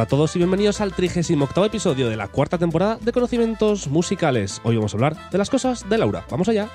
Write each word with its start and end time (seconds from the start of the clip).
Hola 0.00 0.06
a 0.06 0.08
todos 0.08 0.34
y 0.34 0.38
bienvenidos 0.38 0.80
al 0.80 0.94
38 0.94 1.66
episodio 1.66 2.08
de 2.08 2.16
la 2.16 2.28
cuarta 2.28 2.56
temporada 2.56 2.96
de 3.02 3.12
Conocimientos 3.12 3.86
Musicales. 3.86 4.62
Hoy 4.64 4.76
vamos 4.76 4.94
a 4.94 4.96
hablar 4.96 5.30
de 5.30 5.36
las 5.36 5.50
cosas 5.50 5.86
de 5.90 5.98
Laura. 5.98 6.24
¡Vamos 6.30 6.48
allá! 6.48 6.70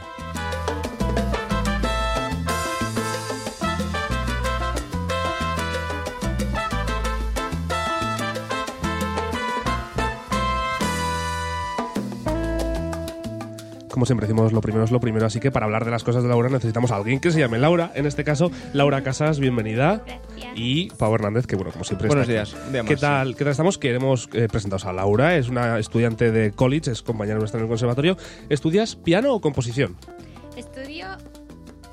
Como 14.06 14.20
siempre 14.20 14.28
decimos, 14.28 14.54
lo 14.54 14.62
primero 14.62 14.84
es 14.86 14.92
lo 14.92 15.00
primero, 15.00 15.26
así 15.26 15.40
que 15.40 15.50
para 15.50 15.66
hablar 15.66 15.84
de 15.84 15.90
las 15.90 16.04
cosas 16.04 16.22
de 16.22 16.30
Laura 16.30 16.48
necesitamos 16.48 16.92
a 16.92 16.98
alguien 16.98 17.20
que 17.20 17.32
se 17.32 17.40
llame 17.40 17.58
Laura, 17.58 17.92
en 17.96 18.06
este 18.06 18.24
caso 18.24 18.52
Laura 18.72 19.02
Casas, 19.02 19.40
bienvenida. 19.40 20.04
Gracias. 20.06 20.54
Y 20.56 20.90
Pau 20.92 21.16
Hernández, 21.16 21.48
que 21.48 21.56
bueno, 21.56 21.72
como 21.72 21.84
siempre 21.84 22.08
Buenos 22.08 22.30
está 22.30 22.56
días. 22.72 22.86
¿Qué 22.88 22.98
tal, 22.98 23.36
¿Qué 23.36 23.44
tal 23.44 23.52
estamos? 23.52 23.80
Queremos 23.80 24.30
eh, 24.34 24.48
presentaros 24.48 24.86
a 24.86 24.94
Laura, 24.94 25.36
es 25.38 25.50
una 25.50 25.80
estudiante 25.80 26.32
de 26.32 26.52
college, 26.52 26.92
es 26.92 27.02
compañera 27.02 27.40
nuestra 27.40 27.58
en 27.58 27.64
el 27.64 27.68
conservatorio. 27.70 28.16
¿Estudias 28.48 28.96
piano 28.96 29.34
o 29.34 29.42
composición? 29.42 29.96
Estudio. 30.56 31.08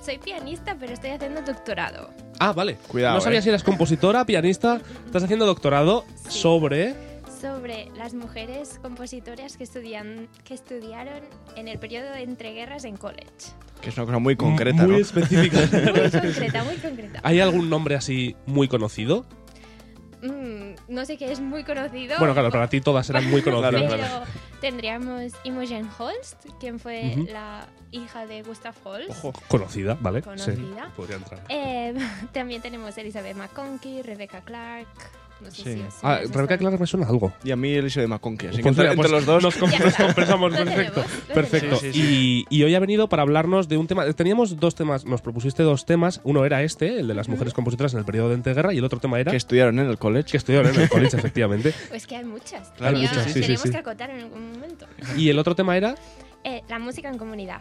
Soy 0.05 0.19
pianista, 0.19 0.77
pero 0.79 0.93
estoy 0.93 1.11
haciendo 1.13 1.41
doctorado. 1.41 2.11
Ah, 2.39 2.53
vale. 2.53 2.77
Cuidado, 2.89 3.15
No 3.15 3.21
sabía 3.23 3.39
eh. 3.39 3.43
si 3.43 3.49
eras 3.49 3.63
compositora, 3.63 4.27
pianista. 4.27 4.83
Estás 5.07 5.23
haciendo 5.25 5.47
doctorado 5.47 6.05
Sí. 6.29 6.41
sobre... 6.41 7.12
Sobre 7.43 7.91
las 7.97 8.15
mujeres 8.15 8.79
compositoras 8.81 9.57
que, 9.57 9.65
estudian, 9.65 10.29
que 10.45 10.55
estudiaron 10.55 11.23
en 11.57 11.67
el 11.67 11.77
periodo 11.81 12.13
de 12.13 12.23
entreguerras 12.23 12.85
en 12.85 12.97
college. 12.97 13.27
Que 13.81 13.89
es 13.89 13.97
una 13.97 14.07
cosa 14.07 14.21
muy 14.21 14.37
concreta, 14.37 14.85
Muy 14.85 14.93
¿no? 14.93 14.99
específica. 14.99 15.59
Muy 15.73 16.11
concreta, 16.13 16.63
muy 16.63 16.77
concreta. 16.77 17.21
¿Hay 17.25 17.41
algún 17.41 17.69
nombre 17.69 17.97
así 17.97 18.37
muy 18.47 18.69
conocido? 18.69 19.27
Mm, 20.23 20.75
no 20.87 21.05
sé 21.05 21.19
qué 21.19 21.33
es 21.33 21.41
muy 21.41 21.65
conocido. 21.65 22.17
Bueno, 22.21 22.33
claro, 22.33 22.53
para 22.53 22.69
ti 22.69 22.81
todas 22.81 23.11
eran 23.11 23.29
muy 23.29 23.43
conocidas. 23.43 23.83
Pero 23.91 23.97
claro. 23.97 24.25
tendríamos 24.61 25.33
Imogen 25.43 25.89
Holst, 25.99 26.47
quien 26.61 26.79
fue 26.79 27.17
la 27.29 27.67
hija 27.91 28.25
de 28.25 28.43
Gustav 28.45 28.77
Holst. 28.85 29.11
Ojo. 29.11 29.33
Conocida, 29.49 29.99
¿vale? 30.01 30.23
Conocida. 30.23 30.55
Sí, 30.55 30.93
podría 30.97 31.17
entrar. 31.17 31.43
Eh, 31.49 31.93
también 32.33 32.63
tenemos 32.63 32.97
Elizabeth 32.97 33.37
McConkie, 33.37 34.05
Rebecca 34.05 34.43
Clark. 34.43 34.87
No 35.43 35.51
sé 35.51 35.63
Sí. 35.63 35.73
si 35.75 35.81
os 35.83 35.95
Ah, 36.03 36.21
Clark 36.33 36.79
me 36.81 36.87
suena 36.87 37.07
algo. 37.07 37.33
Y 37.45 37.51
a 37.51 37.57
mí 37.57 37.73
Eliseo 37.73 38.03
de 38.03 38.09
McConkie. 38.09 38.49
Así 38.49 38.63
que 38.63 38.69
entre, 38.69 38.85
entre 38.85 38.97
pues 38.97 39.11
los 39.11 39.27
dos. 39.27 39.43
Nos, 39.43 39.57
compensamos, 39.57 40.53
Lo 40.53 40.59
perfecto. 40.65 41.01
tenemos, 41.03 41.29
lo 41.29 41.35
Perfecto. 41.35 41.77
tenemos. 41.79 41.81
Sí, 41.97 42.47
Y, 42.51 42.57
y 42.57 42.63
hoy 42.63 42.75
ha 42.75 42.81
venido 42.81 43.09
para 43.09 43.23
hablarnos 43.23 43.69
de 43.69 43.77
un 43.77 43.87
tema. 43.87 44.11
Teníamos 44.13 44.57
dos 44.59 44.75
temas, 44.75 45.05
nos 45.05 45.21
propusiste 45.21 45.63
dos 45.63 45.85
temas. 45.87 46.21
Uno 46.25 46.45
era 46.45 46.63
este, 46.63 47.01
el 47.01 47.09
de 47.09 47.15
las 47.15 47.29
mujeres 47.29 47.53
compositoras 47.55 47.93
en 47.95 47.99
el 48.01 48.05
periodo 48.05 48.29
de 48.31 48.35
entreguerra, 48.37 48.73
y 48.73 48.79
el 48.79 48.85
otro 48.85 49.01
tema 49.01 49.19
era 49.21 49.31
que 49.31 49.37
estudiaron 49.37 49.79
en 49.79 49.89
el 49.89 49.99
college. 49.99 50.31
que 50.31 50.37
estudiaron 50.37 50.75
en 50.75 50.81
el 50.83 50.89
college, 50.89 51.17
efectivamente. 51.17 51.75
Pues 51.89 52.07
que 52.07 52.17
hay 52.17 52.25
muchas. 52.25 52.71
Claro, 52.77 52.95
Tenía- 52.97 53.11
muchas, 53.11 53.25
sí, 53.27 53.33
sí, 53.35 53.41
tenemos 53.41 53.63
sí. 53.63 53.71
que 53.71 53.77
acotar 53.79 54.11
en 54.11 54.21
algún 54.21 54.53
momento. 54.53 54.87
Y 55.17 55.29
el 55.29 55.39
otro 55.39 55.55
tema 55.55 55.77
era, 55.77 55.95
Eh, 56.45 56.63
la 56.69 56.79
música 56.79 57.09
en 57.09 57.19
comunidad. 57.19 57.61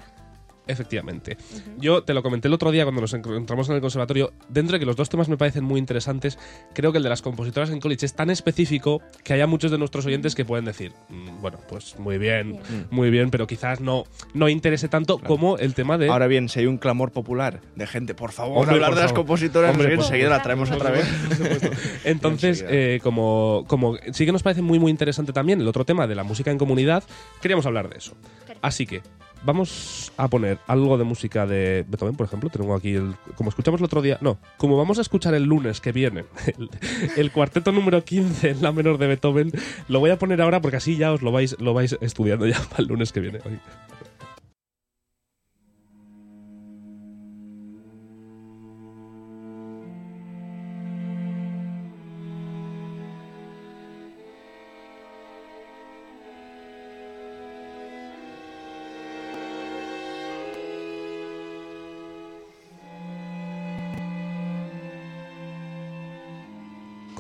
Efectivamente. 0.72 1.38
Yo 1.78 2.04
te 2.04 2.14
lo 2.14 2.24
comenté 2.24 2.48
el 2.48 2.54
otro 2.54 2.72
día 2.72 2.84
cuando 2.84 3.02
nos 3.02 3.14
encontramos 3.14 3.70
en 3.70 3.76
el 3.76 3.82
conservatorio. 3.82 4.34
Dentro 4.50 4.74
de 4.74 4.80
que 4.80 4.86
los 4.86 4.96
dos 4.96 5.10
temas 5.10 5.30
me 5.30 5.38
parecen 5.38 5.64
muy 5.64 5.80
interesantes, 5.80 6.38
creo 6.74 6.92
que 6.92 6.98
el 6.98 7.04
de 7.04 7.10
las 7.10 7.22
compositoras 7.22 7.70
en 7.70 7.80
college 7.80 8.06
es 8.06 8.14
tan 8.14 8.30
específico 8.30 9.02
que 9.24 9.34
haya 9.34 9.48
muchos 9.48 9.72
de 9.72 9.78
nuestros 9.78 10.06
oyentes 10.06 10.36
que 10.36 10.46
pueden 10.46 10.66
decir, 10.66 10.94
"Mm, 11.10 11.42
bueno, 11.42 11.60
pues 11.70 11.98
muy 12.00 12.18
bien, 12.18 12.54
Bien. 12.70 12.88
muy 12.92 13.10
bien, 13.10 13.30
pero 13.32 13.48
quizás 13.48 13.80
no, 13.82 14.04
no 14.34 14.50
interese 14.50 14.88
tanto 14.88 15.18
como 15.20 15.58
el 15.58 15.74
tema 15.74 15.98
de. 15.98 16.10
Ahora 16.10 16.28
bien, 16.28 16.50
si 16.50 16.60
hay 16.60 16.66
un 16.68 16.78
clamor 16.78 17.12
popular 17.12 17.62
de 17.76 17.88
gente, 17.88 18.14
por 18.16 18.32
favor, 18.32 18.60
Hombre, 18.60 18.76
hablar 18.76 18.90
por 18.92 18.96
de 18.96 19.02
las 19.02 19.12
favor. 19.12 19.26
compositoras, 19.26 19.72
Hombre, 19.72 19.88
no 19.88 19.90
sé 19.90 19.92
qué, 19.92 19.96
por 19.98 20.06
enseguida 20.06 20.30
la 20.30 20.42
traemos 20.44 20.72
otra 20.72 20.92
vez. 20.92 21.06
Entonces, 22.04 22.66
eh, 22.68 23.00
como, 23.04 23.66
como 23.68 23.96
sí 24.12 24.26
que 24.26 24.32
nos 24.32 24.44
parece 24.44 24.62
muy 24.62 24.80
muy 24.80 24.92
interesante 24.92 25.34
también 25.34 25.62
el 25.62 25.68
otro 25.68 25.86
tema 25.86 26.08
de 26.08 26.16
la 26.16 26.24
música 26.24 26.52
en 26.52 26.58
comunidad, 26.58 27.04
queríamos 27.42 27.66
hablar 27.66 27.90
de 27.90 27.98
eso. 27.98 28.14
Así 28.62 28.86
que 28.86 29.02
vamos 29.44 30.12
a 30.18 30.28
poner 30.28 30.60
algo 30.68 30.98
de 30.98 31.04
música 31.04 31.46
de 31.46 31.86
Beethoven, 31.88 32.16
por 32.16 32.26
ejemplo. 32.26 32.50
Tengo 32.50 32.76
aquí 32.76 32.96
el. 32.96 33.16
Como 33.36 33.50
escuchamos 33.50 33.80
el 33.80 33.86
otro 33.86 34.02
día. 34.02 34.18
No, 34.22 34.38
como 34.58 34.78
vamos 34.78 34.98
a 34.98 35.02
escuchar 35.02 35.34
el 35.34 35.44
lunes 35.44 35.82
que 35.82 35.92
viene, 35.92 36.26
el, 36.58 36.70
el 37.18 37.32
cuarteto 37.32 37.72
número 37.72 38.04
15 38.04 38.50
en 38.52 38.62
la 38.62 38.72
menor 38.72 38.98
de 38.98 39.08
Beethoven, 39.08 39.52
lo 39.88 40.00
voy 40.00 40.12
a 40.12 40.20
poner 40.20 40.42
ahora 40.42 40.62
porque 40.62 40.78
así 40.78 40.98
ya 40.98 41.12
os 41.12 41.22
lo 41.22 41.32
vais, 41.32 41.60
lo 41.60 41.74
vais 41.74 41.98
estudiando 42.02 42.48
ya 42.48 42.60
para 42.70 42.84
el 42.84 42.88
lunes 42.88 43.12
que 43.12 43.20
viene. 43.20 43.40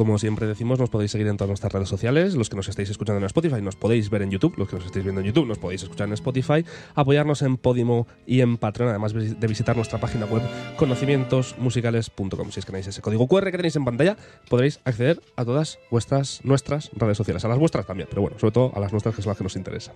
Como 0.01 0.17
siempre 0.17 0.47
decimos, 0.47 0.79
nos 0.79 0.89
podéis 0.89 1.12
seguir 1.12 1.28
en 1.28 1.38
todas 1.38 1.50
nuestras 1.50 1.72
redes 1.72 1.88
sociales. 1.88 2.34
Los 2.34 2.50
que 2.50 2.56
nos 2.56 2.67
estáis 2.67 2.89
escuchando 2.89 3.19
en 3.19 3.25
Spotify 3.25 3.62
nos 3.62 3.75
podéis 3.75 4.09
ver 4.09 4.23
en 4.23 4.31
YouTube. 4.31 4.56
Los 4.57 4.67
que 4.67 4.78
nos 4.78 4.85
estáis 4.88 5.06
viendo 5.06 5.22
en 5.22 5.28
YouTube 5.28 5.45
nos 5.45 5.59
podéis 5.59 5.84
escuchar 5.84 6.07
en 6.07 6.13
Spotify. 6.13 6.66
Apoyarnos 6.95 7.44
en 7.44 7.56
Podimo 7.56 8.07
y 8.25 8.41
en 8.41 8.57
Patreon, 8.57 8.90
además 8.90 9.13
de 9.13 9.47
visitar 9.47 9.75
nuestra 9.75 10.00
página 10.00 10.25
web 10.25 10.41
conocimientosmusicales.com. 10.78 12.50
Si 12.50 12.59
escaneáis 12.59 12.88
ese 12.88 13.03
código 13.03 13.28
QR 13.28 13.51
que 13.51 13.57
tenéis 13.57 13.75
en 13.75 13.85
pantalla, 13.85 14.17
podréis 14.50 14.79
acceder 14.85 15.22
a 15.35 15.45
todas 15.45 15.78
nuestras 15.91 16.90
redes 16.95 17.17
sociales. 17.17 17.45
A 17.45 17.47
las 17.47 17.59
vuestras 17.59 17.85
también, 17.85 18.07
pero 18.09 18.23
bueno, 18.23 18.40
sobre 18.40 18.53
todo 18.53 18.72
a 18.73 18.79
las 18.79 18.91
nuestras 18.91 19.16
que 19.16 19.22
son 19.22 19.29
las 19.29 19.38
que 19.38 19.44
nos 19.44 19.56
interesan. 19.56 19.94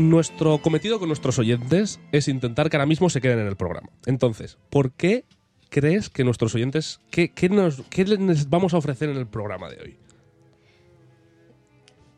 Nuestro 0.00 0.56
cometido 0.58 0.98
con 0.98 1.08
nuestros 1.08 1.38
oyentes 1.38 2.00
es 2.10 2.26
intentar 2.26 2.70
que 2.70 2.76
ahora 2.78 2.86
mismo 2.86 3.10
se 3.10 3.20
queden 3.20 3.40
en 3.40 3.46
el 3.46 3.56
programa. 3.56 3.90
Entonces, 4.06 4.56
¿por 4.70 4.92
qué 4.92 5.24
crees 5.68 6.08
que 6.08 6.24
nuestros 6.24 6.54
oyentes, 6.54 7.00
qué, 7.10 7.30
qué 7.32 7.50
nos, 7.50 7.82
qué 7.90 8.04
les 8.06 8.48
vamos 8.48 8.72
a 8.72 8.78
ofrecer 8.78 9.10
en 9.10 9.18
el 9.18 9.26
programa 9.26 9.68
de 9.68 9.76
hoy? 9.82 9.96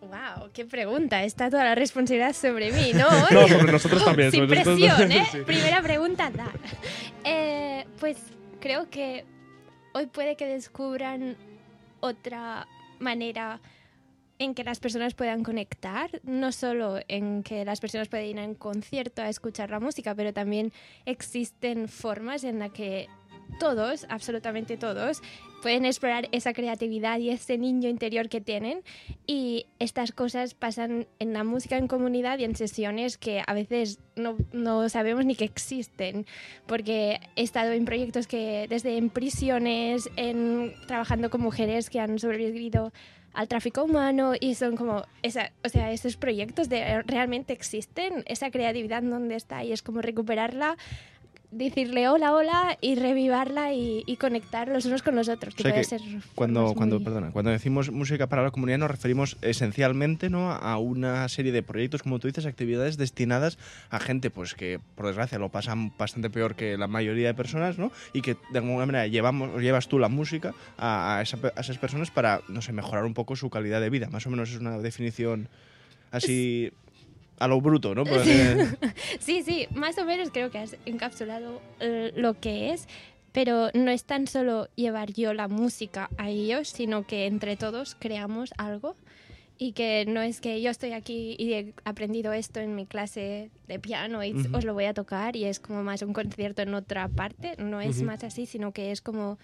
¡Wow! 0.00 0.50
¡Qué 0.52 0.64
pregunta! 0.64 1.24
Está 1.24 1.50
toda 1.50 1.64
la 1.64 1.74
responsabilidad 1.74 2.34
sobre 2.34 2.70
mí, 2.70 2.92
¿no? 2.94 3.06
No, 3.32 3.48
sobre 3.48 3.72
nosotros 3.72 4.04
también. 4.04 4.30
Sin 4.30 4.42
sobre 4.46 4.58
nosotros- 4.64 4.78
presión, 4.96 5.12
¿eh? 5.12 5.26
Sí. 5.32 5.38
Primera 5.44 5.82
pregunta, 5.82 6.30
da. 6.30 6.52
Eh, 7.24 7.84
pues 7.98 8.16
creo 8.60 8.88
que 8.90 9.24
hoy 9.92 10.06
puede 10.06 10.36
que 10.36 10.46
descubran 10.46 11.36
otra 11.98 12.68
manera 13.00 13.58
en 14.42 14.54
que 14.54 14.64
las 14.64 14.80
personas 14.80 15.14
puedan 15.14 15.44
conectar, 15.44 16.20
no 16.24 16.50
solo 16.50 16.98
en 17.06 17.42
que 17.42 17.64
las 17.64 17.80
personas 17.80 18.08
pueden 18.08 18.26
ir 18.26 18.40
a 18.40 18.44
un 18.44 18.54
concierto 18.54 19.22
a 19.22 19.28
escuchar 19.28 19.70
la 19.70 19.78
música, 19.78 20.14
pero 20.14 20.32
también 20.32 20.72
existen 21.06 21.88
formas 21.88 22.42
en 22.42 22.58
las 22.58 22.72
que 22.72 23.08
todos, 23.60 24.06
absolutamente 24.08 24.76
todos, 24.76 25.22
pueden 25.62 25.84
explorar 25.84 26.28
esa 26.32 26.52
creatividad 26.52 27.18
y 27.18 27.30
ese 27.30 27.56
niño 27.56 27.88
interior 27.88 28.28
que 28.28 28.40
tienen. 28.40 28.82
Y 29.26 29.66
estas 29.78 30.10
cosas 30.10 30.54
pasan 30.54 31.06
en 31.20 31.32
la 31.32 31.44
música 31.44 31.76
en 31.76 31.86
comunidad 31.86 32.38
y 32.38 32.44
en 32.44 32.56
sesiones 32.56 33.18
que 33.18 33.42
a 33.46 33.54
veces 33.54 34.00
no, 34.16 34.36
no 34.52 34.88
sabemos 34.88 35.24
ni 35.24 35.36
que 35.36 35.44
existen, 35.44 36.26
porque 36.66 37.20
he 37.36 37.42
estado 37.42 37.72
en 37.72 37.84
proyectos 37.84 38.26
que 38.26 38.66
desde 38.68 38.96
en 38.96 39.10
prisiones, 39.10 40.10
en, 40.16 40.74
trabajando 40.88 41.30
con 41.30 41.42
mujeres 41.42 41.90
que 41.90 42.00
han 42.00 42.18
sobrevivido 42.18 42.92
al 43.32 43.48
tráfico 43.48 43.84
humano 43.84 44.32
y 44.38 44.54
son 44.54 44.76
como, 44.76 45.04
esa, 45.22 45.52
o 45.64 45.68
sea, 45.68 45.92
esos 45.92 46.16
proyectos 46.16 46.68
de, 46.68 47.02
realmente 47.02 47.52
existen, 47.52 48.24
esa 48.26 48.50
creatividad 48.50 49.02
donde 49.02 49.36
está 49.36 49.64
y 49.64 49.72
es 49.72 49.82
como 49.82 50.02
recuperarla 50.02 50.76
decirle 51.52 52.08
hola, 52.08 52.32
hola 52.34 52.78
y 52.80 52.94
revivarla 52.94 53.74
y, 53.74 54.02
y 54.06 54.16
conectar 54.16 54.68
los 54.68 54.86
unos 54.86 55.02
con 55.02 55.14
los 55.14 55.28
otros. 55.28 55.54
Que 55.54 55.62
O 55.62 55.64
sea 55.64 55.72
puede 55.72 55.82
que 55.82 55.88
ser 55.88 56.00
Cuando, 56.34 56.72
cuando, 56.74 56.96
muy- 56.96 57.04
perdona, 57.04 57.30
cuando 57.30 57.50
decimos 57.50 57.90
música 57.90 58.26
para 58.26 58.42
la 58.42 58.50
comunidad 58.50 58.78
nos 58.78 58.90
referimos 58.90 59.36
esencialmente 59.42 60.30
¿no? 60.30 60.50
a 60.50 60.78
una 60.78 61.28
serie 61.28 61.52
de 61.52 61.62
proyectos, 61.62 62.02
como 62.02 62.18
tú 62.18 62.26
dices, 62.26 62.46
actividades 62.46 62.96
destinadas 62.96 63.58
a 63.90 64.00
gente 64.00 64.30
pues 64.30 64.54
que 64.54 64.80
por 64.96 65.06
desgracia 65.06 65.38
lo 65.38 65.50
pasan 65.50 65.92
bastante 65.98 66.30
peor 66.30 66.54
que 66.56 66.76
la 66.78 66.88
mayoría 66.88 67.28
de 67.28 67.34
personas, 67.34 67.78
¿no? 67.78 67.92
Y 68.14 68.22
que 68.22 68.36
de 68.50 68.58
alguna 68.58 68.86
manera 68.86 69.06
llevamos, 69.06 69.60
llevas 69.60 69.88
tú 69.88 69.98
la 69.98 70.08
música 70.08 70.54
a, 70.78 71.18
a 71.18 71.22
esa 71.22 71.36
a 71.54 71.60
esas 71.60 71.76
personas 71.78 72.10
para, 72.10 72.40
no 72.48 72.62
sé, 72.62 72.72
mejorar 72.72 73.04
un 73.04 73.12
poco 73.14 73.36
su 73.36 73.50
calidad 73.50 73.80
de 73.82 73.90
vida. 73.90 74.08
Más 74.10 74.26
o 74.26 74.30
menos 74.30 74.50
es 74.50 74.56
una 74.58 74.78
definición 74.78 75.48
así 76.10 76.72
a 77.42 77.48
lo 77.48 77.60
bruto, 77.60 77.94
¿no? 77.94 78.04
Pues, 78.04 78.26
eh, 78.26 78.68
Sí, 79.20 79.42
sí, 79.42 79.66
más 79.74 79.98
o 79.98 80.04
menos 80.04 80.30
creo 80.30 80.50
que 80.50 80.58
has 80.58 80.76
encapsulado 80.86 81.60
eh, 81.80 82.12
lo 82.14 82.38
que 82.38 82.72
es, 82.72 82.86
pero 83.32 83.70
no 83.74 83.90
es 83.90 84.04
tan 84.04 84.26
solo 84.26 84.68
llevar 84.76 85.12
yo 85.12 85.34
la 85.34 85.48
música 85.48 86.08
a 86.18 86.30
ellos, 86.30 86.68
sino 86.68 87.06
que 87.06 87.26
entre 87.26 87.56
todos 87.56 87.96
creamos 87.98 88.52
algo 88.58 88.94
y 89.58 89.72
que 89.72 90.04
no 90.06 90.22
es 90.22 90.40
que 90.40 90.60
yo 90.62 90.70
estoy 90.70 90.92
aquí 90.92 91.34
y 91.38 91.52
he 91.52 91.74
aprendido 91.84 92.32
esto 92.32 92.60
en 92.60 92.74
mi 92.74 92.86
clase 92.86 93.50
de 93.68 93.78
piano 93.78 94.22
y 94.24 94.34
os 94.52 94.64
lo 94.64 94.74
voy 94.74 94.84
a 94.84 94.94
tocar 94.94 95.36
y 95.36 95.44
es 95.44 95.60
como 95.60 95.82
más 95.82 96.02
un 96.02 96.12
concierto 96.12 96.62
en 96.62 96.74
otra 96.74 97.08
parte, 97.08 97.54
no 97.58 97.80
es 97.80 98.02
más 98.02 98.24
así, 98.24 98.46
sino 98.46 98.72
que 98.72 98.92
es 98.92 99.00
como 99.00 99.38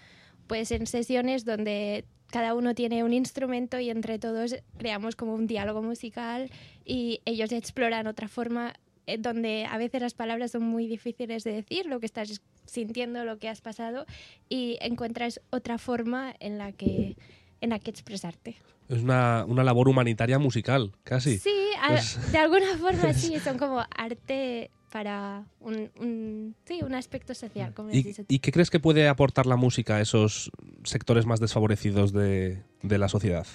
pues 0.47 0.71
en 0.71 0.87
sesiones 0.87 1.45
donde 1.45 2.05
cada 2.31 2.53
uno 2.53 2.75
tiene 2.75 3.03
un 3.03 3.13
instrumento 3.13 3.79
y 3.79 3.89
entre 3.89 4.19
todos 4.19 4.55
creamos 4.77 5.15
como 5.15 5.33
un 5.33 5.47
diálogo 5.47 5.81
musical 5.81 6.49
y 6.85 7.21
ellos 7.25 7.51
exploran 7.51 8.07
otra 8.07 8.27
forma 8.27 8.73
eh, 9.07 9.17
donde 9.17 9.65
a 9.69 9.77
veces 9.77 10.01
las 10.01 10.13
palabras 10.13 10.51
son 10.51 10.63
muy 10.63 10.85
difíciles 10.87 11.43
de 11.43 11.53
decir, 11.53 11.85
lo 11.87 11.99
que 11.99 12.05
estás 12.05 12.41
sintiendo, 12.65 13.25
lo 13.25 13.39
que 13.39 13.49
has 13.49 13.61
pasado 13.61 14.05
y 14.47 14.77
encuentras 14.81 15.41
otra 15.49 15.77
forma 15.79 16.33
en 16.39 16.57
la 16.57 16.71
que 16.71 17.15
en 17.61 17.71
la 17.71 17.79
que 17.79 17.89
expresarte. 17.91 18.55
Es 18.87 19.01
una, 19.03 19.43
una 19.47 19.63
labor 19.63 19.89
humanitaria 19.89 20.39
musical, 20.39 20.93
casi. 21.03 21.37
Sí, 21.39 21.53
a- 21.81 21.95
Es- 21.95 22.31
de 22.31 22.37
alguna 22.37 22.77
forma 22.77 23.13
sí, 23.13 23.37
son 23.39 23.57
como 23.57 23.83
arte 23.97 24.71
para 24.89 25.45
un, 25.59 25.89
un- 25.99 26.55
sí, 26.65 26.81
un 26.83 26.95
aspecto 26.95 27.33
social, 27.33 27.73
como 27.73 27.91
¿Y, 27.91 28.15
y 28.27 28.39
qué 28.39 28.51
crees 28.51 28.69
que 28.69 28.79
puede 28.79 29.07
aportar 29.07 29.45
la 29.45 29.55
música 29.55 29.97
a 29.97 30.01
esos 30.01 30.51
sectores 30.83 31.25
más 31.25 31.39
desfavorecidos 31.39 32.11
de, 32.11 32.61
de 32.81 32.97
la 32.97 33.07
sociedad? 33.09 33.45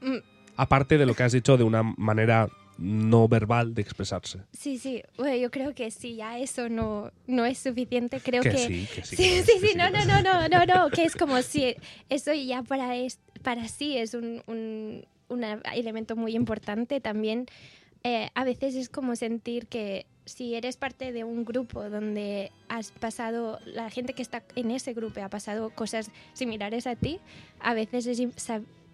Mm, 0.00 0.16
Aparte 0.56 0.98
de 0.98 1.06
lo 1.06 1.14
que 1.14 1.22
has 1.24 1.32
dicho 1.32 1.56
de 1.56 1.64
una 1.64 1.82
manera 1.82 2.48
no 2.78 3.28
verbal 3.28 3.74
de 3.74 3.82
expresarse. 3.82 4.40
Sí, 4.52 4.78
sí, 4.78 5.02
bueno, 5.16 5.36
yo 5.36 5.50
creo 5.50 5.74
que 5.74 5.90
si 5.90 6.16
ya 6.16 6.38
eso 6.38 6.68
no, 6.68 7.12
no 7.26 7.44
es 7.44 7.58
suficiente, 7.58 8.20
creo 8.20 8.42
que, 8.42 8.50
que... 8.50 8.58
sí, 8.58 8.86
que 8.92 9.04
sí. 9.04 9.16
Sí, 9.16 9.22
que 9.34 9.42
sí, 9.44 9.60
que 9.60 9.68
sí, 9.72 9.76
no, 9.76 9.90
no, 9.90 10.04
no, 10.04 10.22
no, 10.22 10.48
no, 10.48 10.66
no, 10.84 10.90
que 10.90 11.04
es 11.04 11.14
como 11.16 11.40
si 11.42 11.76
eso 12.08 12.32
ya 12.32 12.62
para, 12.62 12.96
es, 12.96 13.18
para 13.42 13.68
sí 13.68 13.96
es 13.96 14.14
un, 14.14 14.42
un, 14.46 15.04
un 15.28 15.44
elemento 15.72 16.16
muy 16.16 16.34
importante 16.34 17.00
también. 17.00 17.46
Eh, 18.04 18.30
a 18.34 18.44
veces 18.44 18.74
es 18.74 18.88
como 18.90 19.16
sentir 19.16 19.66
que 19.66 20.06
si 20.26 20.54
eres 20.54 20.76
parte 20.76 21.12
de 21.12 21.24
un 21.24 21.44
grupo 21.44 21.88
donde 21.88 22.52
has 22.68 22.92
pasado, 22.92 23.58
la 23.64 23.90
gente 23.90 24.12
que 24.12 24.22
está 24.22 24.42
en 24.56 24.70
ese 24.70 24.92
grupo 24.92 25.22
ha 25.22 25.28
pasado 25.28 25.70
cosas 25.70 26.10
similares 26.34 26.86
a 26.86 26.96
ti, 26.96 27.20
a 27.60 27.74
veces 27.74 28.06
es, 28.06 28.20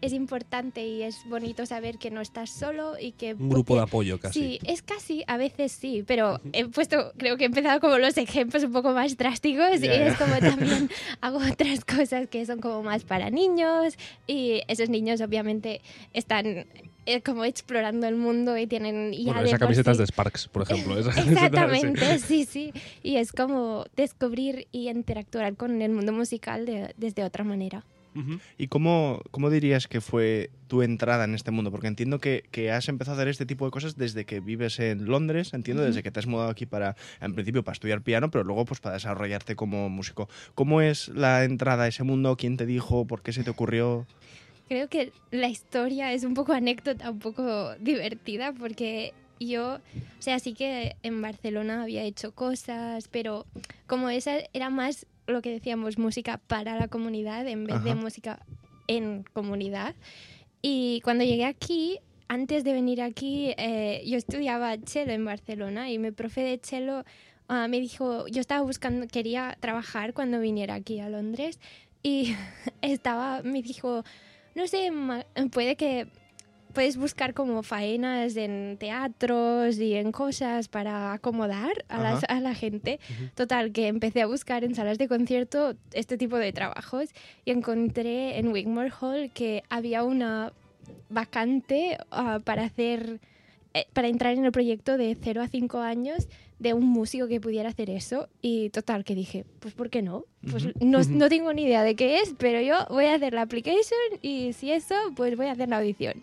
es 0.01 0.13
importante 0.13 0.87
y 0.87 1.03
es 1.03 1.17
bonito 1.29 1.67
saber 1.67 1.99
que 1.99 2.11
no 2.11 2.21
estás 2.21 2.51
solo 2.51 2.95
y 2.99 3.13
que... 3.13 3.35
Un 3.35 3.49
grupo 3.51 3.77
de 3.77 3.83
apoyo 3.83 4.19
casi. 4.19 4.41
Sí, 4.41 4.59
es 4.65 4.83
casi, 4.83 5.25
a 5.27 5.37
veces 5.37 5.73
sí, 5.73 6.05
pero 6.07 6.41
he 6.53 6.65
puesto, 6.67 7.13
creo 7.19 7.37
que 7.37 7.45
he 7.45 7.47
empezado 7.47 7.81
como 7.81 7.99
los 7.99 8.17
ejemplos 8.17 8.65
un 8.65 8.73
poco 8.73 8.93
más 8.93 9.17
drásticos 9.17 9.77
y 9.77 9.87
Ya, 9.87 9.97
ya. 9.97 10.07
es 10.09 10.17
como 10.17 10.35
también 10.41 10.89
hago 11.21 11.39
otras 11.39 11.85
cosas 11.85 12.29
que 12.29 12.47
son 12.47 12.61
como 12.61 12.83
más 12.83 13.05
para 13.05 13.31
niños 13.31 13.97
y 14.27 14.63
esos 14.69 14.89
niños 14.89 15.21
obviamente 15.21 15.81
están 16.15 16.67
eh, 17.07 17.21
como 17.23 17.45
explorando 17.45 18.07
el 18.07 18.15
mundo 18.17 18.57
y 18.57 18.67
tienen 18.67 19.13
ya 19.13 19.33
Bueno, 19.33 19.47
esa 19.49 19.59
camiseta 19.59 19.91
es 19.91 19.97
sí- 19.97 20.03
de 20.03 20.07
Sparks, 20.07 20.49
por 20.49 20.63
ejemplo. 20.63 20.99
Esa 20.99 21.11
Exactamente, 21.21 22.19
sí. 22.19 22.45
sí, 22.45 22.73
sí. 22.73 22.81
Y 23.03 23.17
es 23.17 23.33
como 23.33 23.85
descubrir 23.97 24.67
y 24.71 24.89
interactuar 24.89 25.57
con 25.57 25.81
el 25.83 25.91
mundo 25.93 26.13
musical 26.13 26.67
de- 26.67 26.95
desde 26.97 27.25
otra 27.25 27.43
manera. 27.45 27.85
¿Y 28.59 28.69
cómo, 28.69 29.23
cómo 29.31 29.51
dirías 29.51 29.87
que 29.87 30.01
fue 30.01 30.51
tu 30.69 30.83
entrada 30.83 31.25
en 31.25 31.35
este 31.35 31.51
mundo? 31.51 31.71
Porque 31.71 31.87
entiendo 31.87 32.19
que, 32.19 32.45
que 32.51 32.71
has 32.71 32.89
empezado 32.89 33.17
a 33.17 33.21
hacer 33.21 33.29
este 33.29 33.47
tipo 33.47 33.65
de 33.65 33.71
cosas 33.71 33.97
desde 33.97 34.25
que 34.25 34.41
vives 34.41 34.81
en 34.81 35.07
Londres, 35.07 35.55
entiendo, 35.55 35.83
desde 35.83 36.03
que 36.03 36.11
te 36.11 36.21
has 36.21 36.27
mudado 36.27 36.51
aquí 36.51 36.67
para, 36.67 36.97
en 37.21 37.35
principio, 37.35 37.63
para 37.63 37.75
estudiar 37.75 38.03
piano, 38.03 38.31
pero 38.31 38.45
luego 38.45 38.65
pues 38.65 38.81
para 38.81 38.95
desarrollarte 38.95 39.57
como 39.57 39.89
músico. 39.89 40.29
¿Cómo 40.55 40.81
es 40.81 41.09
la 41.09 41.45
entrada 41.45 41.85
a 41.85 41.89
ese 41.89 42.03
mundo? 42.03 42.37
¿Quién 42.37 42.57
te 42.57 42.67
dijo? 42.67 43.07
¿Por 43.07 43.23
qué 43.23 43.33
se 43.33 43.45
te 43.45 43.51
ocurrió? 43.51 44.07
Creo 44.69 44.89
que 44.89 45.13
la 45.31 45.49
historia 45.49 46.13
es 46.13 46.25
un 46.25 46.35
poco 46.35 46.53
anécdota, 46.53 47.11
un 47.11 47.19
poco 47.19 47.75
divertida, 47.77 48.53
porque 48.53 49.15
yo, 49.41 49.75
o 49.75 50.23
sea, 50.23 50.39
sí 50.39 50.53
que 50.55 50.97
en 51.03 51.21
Barcelona 51.23 51.83
había 51.83 52.05
hecho 52.05 52.33
cosas, 52.33 53.09
pero 53.09 53.47
como 53.87 54.11
esa 54.11 54.39
era 54.53 54.71
más 54.71 55.07
lo 55.31 55.43
que 55.43 55.51
decíamos, 55.51 55.99
música 55.99 56.39
para 56.47 56.79
la 56.79 56.89
comunidad 56.89 57.47
en 57.47 57.65
vez 57.65 57.83
de 57.85 57.91
Ajá. 57.91 58.01
música 58.01 58.47
en 58.87 59.25
comunidad. 59.33 59.95
Y 60.63 61.01
cuando 61.03 61.25
llegué 61.25 61.45
aquí, 61.45 61.99
antes 62.29 62.65
de 62.65 62.73
venir 62.73 63.03
aquí, 63.03 63.55
eh, 63.57 64.03
yo 64.07 64.17
estudiaba 64.17 64.77
cello 64.85 65.13
en 65.13 65.25
Barcelona 65.25 65.91
y 65.91 65.99
mi 65.99 66.11
profe 66.11 66.43
de 66.43 66.61
cello 66.63 67.05
ah, 67.49 67.67
me 67.69 67.81
dijo, 67.81 68.27
yo 68.29 68.41
estaba 68.41 68.63
buscando, 68.63 69.07
quería 69.09 69.57
trabajar 69.61 70.15
cuando 70.15 70.41
viniera 70.41 70.75
aquí 70.75 71.01
a 71.01 71.09
Londres 71.09 71.59
y 72.03 72.35
estaba, 72.83 73.43
me 73.43 73.63
dijo, 73.63 74.05
no 74.55 74.67
sé, 74.67 74.91
puede 75.51 75.77
que 75.77 76.07
puedes 76.73 76.97
buscar 76.97 77.35
como 77.35 77.63
faenas 77.63 78.37
en 78.37 78.77
teatros 78.79 79.79
y 79.79 79.95
en 79.95 80.13
cosas 80.13 80.69
para 80.69 81.13
acomodar 81.13 81.85
a, 81.89 82.01
las- 82.03 82.25
a 82.29 82.41
la 82.41 82.55
gente. 82.55 83.01
Total, 83.35 83.73
que 83.73 83.89
empecé 83.89 84.23
a 84.23 84.27
buscar 84.27 84.65
en 84.65 84.75
salas 84.75 84.99
de 84.99 85.09
concierto 85.09 85.75
este 85.93 86.17
tipo 86.19 86.37
de 86.37 86.53
trabajos 86.53 87.09
y 87.45 87.51
encontré 87.51 88.39
en 88.39 88.49
Wigmore 88.49 88.93
Hall 89.01 89.31
que 89.33 89.63
había 89.69 90.05
una 90.05 90.53
vacante 91.09 91.99
ah, 92.11 92.41
para 92.45 92.65
hacer 92.65 93.21
eh, 93.75 93.87
para 93.93 94.09
entrar 94.09 94.35
en 94.37 94.45
el 94.45 94.51
proyecto 94.53 94.97
de 94.97 95.17
0 95.21 95.43
a 95.43 95.49
5 95.49 95.79
años 95.79 96.29
de 96.59 96.75
un 96.75 96.85
músico 96.87 97.29
que 97.29 97.41
pudiera 97.41 97.69
hacer 97.69 97.89
eso 97.89 98.29
y 98.43 98.71
total 98.71 99.05
que 99.05 99.15
dije, 99.15 99.45
pues 99.61 99.75
¿por 99.75 99.91
qué 99.91 100.03
no? 100.03 100.25
Pues 100.51 100.67
Ujú. 100.67 100.75
no, 100.85 101.01
no 101.05 101.29
tengo 101.29 101.53
ni 101.53 101.63
idea 101.65 101.83
de 101.85 101.95
qué 101.95 102.19
es, 102.19 102.35
pero 102.37 102.61
yo 102.61 102.75
voy 102.91 103.05
a 103.07 103.15
hacer 103.15 103.33
la 103.33 103.43
application 103.43 103.99
y 104.23 104.53
si 104.55 104.73
eso, 104.73 104.95
pues 105.17 105.37
voy 105.37 105.47
a 105.47 105.53
hacer 105.53 105.69
la 105.69 105.79
audición. 105.79 106.15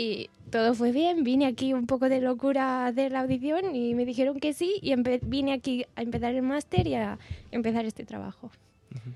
Y 0.00 0.30
todo 0.50 0.72
fue 0.74 0.92
bien, 0.92 1.24
vine 1.24 1.44
aquí 1.44 1.74
un 1.74 1.86
poco 1.86 2.08
de 2.08 2.22
locura 2.22 2.84
a 2.84 2.86
hacer 2.86 3.12
la 3.12 3.20
audición 3.20 3.74
y 3.76 3.94
me 3.94 4.06
dijeron 4.06 4.40
que 4.40 4.54
sí 4.54 4.76
y 4.80 4.94
vine 5.26 5.52
aquí 5.52 5.84
a 5.94 6.00
empezar 6.00 6.34
el 6.34 6.40
máster 6.40 6.86
y 6.86 6.94
a 6.94 7.18
empezar 7.50 7.84
este 7.84 8.06
trabajo. 8.06 8.50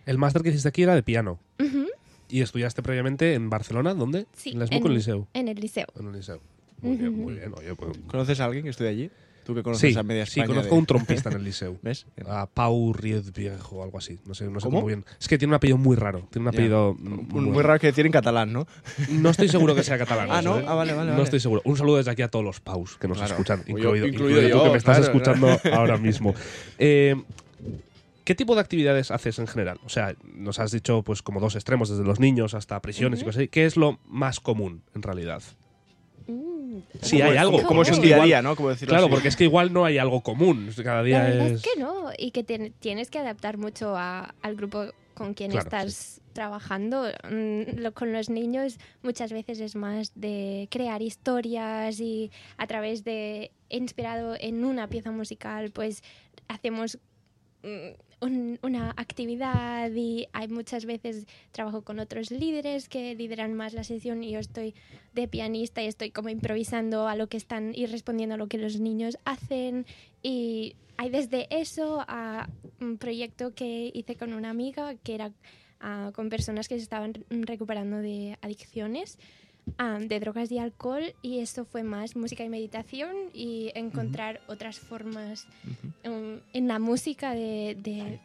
El 0.05 0.19
máster 0.19 0.43
que 0.43 0.51
hiciste 0.51 0.69
aquí 0.69 0.83
era 0.83 0.95
de 0.95 1.03
piano. 1.03 1.39
¿Y 2.29 2.43
estudiaste 2.43 2.83
previamente 2.83 3.33
en 3.33 3.49
Barcelona? 3.49 3.95
¿Dónde? 3.95 4.27
Sí, 4.37 4.51
¿En 4.51 4.59
la 4.59 4.67
SMUC 4.67 4.85
o 4.85 4.87
en 4.87 4.91
el 4.91 4.95
Liceu? 4.99 5.27
En 5.33 5.49
el 5.49 5.57
liceo. 5.59 5.87
En 5.99 6.07
el 6.09 6.13
Liceu. 6.13 6.41
Muy 6.83 6.97
bien, 6.99 7.17
muy 7.17 7.33
bien. 7.35 7.55
Oye, 7.57 7.75
pues- 7.75 7.97
¿Conoces 8.07 8.41
a 8.41 8.45
alguien 8.45 8.65
que 8.65 8.71
estudia 8.71 8.91
allí? 8.91 9.11
¿Tú 9.45 9.55
que 9.55 9.63
conoces 9.63 9.93
Sí, 9.93 9.99
a 9.99 10.03
media 10.03 10.25
sí, 10.27 10.41
España? 10.41 10.47
conozco 10.57 10.75
de- 10.75 10.79
un 10.81 10.87
trompista 10.87 11.29
en 11.29 11.37
el 11.37 11.45
Liceu. 11.45 11.79
¿Ves? 11.83 12.07
A 12.27 12.47
Pau 12.47 12.93
Riez 12.95 13.33
Viejo 13.33 13.77
o 13.77 13.83
algo 13.85 13.99
así. 13.99 14.19
No 14.27 14.35
sé, 14.35 14.49
no 14.49 14.59
sé 14.59 14.65
¿Cómo? 14.65 14.81
muy 14.81 14.95
bien. 14.95 15.05
Es 15.21 15.29
que 15.29 15.37
tiene 15.39 15.51
un 15.53 15.57
apellido 15.57 15.77
muy 15.79 15.97
raro. 15.97 16.27
Tiene 16.31 16.49
un 16.49 16.55
apellido. 16.55 16.95
Muy, 16.99 17.43
Muy 17.45 17.63
raro 17.63 17.79
que 17.79 17.89
decir 17.89 18.07
en 18.07 18.13
catalán, 18.13 18.53
¿no? 18.53 18.67
No 19.11 19.31
estoy 19.31 19.49
seguro 19.49 19.75
que 19.75 19.83
sea 19.83 19.99
catalán. 19.99 20.29
Ah, 20.31 20.43
¿no? 20.43 20.59
¿eh? 20.59 20.65
Ah, 20.67 20.75
vale, 20.75 20.93
vale, 20.95 21.07
No 21.09 21.13
vale. 21.13 21.25
estoy 21.25 21.41
seguro. 21.41 21.63
Un 21.65 21.77
saludo 21.77 21.99
desde 21.99 22.11
aquí 22.11 22.23
a 22.23 22.29
todos 22.29 22.45
los 22.45 22.61
Paus 22.61 22.97
que 22.97 23.07
nos 23.07 23.19
Claro. 23.19 23.33
escuchan, 23.35 23.61
O 23.61 23.65
yo- 23.67 23.77
incluido, 23.77 24.07
incluido 24.07 24.39
incluido 24.41 24.59
tú 24.59 24.65
que 24.65 24.71
me 24.71 24.79
estás 24.79 24.99
claro, 24.99 25.13
escuchando 25.13 25.61
ahora 25.77 25.97
mismo. 25.99 26.35
Eh, 26.79 27.15
¿Qué 28.25 28.35
tipo 28.35 28.55
de 28.55 28.63
actividades 28.63 29.11
haces 29.11 29.39
en 29.39 29.47
general? 29.47 29.79
O 29.85 29.91
sea, 29.91 30.15
nos 30.35 30.59
has 30.59 30.71
dicho 30.73 31.03
pues 31.03 31.21
como 31.21 31.41
dos 31.41 31.57
extremos, 31.57 31.91
desde 31.91 32.05
los 32.05 32.21
niños 32.21 32.55
hasta 32.55 32.81
prisiones 32.81 33.21
y 33.21 33.25
cosas 33.25 33.41
así. 33.41 33.49
¿Qué 33.49 33.67
es 33.67 33.77
lo 33.77 33.99
más 34.07 34.41
común 34.41 34.81
en 34.95 35.03
realidad? 35.03 35.43
Sí, 37.03 37.19
Como- 37.19 37.31
hay 37.31 37.37
algo. 37.37 37.63
Como, 37.65 37.83
es 37.83 37.91
un 37.91 38.01
día 38.03 38.21
a 38.21 38.25
día, 38.25 38.43
¿no? 38.43 38.57
Como 38.57 38.71
decirlo 38.71 38.91
Claro, 38.93 39.07
así. 39.07 39.13
porque 39.15 39.29
es 39.29 39.37
que 39.37 39.45
igual 39.45 39.73
no 39.73 39.85
hay 39.85 39.99
algo 39.99 40.23
común. 40.23 40.71
Cada 40.83 41.03
día 41.03 41.29
es... 41.29 41.53
es 41.53 41.63
que 41.63 41.79
no, 41.81 42.11
y 42.19 42.31
que 42.31 42.45
te- 42.45 42.71
tienes 42.79 43.11
que 43.11 43.19
adaptar 43.19 43.57
mucho 43.59 43.97
a- 43.97 44.35
al 44.43 44.57
grupo 44.57 44.87
con 45.15 45.35
quien 45.35 45.51
Claro, 45.53 45.65
estás 45.65 46.21
trabajando. 46.33 47.05
Mm, 47.31 47.79
lo- 47.79 47.93
con 47.95 48.13
los 48.13 48.29
niños 48.31 48.79
muchas 49.03 49.33
veces 49.33 49.61
es 49.61 49.77
más 49.77 50.13
de 50.17 50.67
crear 50.71 51.03
historias 51.03 52.01
y 52.01 52.31
a 52.57 52.67
través 52.67 53.05
de, 53.05 53.51
inspirado 53.69 54.37
en 54.39 54.65
una 54.65 54.89
pieza 54.89 55.11
musical, 55.11 55.71
pues 55.71 56.03
hacemos 56.49 56.99
mm, 57.63 57.95
un- 58.25 58.59
una 58.63 58.91
actividad 58.97 59.91
y 59.95 60.27
hay 60.33 60.49
muchas 60.49 60.85
veces 60.87 61.27
trabajo 61.53 61.83
con 61.83 61.99
otros 61.99 62.31
líderes 62.31 62.89
que 62.89 63.15
lideran 63.15 63.55
más 63.55 63.75
la 63.75 63.85
sesión 63.85 64.23
y 64.25 64.31
yo 64.33 64.39
estoy 64.41 64.75
de 65.15 65.29
pianista 65.29 65.83
y 65.83 65.87
estoy 65.87 66.11
como 66.11 66.29
improvisando 66.31 67.07
a 67.07 67.17
lo 67.17 67.29
que 67.29 67.37
están 67.37 67.73
y 67.75 67.87
respondiendo 67.87 68.35
a 68.35 68.39
lo 68.39 68.49
que 68.49 68.59
los 68.59 68.81
niños 68.81 69.19
hacen. 69.25 69.87
Y 70.23 70.75
hay 70.97 71.11
desde 71.11 71.47
eso 71.51 72.05
a 72.09 72.49
un 72.81 72.99
proyecto 72.99 73.55
que 73.55 73.91
hice 73.95 74.17
con 74.17 74.33
una 74.33 74.51
amiga 74.51 74.95
que 74.97 75.15
era 75.15 75.33
ah, 75.81 76.13
con 76.15 76.31
personas 76.31 76.67
que 76.69 76.77
se 76.77 76.83
estaban 76.83 77.13
recuperando 77.31 77.99
de 77.99 78.39
adicciones 78.41 79.19
ah, 79.79 79.99
de 80.01 80.21
drogas 80.21 80.51
y 80.51 80.59
alcohol 80.59 81.15
y 81.23 81.41
esto 81.41 81.65
fue 81.65 81.83
más 81.83 82.17
música 82.17 82.45
y 82.45 82.49
meditación 82.49 83.15
y 83.33 83.71
encontrar 83.75 84.41
otras 84.47 84.79
formas 84.79 85.47
um, 86.05 86.41
en 86.53 86.69
la 86.69 86.79
música 86.79 87.35
de, 87.35 87.77
de 87.81 88.21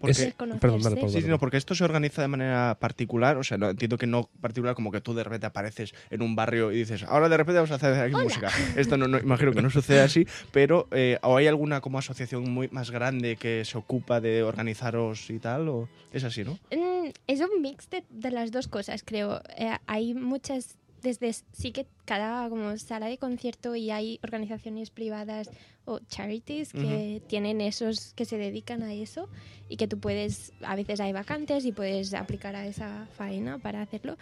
Porque- 0.00 0.12
Es- 0.28 0.34
perdón. 0.60 0.80
Sí, 0.82 1.20
sí, 1.22 1.28
no, 1.28 1.38
porque 1.38 1.56
esto 1.56 1.74
se 1.74 1.82
organiza 1.84 2.22
de 2.22 2.28
manera 2.28 2.76
particular, 2.80 3.36
o 3.36 3.42
sea, 3.42 3.58
no, 3.58 3.68
entiendo 3.70 3.98
que 3.98 4.06
no 4.06 4.28
particular 4.40 4.74
como 4.74 4.92
que 4.92 5.00
tú 5.00 5.12
de 5.14 5.24
repente 5.24 5.46
apareces 5.46 5.92
en 6.10 6.22
un 6.22 6.36
barrio 6.36 6.70
y 6.72 6.76
dices, 6.78 7.02
ahora 7.02 7.28
de 7.28 7.36
repente 7.36 7.56
vamos 7.56 7.70
a 7.72 7.74
hacer 7.74 7.94
aquí 8.00 8.14
música. 8.14 8.48
Esto 8.76 8.96
no, 8.96 9.08
no- 9.08 9.18
imagino 9.18 9.52
que 9.52 9.60
no 9.62 9.70
sucede 9.70 10.00
así, 10.00 10.26
pero 10.52 10.86
eh, 10.92 11.18
¿o 11.22 11.36
hay 11.36 11.46
alguna 11.48 11.80
como 11.80 11.98
asociación 11.98 12.50
muy 12.50 12.68
más 12.68 12.90
grande 12.90 13.36
que 13.36 13.64
se 13.64 13.76
ocupa 13.76 14.20
de 14.20 14.42
organizaros 14.42 15.30
y 15.30 15.38
tal? 15.38 15.68
¿O 15.68 15.88
es 16.12 16.22
así, 16.24 16.44
no? 16.44 16.52
Mm, 16.70 17.08
es 17.26 17.40
un 17.40 17.60
mix 17.60 17.90
de, 17.90 18.04
de 18.10 18.30
las 18.30 18.50
dos 18.52 18.68
cosas, 18.68 19.02
creo. 19.04 19.40
Eh, 19.56 19.76
hay 19.86 20.14
muchas 20.14 20.76
desde 21.02 21.32
sí 21.32 21.72
que 21.72 21.86
cada 22.04 22.48
como 22.48 22.76
sala 22.78 23.06
de 23.06 23.18
concierto 23.18 23.74
y 23.74 23.90
hay 23.90 24.18
organizaciones 24.22 24.90
privadas 24.90 25.50
o 25.84 26.00
charities 26.00 26.72
que 26.72 27.22
tienen 27.26 27.60
esos 27.60 28.12
que 28.14 28.24
se 28.24 28.36
dedican 28.36 28.82
a 28.82 28.92
eso 28.92 29.28
y 29.68 29.76
que 29.76 29.88
tú 29.88 29.98
puedes 29.98 30.52
a 30.62 30.76
veces 30.76 31.00
hay 31.00 31.12
vacantes 31.12 31.64
y 31.64 31.72
puedes 31.72 32.14
aplicar 32.14 32.56
a 32.56 32.66
esa 32.66 33.06
faena 33.16 33.58
para 33.58 33.82
hacerlo. 33.82 34.16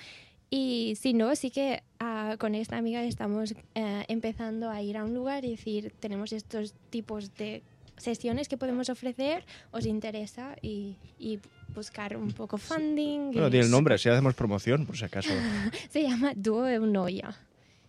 Y 0.48 0.94
si 0.96 1.12
no, 1.12 1.34
sí 1.34 1.50
que 1.50 1.82
ah, 1.98 2.36
con 2.38 2.54
esta 2.54 2.76
amiga 2.76 3.02
estamos 3.02 3.54
eh, 3.74 4.04
empezando 4.06 4.70
a 4.70 4.80
ir 4.80 4.96
a 4.96 5.04
un 5.04 5.12
lugar 5.12 5.44
y 5.44 5.50
decir, 5.50 5.92
tenemos 5.98 6.32
estos 6.32 6.74
tipos 6.90 7.34
de 7.34 7.62
sesiones 7.96 8.48
que 8.48 8.56
podemos 8.56 8.88
ofrecer, 8.90 9.44
os 9.70 9.86
interesa 9.86 10.56
y, 10.62 10.96
y 11.18 11.38
buscar 11.74 12.16
un 12.16 12.32
poco 12.32 12.58
funding. 12.58 13.32
Bueno, 13.32 13.50
tiene 13.50 13.66
el 13.66 13.70
nombre, 13.70 13.98
si 13.98 14.08
hacemos 14.08 14.34
promoción, 14.34 14.86
por 14.86 14.96
si 14.96 15.04
acaso. 15.04 15.30
Se 15.90 16.02
llama 16.02 16.32
Duo 16.34 16.66
Eunoia. 16.66 17.34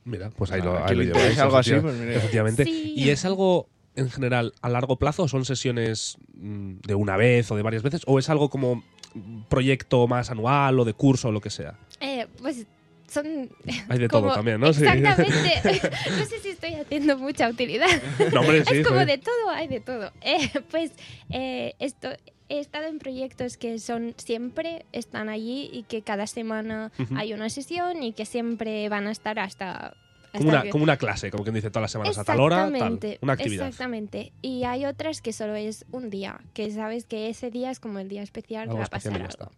Mira, 0.06 0.30
pues 0.30 0.52
ahí 0.52 0.62
Ah, 0.62 0.66
lo, 0.66 0.86
ahí 0.86 0.96
lo 0.96 1.04
lleváis, 1.04 1.38
algo 1.40 1.58
así, 1.58 1.74
pues 1.82 2.00
efectivamente. 2.00 2.64
Sí. 2.64 2.94
¿Y 2.96 3.10
es 3.10 3.26
algo 3.26 3.68
en 3.96 4.10
general 4.10 4.54
a 4.62 4.70
largo 4.70 4.96
plazo 4.98 5.24
o 5.24 5.28
son 5.28 5.44
sesiones 5.44 6.18
mm, 6.36 6.78
de 6.86 6.96
una 6.96 7.18
vez 7.18 7.52
o 7.52 7.56
de 7.56 7.62
varias 7.62 7.84
veces? 7.84 8.02
¿O 8.08 8.18
es 8.20 8.30
algo 8.30 8.50
como 8.50 8.84
mm, 9.14 9.42
proyecto 9.50 10.08
más 10.08 10.32
anual 10.32 10.80
o 10.80 10.86
de 10.86 10.94
curso 10.94 11.28
o 11.28 11.32
lo 11.34 11.42
que 11.42 11.50
sea? 11.50 11.78
Eh, 12.00 12.26
pues 12.42 12.66
son... 13.08 13.50
Hay 13.90 14.00
de 14.00 14.08
todo 14.08 14.22
como- 14.24 14.34
también, 14.34 14.60
¿no? 14.60 14.74
Sí. 14.74 14.86
Exactamente. 14.86 15.82
no 16.18 16.26
sé 16.26 16.40
si 16.40 16.50
estoy 16.50 16.74
haciendo 16.76 17.18
mucha 17.18 17.50
utilidad. 17.50 17.88
No, 18.34 18.42
hombre, 18.42 18.64
sí, 18.66 18.78
es 18.78 18.88
como 18.88 19.06
de 19.06 19.18
todo, 19.18 19.50
hay 19.50 19.68
de 19.68 19.80
todo. 19.80 20.12
Eh, 20.22 20.50
pues 20.70 20.92
eh, 21.30 21.76
esto, 21.80 22.10
he 22.50 22.60
estado 22.60 22.88
en 22.88 23.00
proyectos 23.00 23.56
que 23.56 23.80
son 23.80 24.14
siempre 24.18 24.86
están 24.92 25.30
allí 25.30 25.70
y 25.72 25.84
que 25.84 26.02
cada 26.02 26.28
semana 26.28 26.92
hay 27.16 27.34
una 27.34 27.50
sesión 27.50 28.04
y 28.04 28.14
que 28.14 28.26
siempre 28.26 28.90
van 28.90 29.08
a 29.08 29.12
estar 29.12 29.40
hasta... 29.40 29.96
Como 30.34 30.50
una, 30.50 30.70
como 30.70 30.84
una 30.84 30.98
clase, 30.98 31.32
como 31.32 31.44
quien 31.44 31.56
dice 31.56 31.70
todas 31.70 31.84
las 31.84 31.92
semanas 31.92 32.18
a 32.18 32.24
tal 32.24 32.40
hora, 32.42 32.70
tal. 32.78 33.00
Una 33.22 33.34
actividad. 33.34 33.68
Exactamente. 33.68 34.34
Y 34.42 34.66
hay 34.66 34.86
otras 34.86 35.22
que 35.22 35.34
solo 35.34 35.56
es 35.56 35.86
un 35.92 36.10
día, 36.10 36.42
que 36.54 36.70
sabes 36.70 37.06
que 37.06 37.30
ese 37.30 37.50
día 37.50 37.72
es 37.72 37.80
como 37.80 38.00
el 38.00 38.10
día 38.10 38.22
especial 38.22 38.64
Algo 38.64 38.76
que 38.76 38.80
va 38.80 38.86
a 38.86 38.90
pasar 38.90 39.22
algo. 39.22 39.52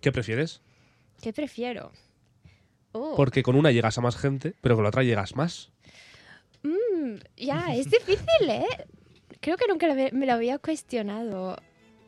¿Qué 0.00 0.12
prefieres? 0.12 0.62
¿Qué 1.20 1.32
prefiero? 1.32 1.92
Oh, 2.92 3.14
Porque 3.16 3.42
con 3.42 3.56
una 3.56 3.70
llegas 3.72 3.96
a 3.98 4.00
más 4.00 4.16
gente, 4.16 4.54
pero 4.60 4.74
con 4.74 4.84
la 4.84 4.88
otra 4.90 5.02
llegas 5.02 5.34
más. 5.36 5.70
mm, 6.62 7.14
ya, 7.36 7.74
es 7.74 7.90
difícil, 7.90 8.48
¿eh? 8.48 8.66
Creo 9.40 9.56
que 9.56 9.64
nunca 9.68 9.86
me 10.12 10.26
lo 10.26 10.32
había 10.32 10.58
cuestionado. 10.58 11.56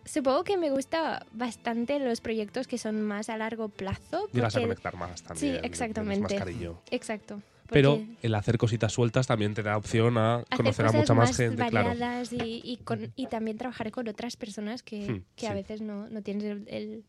Supongo 0.05 0.45
que 0.45 0.57
me 0.59 0.71
gusta 0.71 1.25
bastante 1.33 1.99
los 1.99 2.21
proyectos 2.21 2.67
que 2.69 2.77
son 2.79 3.03
más 3.03 3.29
a 3.31 3.37
largo 3.39 3.69
plazo. 3.71 4.29
Llegas 4.33 4.55
a 4.57 4.61
conectar 4.61 4.95
más 4.97 5.23
también. 5.23 5.55
Sí, 5.55 5.61
exactamente. 5.65 6.35
Más 6.35 6.35
cariño. 6.35 6.79
Exacto. 6.91 7.41
Pero 7.71 7.99
el 8.23 8.35
hacer 8.35 8.59
cositas 8.59 8.93
sueltas 8.93 9.27
también 9.27 9.55
te 9.55 9.63
da 9.63 9.79
opción 9.79 10.19
a 10.19 10.45
conocer 10.55 10.85
a 10.87 10.93
mucha 10.93 11.15
más, 11.15 11.35
gente, 11.35 11.67
claro. 11.71 11.93
y, 12.31 12.61
y 12.63 12.77
con- 12.85 13.11
y 13.17 13.27
también 13.27 13.57
trabajar 13.57 13.91
con 13.91 14.07
otras 14.07 14.37
personas 14.37 14.83
que, 14.83 15.11
Hmm, 15.11 15.23
que 15.35 15.49
a 15.49 15.55
veces 15.55 15.81
no, 15.81 16.07
no 16.11 16.21
tienes 16.21 16.45
el- 16.45 16.69
el- 16.69 17.05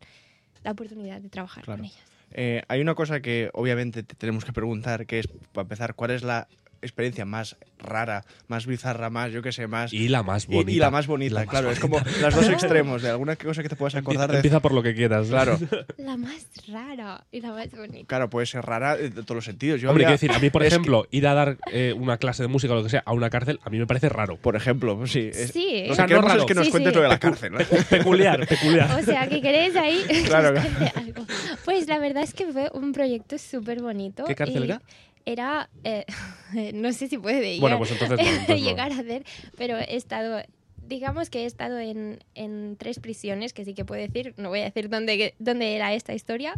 la 0.64 0.72
oportunidad 0.72 1.20
de 1.20 1.28
trabajar 1.30 1.66
Claro. 1.66 1.80
con 1.84 1.86
ellas. 1.92 2.02
Eh, 2.32 2.64
hay 2.68 2.82
una 2.82 2.96
cosa 2.96 3.22
que 3.22 3.50
obviamente 3.54 4.04
te 4.04 4.16
tenemos 4.16 4.46
que 4.46 4.54
preguntar, 4.54 5.06
que 5.06 5.20
es, 5.20 5.28
para 5.54 5.64
empezar, 5.64 5.96
¿cuál 5.96 6.12
es 6.12 6.24
la 6.24 6.48
experiencia 6.86 7.26
más 7.26 7.58
rara, 7.78 8.24
más 8.48 8.66
bizarra, 8.66 9.10
más, 9.10 9.32
yo 9.32 9.42
qué 9.42 9.52
sé, 9.52 9.68
más... 9.68 9.94
Y 9.94 10.08
la 10.08 10.24
más 10.24 10.48
bonita. 10.48 10.72
y 10.72 10.76
la 10.76 10.90
más 10.92 11.08
bonita, 11.08 11.34
La 11.36 11.40
más 11.42 11.50
claro. 11.50 11.72
Es 11.72 11.80
como 11.80 12.00
los 12.22 12.34
dos 12.36 12.50
extremos, 12.50 13.02
de 13.02 13.10
alguna 13.10 13.36
cosa 13.36 13.62
que 13.62 13.70
te 13.70 13.76
puedas 13.76 13.96
acordar 13.96 14.30
de... 14.32 14.38
Empieza 14.38 14.60
por 14.62 14.74
lo 14.74 14.82
que 14.82 14.96
quieras. 14.96 15.28
Claro, 15.28 15.60
La 15.98 16.18
más 16.18 16.48
rara 16.68 17.26
y 17.32 17.42
la 17.42 17.52
más 17.52 17.70
bonita. 17.72 18.08
claro, 18.08 18.30
puede 18.30 18.46
ser 18.46 18.66
rara 18.66 18.96
de 18.98 19.10
todos 19.12 19.36
los 19.36 19.46
sentidos. 19.46 19.82
Yo 19.82 19.90
Hombre, 19.90 20.06
había- 20.06 20.18
quiero 20.18 20.32
decir, 20.34 20.38
a 20.38 20.40
mí, 20.44 20.50
por 20.50 20.64
es 20.64 20.70
que- 20.70 20.76
ejemplo, 20.76 21.06
ir 21.12 21.28
a 21.28 21.34
dar 21.34 21.58
eh, 21.72 21.94
una 21.96 22.18
clase 22.18 22.44
de 22.44 22.48
música 22.48 22.74
o 22.74 22.78
lo 22.78 22.84
que 22.84 22.90
sea 22.90 23.04
a 23.06 23.14
una 23.14 23.30
cárcel, 23.30 23.60
a 23.64 23.70
mí 23.70 23.78
me 23.78 23.86
parece 23.88 24.10
raro. 24.10 24.38
Por 24.38 24.56
ejemplo, 24.56 24.98
pues 24.98 25.12
sí. 25.12 25.30
es- 25.34 25.52
Sí. 25.52 25.84
Lo 25.88 25.94
O 25.94 25.96
sea, 25.96 26.06
que 26.06 26.14
no 26.16 26.22
queremos 26.22 26.30
raro. 26.32 26.42
es 26.42 26.46
que 26.48 26.54
nos 26.56 26.66
Sí, 26.66 26.72
cuentes 26.72 26.92
sí. 26.94 26.96
lo 26.98 27.02
de 27.04 27.10
la 27.10 27.20
cárcel. 27.20 27.52
¿no? 27.54 27.60
peculiar, 27.90 28.48
peculiar. 28.48 29.00
O 29.00 29.04
sea, 29.04 29.28
que 29.28 29.42
queréis 29.42 29.76
ahí 29.76 30.02
Claro, 30.26 30.60
algo. 30.96 31.26
Pues 31.66 31.88
la 31.88 32.00
verdad 32.00 32.24
es 32.24 32.34
que 32.34 32.46
fue 32.52 32.70
un 32.74 32.92
proyecto 32.94 33.38
súper 33.38 33.82
bonito. 33.82 34.24
¿Qué 34.26 34.36
cárcel 34.36 34.64
y 34.64 34.66
era? 34.66 34.82
Era, 35.26 35.70
eh, 35.84 36.06
no 36.74 36.94
sé 36.94 37.08
si 37.08 37.18
puede 37.18 37.42
llegar, 37.42 37.62
Bueno, 37.62 37.78
pues 37.80 37.92
entonces 37.92 38.18
no, 38.18 38.24
entonces 38.24 38.50
no. 38.62 38.68
llegar 38.70 38.92
a 38.92 39.00
hacer, 39.00 39.26
pero 39.58 39.78
he 39.78 39.96
estado, 39.96 40.42
digamos 40.88 41.30
que 41.30 41.44
he 41.44 41.46
estado 41.46 41.80
en, 41.80 42.24
en 42.36 42.76
tres 42.78 43.00
prisiones, 43.00 43.54
que 43.54 43.66
sí 43.66 43.74
que 43.74 43.86
puedo 43.86 44.02
decir, 44.02 44.34
no 44.38 44.50
voy 44.50 44.62
a 44.62 44.66
decir 44.66 44.90
dónde, 44.90 45.34
dónde 45.40 45.76
era 45.76 45.94
esta 45.94 46.14
historia, 46.14 46.54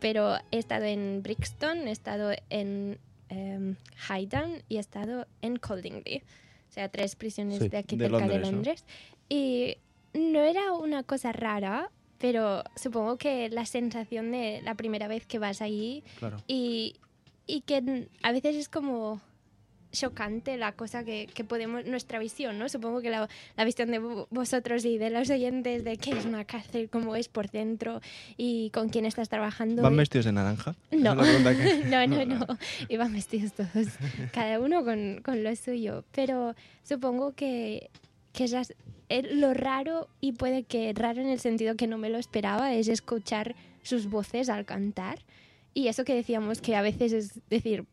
pero 0.00 0.36
he 0.50 0.58
estado 0.58 0.84
en 0.84 1.22
Brixton, 1.22 1.88
he 1.88 1.92
estado 1.92 2.32
en 2.50 2.98
em, 3.28 3.76
Highdown 4.08 4.62
y 4.68 4.76
he 4.76 4.80
estado 4.80 5.26
en 5.42 5.56
Coldingley. 5.56 6.22
O 6.68 6.72
sea, 6.72 6.88
tres 6.88 7.16
prisiones 7.16 7.58
Sí, 7.58 7.68
de 7.68 7.76
aquí 7.78 7.96
de 7.96 8.06
cerca 8.08 8.18
de 8.18 8.38
Londres, 8.38 8.42
¿no? 8.46 8.50
Londres. 8.52 8.84
Y 9.28 9.76
no 10.14 10.40
era 10.40 10.72
una 10.72 11.02
cosa 11.02 11.30
rara, 11.32 11.90
pero 12.18 12.62
supongo 12.76 13.16
que 13.18 13.48
la 13.50 13.66
sensación 13.66 14.30
de 14.32 14.60
la 14.62 14.74
primera 14.74 15.06
vez 15.08 15.26
que 15.26 15.38
vas 15.38 15.60
allí 15.60 16.02
Claro. 16.18 16.38
y, 16.48 16.96
y 17.46 17.60
que 17.62 18.06
a 18.22 18.32
veces 18.32 18.56
es 18.56 18.68
como 18.68 19.20
chocante 19.90 20.56
la 20.56 20.72
cosa 20.72 21.04
que, 21.04 21.28
que 21.34 21.44
podemos, 21.44 21.84
nuestra 21.84 22.18
visión, 22.18 22.58
¿no? 22.58 22.70
Supongo 22.70 23.02
que 23.02 23.10
la, 23.10 23.28
la 23.58 23.64
visión 23.66 23.90
de 23.90 24.00
vo- 24.00 24.26
vosotros 24.30 24.86
y 24.86 24.96
de 24.96 25.10
los 25.10 25.28
oyentes 25.28 25.84
de 25.84 25.98
qué 25.98 26.12
es 26.12 26.24
una 26.24 26.46
cárcel, 26.46 26.88
cómo 26.88 27.14
es 27.14 27.28
por 27.28 27.50
dentro 27.50 28.00
y 28.38 28.70
con 28.70 28.88
quién 28.88 29.04
estás 29.04 29.28
trabajando. 29.28 29.82
¿Van 29.82 29.92
y- 29.92 29.98
vestidos 29.98 30.24
de 30.24 30.32
naranja? 30.32 30.74
no, 30.92 31.14
que- 31.14 31.84
no, 31.90 32.06
no, 32.06 32.24
no. 32.24 32.46
Iban 32.88 33.12
vestidos 33.12 33.52
todos, 33.52 33.88
cada 34.32 34.60
uno 34.60 34.82
con, 34.82 35.20
con 35.22 35.44
lo 35.44 35.54
suyo. 35.56 36.04
Pero 36.12 36.54
supongo 36.84 37.32
que, 37.32 37.90
que 38.32 38.44
esas- 38.44 38.72
lo 39.10 39.52
raro, 39.52 40.08
y 40.22 40.32
puede 40.32 40.62
que 40.62 40.90
raro 40.94 41.20
en 41.20 41.28
el 41.28 41.38
sentido 41.38 41.76
que 41.76 41.86
no 41.86 41.98
me 41.98 42.08
lo 42.08 42.16
esperaba, 42.16 42.72
es 42.72 42.88
escuchar 42.88 43.54
sus 43.82 44.08
voces 44.08 44.48
al 44.48 44.64
cantar. 44.64 45.18
Y 45.74 45.88
eso 45.88 46.04
que 46.04 46.14
decíamos 46.14 46.60
que 46.60 46.76
a 46.76 46.82
veces 46.82 47.12
es 47.12 47.40
decir, 47.48 47.86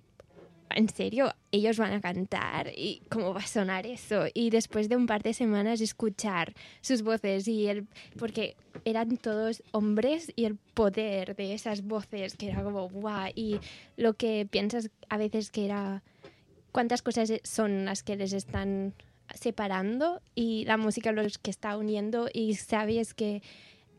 ¿en 0.69 0.89
serio? 0.89 1.33
Ellos 1.51 1.77
van 1.77 1.93
a 1.93 2.01
cantar 2.01 2.71
y 2.75 3.01
cómo 3.09 3.33
va 3.33 3.41
a 3.41 3.47
sonar 3.47 3.85
eso. 3.85 4.25
Y 4.33 4.49
después 4.49 4.89
de 4.89 4.95
un 4.95 5.07
par 5.07 5.23
de 5.23 5.33
semanas 5.33 5.81
escuchar 5.81 6.53
sus 6.81 7.01
voces 7.01 7.47
y 7.47 7.67
el... 7.67 7.87
Porque 8.17 8.55
eran 8.85 9.17
todos 9.17 9.63
hombres 9.71 10.31
y 10.35 10.45
el 10.45 10.55
poder 10.73 11.35
de 11.35 11.53
esas 11.53 11.83
voces 11.83 12.35
que 12.35 12.49
era 12.49 12.63
como 12.63 12.89
guau. 12.89 13.31
Y 13.35 13.59
lo 13.97 14.13
que 14.13 14.47
piensas 14.49 14.89
a 15.09 15.17
veces 15.17 15.51
que 15.51 15.65
era... 15.65 16.03
¿Cuántas 16.71 17.01
cosas 17.01 17.31
son 17.43 17.85
las 17.85 18.03
que 18.03 18.15
les 18.15 18.31
están 18.31 18.93
separando 19.33 20.21
y 20.35 20.65
la 20.65 20.77
música 20.77 21.11
los 21.11 21.37
que 21.37 21.51
está 21.51 21.77
uniendo 21.77 22.29
y 22.31 22.55
sabes 22.55 23.13
que 23.13 23.41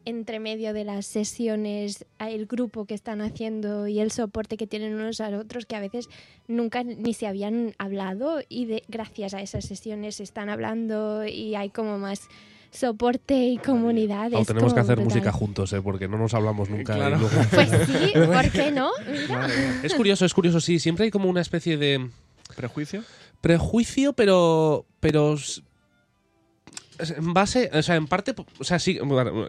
entre 0.04 0.40
medio 0.40 0.72
de 0.72 0.84
las 0.84 1.06
sesiones, 1.06 2.04
el 2.18 2.46
grupo 2.46 2.84
que 2.86 2.94
están 2.94 3.20
haciendo 3.20 3.86
y 3.86 4.00
el 4.00 4.10
soporte 4.10 4.56
que 4.56 4.66
tienen 4.66 4.94
unos 4.94 5.20
a 5.20 5.28
otros 5.38 5.66
que 5.66 5.76
a 5.76 5.80
veces 5.80 6.08
nunca 6.48 6.82
ni 6.84 7.14
se 7.14 7.26
habían 7.26 7.74
hablado 7.78 8.40
y 8.48 8.64
de, 8.66 8.82
gracias 8.88 9.34
a 9.34 9.40
esas 9.42 9.64
sesiones 9.64 10.16
se 10.16 10.22
están 10.22 10.48
hablando 10.48 11.24
y 11.26 11.54
hay 11.54 11.70
como 11.70 11.98
más 11.98 12.28
soporte 12.70 13.34
y 13.36 13.58
comunidad. 13.58 14.32
Es 14.32 14.46
tenemos 14.46 14.72
que 14.72 14.80
hacer 14.80 14.96
brutal. 14.96 15.04
música 15.16 15.32
juntos, 15.32 15.72
¿eh? 15.72 15.82
porque 15.82 16.06
no 16.08 16.18
nos 16.18 16.34
hablamos 16.34 16.70
nunca. 16.70 16.94
Claro. 16.94 17.16
y 17.16 17.20
luego- 17.20 17.36
Pues 17.50 17.68
sí, 17.86 18.12
¿por 18.26 18.50
qué 18.50 18.70
no? 18.70 18.90
Mira. 19.10 19.48
Es 19.82 19.94
curioso, 19.94 20.24
es 20.24 20.32
curioso, 20.34 20.60
sí. 20.60 20.78
Siempre 20.78 21.04
hay 21.06 21.10
como 21.10 21.28
una 21.28 21.40
especie 21.40 21.76
de 21.76 22.08
¿Prejuicio? 22.56 23.02
prejuicio, 23.40 24.12
pero. 24.12 24.86
pero 25.00 25.36
en 27.16 27.32
base, 27.34 27.70
o 27.72 27.82
sea, 27.82 27.96
en 27.96 28.06
parte, 28.06 28.34
o 28.58 28.64
sea, 28.64 28.78
sí, 28.78 28.98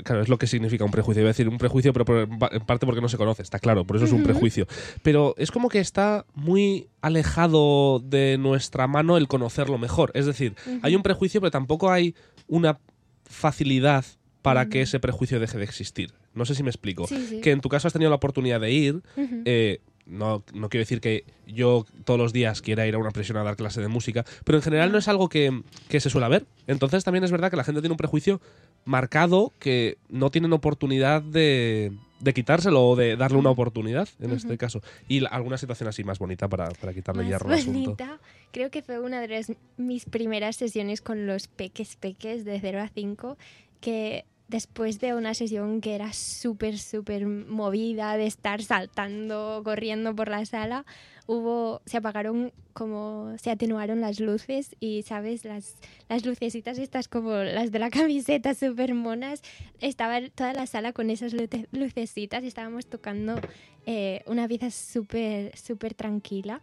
claro, 0.04 0.22
es 0.22 0.30
lo 0.30 0.38
que 0.38 0.48
significa 0.48 0.84
un 0.86 0.92
prejuicio. 0.92 1.22
Iba 1.22 1.30
a 1.30 1.34
decir 1.34 1.48
un 1.50 1.58
prejuicio, 1.58 1.94
pero 1.94 2.06
por- 2.06 2.18
en 2.52 2.66
parte 2.66 2.86
porque 2.86 3.02
no 3.02 3.10
se 3.10 3.18
conoce, 3.18 3.42
está 3.44 3.60
claro, 3.60 3.86
por 3.86 3.96
eso 3.98 4.06
es 4.06 4.12
un 4.12 4.24
prejuicio. 4.24 4.68
Pero 5.04 5.34
es 5.38 5.52
como 5.52 5.70
que 5.70 5.80
está 5.80 6.26
muy 6.36 6.88
alejado 7.02 8.00
de 8.00 8.38
nuestra 8.40 8.88
mano 8.88 9.18
el 9.18 9.28
conocerlo 9.28 9.78
mejor. 9.78 10.12
Es 10.14 10.26
decir, 10.26 10.56
hay 10.82 10.96
un 10.96 11.04
prejuicio, 11.04 11.42
pero 11.42 11.52
tampoco 11.52 11.92
hay 11.92 12.16
una 12.48 12.80
facilidad 13.26 14.06
para 14.42 14.68
que 14.70 14.82
ese 14.82 15.00
prejuicio 15.00 15.40
deje 15.40 15.58
de 15.58 15.64
existir. 15.64 16.14
No 16.34 16.46
sé 16.46 16.56
si 16.56 16.64
me 16.64 16.70
explico. 16.70 17.06
Sí, 17.08 17.26
sí. 17.30 17.42
Que 17.42 17.52
en 17.52 17.62
tu 17.62 17.70
caso 17.70 17.88
has 17.88 17.94
tenido 17.94 18.10
la 18.10 18.16
oportunidad 18.16 18.60
de 18.60 18.72
ir, 18.72 19.02
eh, 19.46 19.82
no, 20.12 20.44
no 20.54 20.70
quiero 20.70 20.82
decir 20.82 21.02
que 21.02 21.24
yo 21.48 21.86
todos 22.06 22.20
los 22.20 22.34
días 22.34 22.62
quiera 22.62 22.86
ir 22.86 22.94
a 22.96 22.98
una 23.00 23.12
prisión 23.12 23.38
a 23.38 23.44
dar 23.44 23.56
clase 23.56 23.82
de 23.82 23.88
música, 23.88 24.24
pero 24.44 24.58
en 24.58 24.62
general 24.62 24.92
no 24.92 24.98
es 24.98 25.08
algo 25.08 25.30
que, 25.30 25.64
que 25.90 26.00
se 26.00 26.10
suele 26.10 26.28
ver. 26.30 26.46
Entonces 26.68 27.04
también 27.04 27.24
es 27.24 27.32
verdad 27.32 27.50
que 27.50 27.58
la 27.58 27.64
gente 27.64 27.82
tiene 27.82 27.94
un 27.94 27.98
prejuicio 27.98 28.42
marcado 28.86 29.54
que 29.60 29.98
no 30.10 30.32
tienen 30.32 30.54
oportunidad 30.54 31.22
de, 31.22 31.92
de 32.20 32.34
quitárselo 32.34 32.84
o 32.90 32.96
de 32.96 33.16
darle 33.16 33.38
una 33.38 33.50
oportunidad, 33.52 34.10
en 34.20 34.32
este 34.32 34.58
caso. 34.58 34.82
Y 35.08 35.26
alguna 35.26 35.58
situación 35.58 35.88
así 35.90 36.04
más 36.04 36.20
bonita 36.20 36.48
para, 36.48 36.70
para 36.70 36.94
quitarle 36.94 37.24
más 37.24 37.30
hierro 37.30 37.48
al 37.48 37.54
asunto. 37.60 37.96
Creo 38.52 38.70
que 38.72 38.82
fue 38.82 39.00
una 39.00 39.22
de 39.22 39.28
las- 39.28 39.52
mis 39.78 40.06
primeras 40.06 40.56
sesiones 40.56 41.02
con 41.02 41.26
los 41.28 41.48
peques 41.48 41.96
peques 41.96 42.44
de 42.44 42.60
0 42.60 42.82
a 42.82 42.90
5 42.90 43.38
que 43.80 44.26
después 44.52 45.00
de 45.00 45.16
una 45.16 45.34
sesión 45.34 45.80
que 45.82 45.96
era 45.96 46.12
súper, 46.14 46.78
súper 46.78 47.26
movida, 47.26 48.18
de 48.18 48.28
estar 48.28 48.62
saltando, 48.62 49.62
corriendo 49.64 50.14
por 50.14 50.28
la 50.28 50.46
sala, 50.46 50.86
hubo, 51.26 51.82
se 51.86 51.98
apagaron 51.98 52.52
como, 52.74 53.34
se 53.42 53.50
atenuaron 53.50 54.02
las 54.02 54.20
luces 54.20 54.76
y, 54.82 55.04
¿sabes? 55.04 55.46
Las, 55.46 55.78
las 56.10 56.26
lucecitas 56.26 56.78
estas 56.78 57.08
como 57.08 57.32
las 57.32 57.72
de 57.72 57.80
la 57.80 57.90
camiseta 57.90 58.54
súper 58.54 58.94
monas, 58.94 59.42
estaba 59.80 60.20
toda 60.30 60.52
la 60.54 60.68
sala 60.68 60.92
con 60.92 61.10
esas 61.10 61.34
luce- 61.34 61.68
lucecitas 61.72 62.44
y 62.44 62.48
estábamos 62.48 62.86
tocando 62.88 63.40
eh, 63.86 64.22
una 64.26 64.48
pieza 64.50 64.70
súper, 64.70 65.58
súper 65.58 65.94
tranquila 65.94 66.62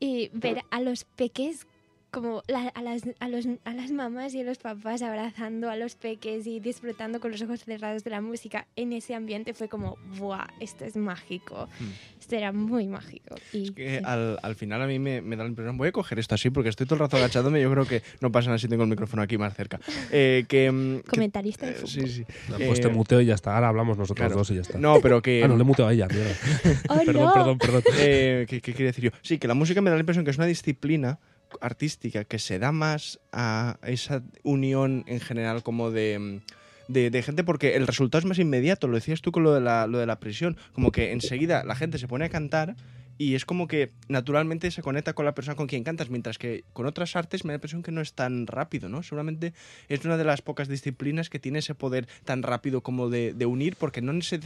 y 0.00 0.30
ver 0.32 0.62
a 0.70 0.80
los 0.80 1.04
peques 1.04 1.66
como 2.10 2.42
la- 2.48 2.68
a, 2.68 2.82
las, 2.82 3.02
a, 3.20 3.28
los, 3.28 3.46
a 3.64 3.74
las 3.74 3.90
mamás 3.90 4.34
y 4.34 4.40
a 4.40 4.44
los 4.44 4.58
papás 4.58 5.02
abrazando 5.02 5.68
a 5.70 5.76
los 5.76 5.94
peques 5.94 6.46
y 6.46 6.58
disfrutando 6.58 7.20
con 7.20 7.30
los 7.30 7.42
ojos 7.42 7.64
cerrados 7.64 8.02
de 8.04 8.10
la 8.10 8.20
música 8.22 8.66
en 8.76 8.92
ese 8.94 9.14
ambiente 9.14 9.52
fue 9.52 9.68
como, 9.68 9.96
¡buah! 10.18 10.46
Esto 10.60 10.84
es 10.86 10.96
mágico. 10.96 11.68
Mm. 11.78 12.18
Esto 12.20 12.36
era 12.36 12.52
muy 12.52 12.86
mágico. 12.88 13.34
Y, 13.52 13.64
Es 13.64 13.70
que 13.72 13.98
sí. 13.98 14.04
al, 14.04 14.38
al 14.42 14.54
final 14.54 14.80
a 14.82 14.86
mí 14.86 14.98
me, 14.98 15.20
me 15.20 15.36
da 15.36 15.42
la 15.44 15.50
impresión, 15.50 15.76
voy 15.76 15.88
a 15.88 15.92
coger 15.92 16.18
esto 16.18 16.34
así 16.34 16.48
porque 16.50 16.70
estoy 16.70 16.86
todo 16.86 16.94
el 16.96 17.00
rato 17.00 17.16
agachándome, 17.18 17.60
yo 17.60 17.70
creo 17.70 17.84
que 17.86 18.02
no 18.20 18.32
pasa 18.32 18.46
nada 18.48 18.58
si 18.58 18.68
tengo 18.68 18.84
el 18.84 18.88
micrófono 18.88 19.22
aquí 19.22 19.36
más 19.36 19.54
cerca. 19.54 19.78
Eh, 20.10 20.44
que, 20.48 20.70
mm, 20.70 20.96
que- 21.00 21.10
Comentarista 21.10 21.66
de 21.66 21.72
eh, 21.72 21.74
fútbol. 21.74 21.88
sí, 21.90 22.06
sí. 22.08 22.24
Pues 22.48 22.78
Eh, 22.78 22.82
te 22.82 22.88
muteo 22.88 23.20
y 23.20 23.26
ya 23.26 23.34
está. 23.34 23.54
Ahora 23.54 23.68
hablamos 23.68 23.98
nosotros 23.98 24.16
claro. 24.26 24.36
dos 24.36 24.50
y 24.50 24.54
ya 24.54 24.62
está. 24.62 24.78
No, 24.78 25.00
pero 25.02 25.20
que... 25.20 25.42
Ah, 25.44 25.48
no, 25.48 25.56
le 25.56 25.62
he 25.62 25.64
muteado 25.64 25.90
a 25.90 25.92
ella. 25.92 26.08
¡Oh, 26.88 26.98
perdón, 27.04 27.24
no! 27.26 27.32
perdón, 27.34 27.58
perdón. 27.58 27.82
Eh, 27.98 28.46
¿qué, 28.48 28.60
qué 28.62 28.72
quería 28.72 28.86
decir 28.86 29.04
yo? 29.04 29.10
Sí, 29.22 29.38
que 29.38 29.46
la 29.48 29.54
música 29.54 29.80
me 29.82 29.90
da 29.90 29.96
la 29.96 30.00
impresión 30.00 30.24
que 30.24 30.30
es 30.30 30.38
una 30.38 30.46
disciplina 30.46 31.18
artística 31.60 32.24
que 32.24 32.38
se 32.38 32.58
da 32.58 32.72
más 32.72 33.20
a 33.32 33.78
esa 33.82 34.22
unión 34.42 35.04
en 35.06 35.20
general 35.20 35.62
como 35.62 35.90
de, 35.90 36.40
de 36.88 37.22
gente 37.22 37.44
porque 37.44 37.76
el 37.76 37.86
resultado 37.86 38.20
es 38.20 38.24
más 38.24 38.38
inmediato, 38.38 38.88
lo 38.88 38.96
decías 38.96 39.20
tú 39.20 39.32
con 39.32 39.42
lo 39.42 39.54
de, 39.54 39.60
la, 39.60 39.86
lo 39.86 39.98
de 39.98 40.06
la 40.06 40.20
prisión, 40.20 40.56
como 40.72 40.92
que 40.92 41.12
enseguida 41.12 41.64
la 41.64 41.74
gente 41.74 41.98
se 41.98 42.08
pone 42.08 42.24
a 42.24 42.30
cantar 42.30 42.76
y 43.18 43.34
es 43.34 43.44
como 43.44 43.66
que 43.66 43.90
naturalmente 44.08 44.70
se 44.70 44.82
conecta 44.82 45.12
con 45.12 45.24
la 45.24 45.34
persona 45.34 45.56
con 45.56 45.66
quien 45.66 45.84
cantas, 45.84 46.08
mientras 46.08 46.38
que 46.38 46.64
con 46.72 46.86
otras 46.86 47.16
artes 47.16 47.44
me 47.44 47.48
da 47.48 47.54
la 47.54 47.56
impresión 47.56 47.82
que 47.82 47.92
no 47.92 48.00
es 48.00 48.12
tan 48.12 48.46
rápido, 48.46 48.88
¿no? 48.88 49.02
Seguramente 49.02 49.52
es 49.88 50.04
una 50.04 50.16
de 50.16 50.24
las 50.24 50.40
pocas 50.40 50.68
disciplinas 50.68 51.28
que 51.28 51.38
tiene 51.38 51.58
ese 51.58 51.74
poder 51.74 52.06
tan 52.24 52.42
rápido 52.42 52.80
como 52.80 53.10
de, 53.10 53.34
de 53.34 53.46
unir 53.46 53.76
porque 53.76 54.00
no 54.00 54.12
se, 54.22 54.38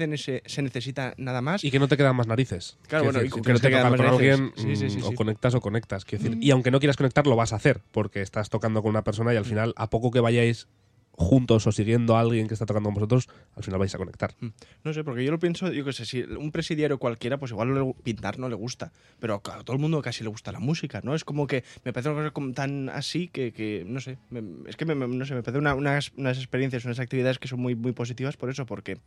necesita 0.63 1.15
nada 1.19 1.43
más. 1.43 1.63
Y 1.63 1.71
que 1.71 1.79
no 1.79 1.89
te 1.89 1.97
quedan 1.97 2.17
más 2.17 2.27
narices. 2.27 2.79
Claro, 2.89 3.05
bueno, 3.05 3.21
decir, 3.21 3.33
y 3.33 3.39
si 3.39 3.43
que 3.43 3.53
no 3.53 3.59
te 3.61 3.69
quedan 3.69 3.91
más 3.91 4.01
narices. 4.01 4.41
alguien, 4.41 4.53
Sí, 4.57 4.77
sí, 4.77 4.91
sí, 4.91 4.99
mm, 4.99 5.05
o 5.05 5.15
conectas 5.15 5.55
o 5.55 5.61
conectas. 5.61 6.05
Quiero 6.05 6.25
decir, 6.25 6.33
Mm. 6.33 6.43
Y 6.43 6.51
aunque 6.51 6.71
no 6.71 6.79
quieras 6.79 6.97
conectar, 6.97 7.27
lo 7.27 7.37
vas 7.37 7.53
a 7.53 7.57
hacer, 7.57 7.81
porque 7.91 8.23
estás 8.23 8.49
tocando 8.49 8.83
con 8.83 8.91
una 8.91 9.05
persona 9.05 9.35
y 9.35 9.37
al 9.37 9.45
final, 9.45 9.75
a 9.77 9.91
poco 9.91 10.11
que 10.11 10.21
vayáis 10.21 10.67
juntos 11.15 11.67
o 11.67 11.73
siguiendo 11.73 12.17
a 12.17 12.21
alguien 12.21 12.49
que 12.49 12.55
está 12.55 12.67
tocando 12.67 12.89
con 12.89 12.95
vosotros, 12.95 13.29
al 13.55 13.63
final 13.63 13.79
vais 13.79 13.95
a 13.95 13.99
conectar. 13.99 14.35
No 14.83 14.93
sé, 14.93 15.05
porque 15.05 15.25
yo 15.25 15.31
lo 15.31 15.39
pienso, 15.39 15.71
yo 15.71 15.85
qué 15.85 15.93
sé, 15.93 16.05
si 16.07 16.23
un 16.23 16.51
presidiario 16.51 16.99
cualquiera, 16.99 17.39
pues 17.39 17.51
igual 17.53 17.95
pintar 18.03 18.39
no 18.39 18.49
le 18.49 18.55
gusta. 18.55 18.93
Pero 19.21 19.35
a 19.45 19.63
todo 19.63 19.75
el 19.77 19.79
mundo 19.81 20.01
casi 20.03 20.23
le 20.25 20.31
gusta 20.31 20.53
la 20.53 20.59
música, 20.59 21.01
¿no? 21.05 21.15
Es 21.15 21.25
como 21.25 21.47
que 21.47 21.65
me 21.85 21.93
parece 21.93 22.11
una 22.11 22.31
cosa 22.31 22.53
tan 22.55 22.89
así 22.89 23.29
que, 23.29 23.53
que, 23.53 23.85
no 23.87 24.01
sé, 24.01 24.19
me- 24.31 24.43
es 24.69 24.77
que 24.77 24.85
me, 24.85 24.95
me- 24.95 25.07
no 25.07 25.25
sé, 25.27 25.35
me 25.35 25.43
parece 25.43 25.59
una- 25.59 25.75
unas, 25.75 26.13
unas 26.17 26.39
experiencias, 26.39 26.85
unas 26.85 26.99
actividades 26.99 27.39
que 27.39 27.47
son 27.49 27.61
muy, 27.61 27.75
muy 27.75 27.93
positivas 27.93 28.37
por 28.37 28.49
eso, 28.51 28.67
porque 28.67 28.99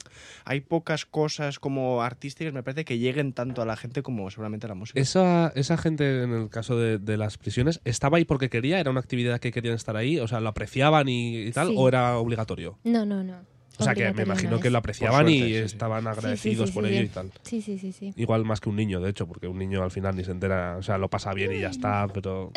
hay 0.45 0.61
pocas 0.61 1.05
cosas 1.05 1.59
como 1.59 2.01
artísticas, 2.03 2.53
me 2.53 2.63
parece, 2.63 2.85
que 2.85 2.99
lleguen 2.99 3.33
tanto 3.33 3.61
a 3.61 3.65
la 3.65 3.75
gente 3.75 4.03
como 4.03 4.29
seguramente 4.29 4.67
la 4.67 4.75
música. 4.75 4.99
Esa, 4.99 5.51
esa 5.55 5.77
gente, 5.77 6.23
en 6.23 6.31
el 6.33 6.49
caso 6.49 6.77
de, 6.77 6.99
de 6.99 7.17
las 7.17 7.37
prisiones, 7.37 7.81
¿estaba 7.83 8.17
ahí 8.17 8.25
porque 8.25 8.49
quería? 8.49 8.79
¿Era 8.79 8.91
una 8.91 8.99
actividad 8.99 9.39
que 9.39 9.51
querían 9.51 9.75
estar 9.75 9.95
ahí? 9.97 10.19
O 10.19 10.27
sea, 10.27 10.39
¿lo 10.39 10.49
apreciaban 10.49 11.09
y, 11.09 11.39
y 11.47 11.51
tal? 11.51 11.67
Sí. 11.69 11.75
¿O 11.77 11.87
era 11.87 11.94
obligatorio? 12.17 12.77
No, 12.83 13.05
no, 13.05 13.23
no. 13.23 13.45
O 13.77 13.83
sea, 13.83 13.93
que 13.93 14.13
me 14.13 14.23
imagino 14.23 14.51
no 14.51 14.59
que 14.61 14.69
lo 14.69 14.77
apreciaban 14.77 15.23
suerte, 15.27 15.31
y 15.33 15.53
sí, 15.53 15.59
sí. 15.59 15.65
estaban 15.65 16.07
agradecidos 16.07 16.69
sí, 16.69 16.73
por 16.73 16.85
sí, 16.87 16.93
ello 16.93 17.01
y 17.03 17.09
tal. 17.09 17.31
Sí, 17.43 17.61
sí, 17.61 17.77
sí, 17.77 17.91
sí. 17.91 18.13
Igual 18.15 18.45
más 18.45 18.61
que 18.61 18.69
un 18.69 18.77
niño, 18.77 19.01
de 19.01 19.09
hecho, 19.09 19.27
porque 19.27 19.47
un 19.49 19.57
niño 19.57 19.83
al 19.83 19.91
final 19.91 20.15
ni 20.15 20.23
se 20.23 20.31
entera, 20.31 20.77
o 20.77 20.81
sea, 20.83 20.97
lo 20.97 21.09
pasa 21.09 21.33
bien 21.33 21.51
y 21.51 21.59
ya 21.59 21.69
está, 21.69 22.07
pero, 22.13 22.51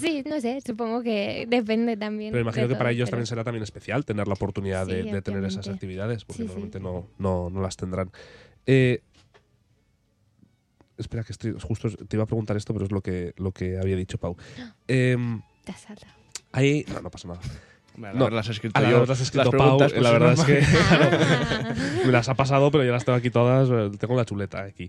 Sí, 0.00 0.22
no 0.28 0.40
sé, 0.40 0.60
supongo 0.64 1.02
que 1.02 1.46
depende 1.48 1.96
también. 1.96 2.30
pero 2.30 2.42
imagino 2.42 2.68
de 2.68 2.74
que 2.74 2.78
para 2.78 2.92
ellos 2.92 3.08
pero- 3.08 3.16
también 3.16 3.26
será 3.26 3.42
también 3.42 3.64
especial 3.64 4.04
tener 4.04 4.28
la 4.28 4.34
oportunidad 4.34 4.86
de, 4.86 5.02
Sí, 5.02 5.10
de 5.10 5.22
tener 5.22 5.44
esas 5.44 5.66
actividades, 5.68 6.24
porque 6.24 6.42
Sí, 6.42 6.48
sí. 6.48 6.54
normalmente 6.54 6.78
no, 6.78 7.08
no, 7.18 7.50
no 7.50 7.60
las 7.60 7.76
tendrán. 7.76 8.12
Eh, 8.66 9.00
espera, 10.96 11.24
que 11.24 11.32
estoy, 11.32 11.54
justo 11.60 11.90
te 11.90 12.16
iba 12.16 12.22
a 12.22 12.26
preguntar 12.26 12.56
esto, 12.56 12.72
pero 12.72 12.84
es 12.84 12.92
lo 12.92 13.00
que, 13.00 13.34
lo 13.38 13.50
que 13.50 13.76
había 13.78 13.96
dicho 13.96 14.18
Pau. 14.18 14.36
Em, 14.86 15.42
Te 15.64 15.72
has 15.72 15.86
hay, 16.52 16.84
no, 16.88 17.00
no 17.00 17.10
pasa 17.10 17.26
nada. 17.26 17.40
No, 17.96 18.08
haberlas 18.24 18.48
escrito 18.48 18.78
A 18.78 18.82
la 18.82 18.90
yo, 18.90 18.98
verdad 19.00 19.12
has 19.14 19.20
escrito 19.20 19.50
las 19.52 19.54
Pau, 19.54 19.78
preguntas, 19.78 19.92
pues 19.92 20.02
la 20.02 20.10
verdad 20.10 20.32
es 20.32 20.44
que 20.44 20.62
me 22.06 22.12
las 22.12 22.28
ha 22.28 22.34
pasado, 22.34 22.70
pero 22.70 22.84
ya 22.84 22.92
las 22.92 23.04
tengo 23.04 23.16
aquí 23.18 23.30
todas. 23.30 23.68
eh, 23.70 23.96
Tengo 23.98 24.16
la 24.16 24.24
chuleta 24.24 24.62
aquí. 24.64 24.88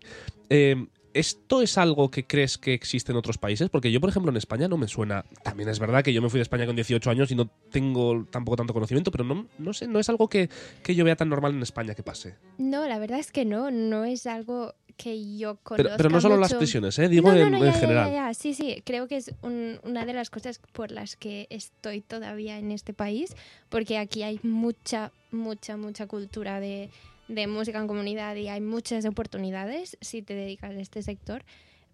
Eh, 0.50 0.86
¿Esto 1.16 1.62
es 1.62 1.78
algo 1.78 2.12
que 2.12 2.26
crees 2.28 2.58
que 2.58 2.74
existe 2.74 3.14
en 3.14 3.18
otros 3.18 3.38
países? 3.38 3.70
Porque 3.70 3.90
yo, 3.90 4.02
por 4.02 4.10
ejemplo, 4.10 4.30
en 4.32 4.36
España 4.36 4.68
no 4.68 4.76
me 4.78 4.90
suena. 4.90 5.24
También 5.44 5.70
es 5.70 5.80
verdad 5.80 6.04
que 6.04 6.12
yo 6.12 6.22
me 6.22 6.30
fui 6.30 6.40
de 6.40 6.42
España 6.44 6.66
con 6.66 6.76
18 6.76 7.10
años 7.10 7.32
y 7.32 7.36
no 7.36 7.50
tengo 7.72 8.26
tampoco 8.30 8.58
tanto 8.58 8.74
conocimiento, 8.74 9.12
pero 9.12 9.24
no, 9.24 9.48
no 9.58 9.74
sé, 9.74 9.88
no 9.88 10.00
es 10.00 10.10
algo 10.10 10.28
que, 10.28 10.50
que 10.84 10.94
yo 10.94 11.06
vea 11.06 11.16
tan 11.16 11.30
normal 11.30 11.54
en 11.54 11.62
España 11.64 11.96
que 11.96 12.04
pase. 12.04 12.36
No, 12.58 12.86
la 12.86 13.00
verdad 13.00 13.20
es 13.20 13.32
que 13.32 13.46
no, 13.46 13.72
no 13.72 14.04
es 14.04 14.28
algo 14.28 14.74
que 14.98 15.38
yo 15.38 15.56
Pero, 15.56 15.64
conozca 15.64 15.98
pero 15.98 16.10
no 16.10 16.20
solo 16.20 16.38
las 16.38 16.54
prisiones, 16.54 17.00
¿eh? 17.00 17.08
digo 17.08 17.30
No, 17.30 17.36
no, 17.36 17.42
en, 17.46 17.52
no, 17.52 17.58
en 17.60 17.64
ya, 17.66 17.72
ya, 17.72 17.80
general. 17.80 18.12
ya. 18.12 18.34
Sí, 18.34 18.54
sí, 18.54 18.82
creo 18.86 19.08
que 19.08 19.16
es 19.16 19.34
un- 19.42 19.80
una 19.84 20.06
de 20.06 20.12
las 20.14 20.30
cosas 20.30 20.60
por 20.74 20.92
las 20.92 21.16
que 21.16 21.48
estoy 21.50 22.02
todavía 22.02 22.58
en 22.60 22.72
este 22.72 22.94
país, 22.94 23.34
porque 23.70 23.98
aquí 23.98 24.24
hay 24.24 24.40
mucha, 24.44 25.12
mucha, 25.32 25.78
mucha 25.78 26.08
cultura 26.08 26.60
de, 26.60 26.90
de 27.28 27.48
música 27.48 27.80
en 27.80 27.88
comunidad 27.88 28.36
y 28.36 28.48
hay 28.48 28.62
muchas 28.62 29.06
oportunidades 29.06 29.98
si 30.02 30.22
te 30.22 30.36
dedicas 30.36 30.72
a 30.72 30.80
este 30.80 31.02
sector, 31.02 31.44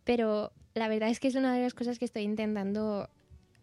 pero 0.04 0.52
la 0.74 0.88
verdad 0.88 1.10
es 1.10 1.20
que 1.20 1.28
es 1.28 1.36
una 1.36 1.56
de 1.56 1.62
las 1.62 1.74
cosas 1.74 2.00
que 2.00 2.06
estoy 2.06 2.24
intentando 2.24 3.10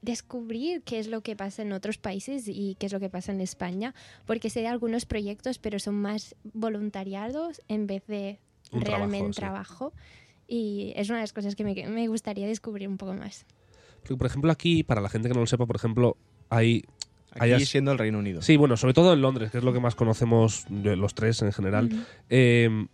descubrir 0.02 0.83
qué 0.83 0.98
es 0.98 1.09
lo 1.09 1.22
que 1.22 1.35
pasa 1.37 1.62
en 1.62 1.72
otros 1.72 1.98
países 1.98 2.44
y 2.46 2.76
qué 2.78 2.87
es 2.87 2.92
lo 2.92 3.00
que 3.00 3.11
pasa 3.11 3.33
en 3.33 3.40
España, 3.40 3.94
porque 4.26 4.50
sé 4.50 4.61
de 4.61 4.68
algunos 4.68 5.07
proyectos, 5.07 5.59
pero 5.59 5.78
son 5.78 5.96
más 5.96 6.37
voluntariados 6.52 7.62
en 7.68 7.87
vez 7.87 8.07
de 8.07 8.38
Un 8.70 8.81
trabajo, 8.81 8.98
realmente 8.98 9.33
sí. 9.33 9.40
trabajo. 9.40 9.92
Y 10.46 10.92
es 10.96 11.09
una 11.11 11.18
de 11.18 11.24
las 11.24 11.33
cosas 11.33 11.57
que 11.57 11.64
me, 11.64 11.74
me 11.88 12.09
gustaría 12.09 12.46
descubrir 12.46 12.88
un 12.88 12.96
poco 12.96 13.14
más. 13.14 13.44
Por 14.16 14.26
ejemplo, 14.26 14.50
aquí, 14.50 14.83
para 14.83 15.00
la 15.00 15.09
gente 15.09 15.28
que 15.28 15.35
no 15.35 15.40
lo 15.40 15.46
sepa, 15.46 15.66
por 15.66 15.76
ejemplo, 15.76 16.16
hay 16.48 16.85
Aquí 17.32 17.44
hayas- 17.52 17.68
siendo 17.68 17.92
el 17.92 17.98
Reino 17.98 18.18
Unido. 18.18 18.42
Sí, 18.42 18.56
bueno, 18.56 18.76
sobre 18.76 18.94
todo 18.94 19.12
en 19.12 19.20
Londres, 19.22 19.50
que 19.50 19.58
es 19.58 19.64
lo 19.64 19.72
que 19.72 19.80
más 19.80 19.94
conocemos 19.94 20.64
de 20.68 20.96
los 20.96 21.14
tres 21.14 21.42
en 21.42 21.52
general. 21.52 21.90
Eh, 22.30 22.86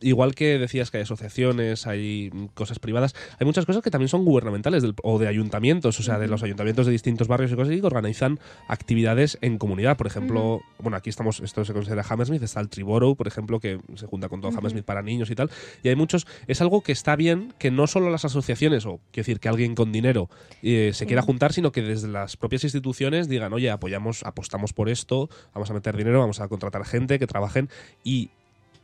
igual 0.00 0.34
que 0.34 0.58
decías 0.58 0.90
que 0.90 0.98
hay 0.98 1.02
asociaciones, 1.02 1.86
hay 1.86 2.30
cosas 2.54 2.78
privadas, 2.78 3.14
hay 3.38 3.44
muchas 3.46 3.66
cosas 3.66 3.82
que 3.82 3.90
también 3.90 4.08
son 4.08 4.24
gubernamentales 4.24 4.82
del- 4.82 4.94
o 5.02 5.18
de 5.18 5.28
ayuntamientos, 5.28 5.98
o 6.00 6.02
sea, 6.02 6.18
de 6.18 6.28
los 6.28 6.42
ayuntamientos 6.42 6.86
de 6.86 6.92
distintos 6.92 7.28
barrios 7.28 7.52
y 7.52 7.54
cosas 7.54 7.72
así, 7.72 7.80
que 7.80 7.86
organizan 7.86 8.38
actividades 8.68 9.38
en 9.40 9.58
comunidad. 9.58 9.96
Por 9.96 10.06
ejemplo, 10.06 10.60
bueno, 10.78 10.96
aquí 10.96 11.10
estamos, 11.10 11.40
esto 11.40 11.64
se 11.64 11.72
considera 11.72 12.04
Hammersmith, 12.08 12.42
está 12.42 12.60
el 12.60 12.68
Triborough, 12.68 13.16
por 13.16 13.26
ejemplo, 13.26 13.60
que 13.60 13.80
se 13.96 14.06
junta 14.06 14.28
con 14.28 14.40
todo. 14.40 14.56
Hammersmith 14.56 14.84
para 14.84 15.02
niños 15.02 15.30
y 15.30 15.34
tal. 15.34 15.50
Y 15.82 15.88
hay 15.88 15.96
muchos, 15.96 16.26
es 16.46 16.60
algo 16.60 16.82
que 16.82 16.92
está 16.92 17.16
bien 17.16 17.52
que 17.58 17.70
no 17.70 17.86
solo 17.86 18.10
las 18.10 18.24
asociaciones, 18.24 18.86
o 18.86 19.00
quiero 19.10 19.26
decir, 19.26 19.40
que 19.40 19.48
alguien 19.48 19.74
con 19.74 19.92
dinero 19.92 20.28
eh, 20.62 20.90
se 20.94 21.06
quiera 21.06 21.22
juntar, 21.22 21.52
sino 21.52 21.72
que 21.72 21.82
desde 21.82 22.08
las 22.08 22.36
propias 22.36 22.64
instituciones 22.64 23.28
digan, 23.28 23.52
oye, 23.52 23.70
apoyamos, 23.70 24.22
apostamos 24.24 24.72
por 24.72 24.88
esto, 24.88 25.28
vamos 25.54 25.70
a 25.70 25.74
meter 25.74 25.96
dinero, 25.96 26.20
vamos 26.20 26.40
a 26.40 26.48
contratar 26.48 26.84
gente 26.84 27.18
que 27.18 27.26
trabajen 27.26 27.68
y 28.04 28.30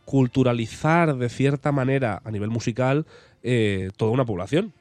culturalizar 0.07 1.17
de 1.17 1.29
cierta 1.29 1.73
manera 1.73 2.23
a 2.25 2.31
nivel 2.31 2.49
musical 2.51 3.05
eh, 3.43 3.91
toda 3.99 4.13
una 4.13 4.25
población, 4.25 4.73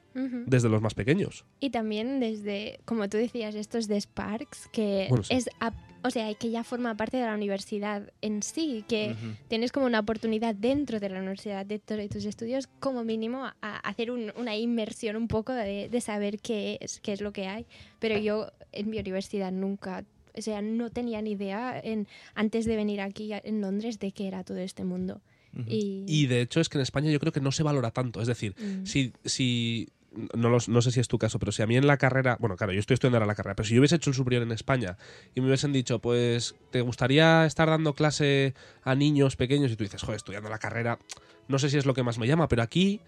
desde 0.46 0.70
los 0.70 0.82
más 0.82 0.94
pequeños. 0.94 1.44
Y 1.60 1.72
también 1.72 2.22
desde, 2.22 2.80
como 2.86 3.10
tú 3.10 3.18
decías, 3.18 3.54
estos 3.54 3.90
de 3.90 4.00
Sparks, 4.00 4.70
que 4.72 5.08
Bueno, 5.10 5.26
sí. 5.26 5.34
es, 5.36 5.50
a- 5.60 5.74
o 6.04 6.10
sea, 6.10 6.34
que 6.36 6.52
ya 6.52 6.64
forma 6.64 6.96
parte 6.96 7.18
de 7.18 7.26
la 7.26 7.34
universidad 7.34 8.10
en 8.22 8.42
sí, 8.44 8.86
que 8.88 9.16
tienes 9.50 9.74
como 9.74 9.88
una 9.88 10.00
oportunidad 10.00 10.56
dentro 10.56 11.00
de 11.02 11.10
la 11.10 11.18
universidad, 11.20 11.66
dentro 11.66 11.98
de 11.98 12.08
tus 12.08 12.24
estudios, 12.24 12.68
como 12.80 13.04
mínimo 13.04 13.44
a, 13.46 13.56
a 13.62 13.78
hacer 13.80 14.10
un- 14.12 14.32
una 14.38 14.56
inmersión 14.56 15.18
un 15.18 15.28
poco 15.28 15.52
de, 15.52 15.90
de 15.90 16.02
saber 16.02 16.40
qué 16.40 16.78
es, 16.80 17.02
qué 17.02 17.12
es 17.12 17.20
lo 17.22 17.34
que 17.34 17.48
hay. 17.48 17.66
Pero 18.00 18.18
yo 18.18 18.52
en 18.72 18.90
mi 18.90 19.00
universidad 19.00 19.52
nunca, 19.52 20.06
o 20.38 20.42
sea, 20.42 20.62
no 20.62 20.90
tenía 20.90 21.22
ni 21.22 21.32
idea 21.32 21.80
en, 21.84 22.08
antes 22.34 22.66
de 22.66 22.76
venir 22.76 23.02
aquí 23.02 23.32
en 23.34 23.62
Londres 23.62 24.00
de 24.00 24.12
qué 24.12 24.28
era 24.28 24.44
todo 24.44 24.58
este 24.60 24.84
mundo. 24.84 25.22
Y, 25.68 26.04
Y 26.08 26.28
de 26.28 26.42
hecho 26.42 26.60
es 26.60 26.68
que 26.68 26.78
en 26.78 26.82
España 26.82 27.10
yo 27.12 27.20
creo 27.22 27.32
que 27.32 27.40
no 27.40 27.52
se 27.54 27.64
valora 27.64 27.92
tanto. 27.92 28.20
Es 28.22 28.28
decir, 28.28 28.56
Mm. 28.60 28.86
si, 28.86 29.14
si 29.24 29.88
no, 30.34 30.50
los- 30.50 30.68
no 30.70 30.82
sé 30.82 30.92
si 30.92 31.00
es 31.00 31.08
tu 31.08 31.18
caso, 31.18 31.40
pero 31.40 31.52
si 31.54 31.62
a 31.62 31.68
mí 31.68 31.76
en 31.78 31.88
la 31.88 31.98
carrera, 31.98 32.38
bueno, 32.42 32.56
claro, 32.58 32.74
yo 32.74 32.80
estoy 32.80 32.96
estudiando 32.96 33.18
ahora 33.18 33.26
la 33.26 33.36
carrera, 33.36 33.56
pero 33.56 33.68
si 33.68 33.74
yo 33.76 33.80
hubiese 33.82 33.96
hecho 33.96 34.10
el 34.10 34.16
superior 34.16 34.44
en 34.44 34.52
España 34.52 34.98
y 35.34 35.40
me 35.42 35.48
hubiesen 35.48 35.72
dicho, 35.74 36.00
pues, 36.00 36.56
¿te 36.72 36.82
gustaría 36.82 37.46
estar 37.46 37.70
dando 37.70 37.94
clase 37.94 38.54
a 38.84 38.96
niños 38.96 39.36
pequeños? 39.38 39.72
Y 39.72 39.76
tú 39.78 39.84
dices, 39.86 40.02
joder, 40.02 40.18
estudiando 40.18 40.50
la 40.50 40.58
carrera, 40.60 41.00
no 41.48 41.58
sé 41.60 41.70
si 41.70 41.78
es 41.78 41.86
lo 41.86 41.94
que 41.94 42.04
más 42.04 42.18
me 42.18 42.28
llama, 42.28 42.48
pero 42.50 42.62
aquí 42.62 43.00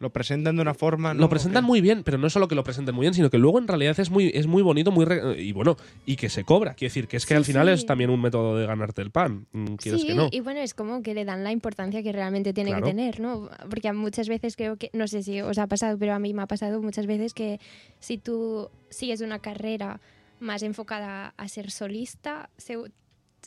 Lo 0.00 0.10
presentan 0.10 0.54
de 0.56 0.62
una 0.62 0.74
forma. 0.74 1.12
¿no? 1.12 1.20
Lo 1.20 1.28
presentan 1.28 1.64
muy 1.64 1.80
bien, 1.80 2.02
pero 2.04 2.18
no 2.18 2.28
es 2.28 2.32
solo 2.32 2.46
que 2.48 2.54
lo 2.54 2.62
presenten 2.62 2.94
muy 2.94 3.02
bien, 3.04 3.14
sino 3.14 3.30
que 3.30 3.38
luego 3.38 3.58
en 3.58 3.66
realidad 3.66 3.98
es 3.98 4.10
muy, 4.10 4.30
es 4.32 4.46
muy 4.46 4.62
bonito, 4.62 4.92
muy 4.92 5.04
re- 5.04 5.40
y 5.42 5.50
bueno, 5.52 5.76
y 6.06 6.14
que 6.16 6.28
se 6.28 6.44
cobra. 6.44 6.74
Quiero 6.74 6.90
decir, 6.90 7.08
que 7.08 7.16
es 7.16 7.26
que 7.26 7.34
Sí, 7.34 7.38
al 7.38 7.44
final 7.44 7.66
sí. 7.66 7.72
es 7.74 7.86
también 7.86 8.10
un 8.10 8.20
método 8.20 8.56
de 8.56 8.66
ganarte 8.66 9.02
el 9.02 9.10
pan, 9.10 9.46
mm, 9.52 9.74
quieres 9.74 10.00
Sí, 10.02 10.06
que 10.06 10.14
no. 10.14 10.28
y 10.30 10.40
bueno, 10.40 10.60
es 10.60 10.74
como 10.74 11.02
que 11.02 11.14
le 11.14 11.24
dan 11.24 11.42
la 11.42 11.50
importancia 11.50 12.02
que 12.02 12.12
realmente 12.12 12.52
tiene 12.52 12.70
Claro. 12.70 12.84
que 12.86 12.90
tener, 12.92 13.18
¿no? 13.20 13.50
Porque 13.68 13.92
muchas 13.92 14.28
veces 14.28 14.54
creo 14.56 14.76
que, 14.76 14.90
no 14.92 15.08
sé 15.08 15.22
si 15.22 15.40
os 15.40 15.58
ha 15.58 15.66
pasado, 15.66 15.98
pero 15.98 16.14
a 16.14 16.18
mí 16.20 16.32
me 16.32 16.42
ha 16.42 16.46
pasado 16.46 16.80
muchas 16.80 17.06
veces 17.06 17.34
que 17.34 17.58
si 17.98 18.18
tú 18.18 18.70
sigues 18.90 19.20
una 19.20 19.40
carrera 19.40 20.00
más 20.40 20.62
enfocada 20.62 21.34
a 21.36 21.48
ser 21.48 21.72
solista, 21.72 22.50
se- 22.56 22.76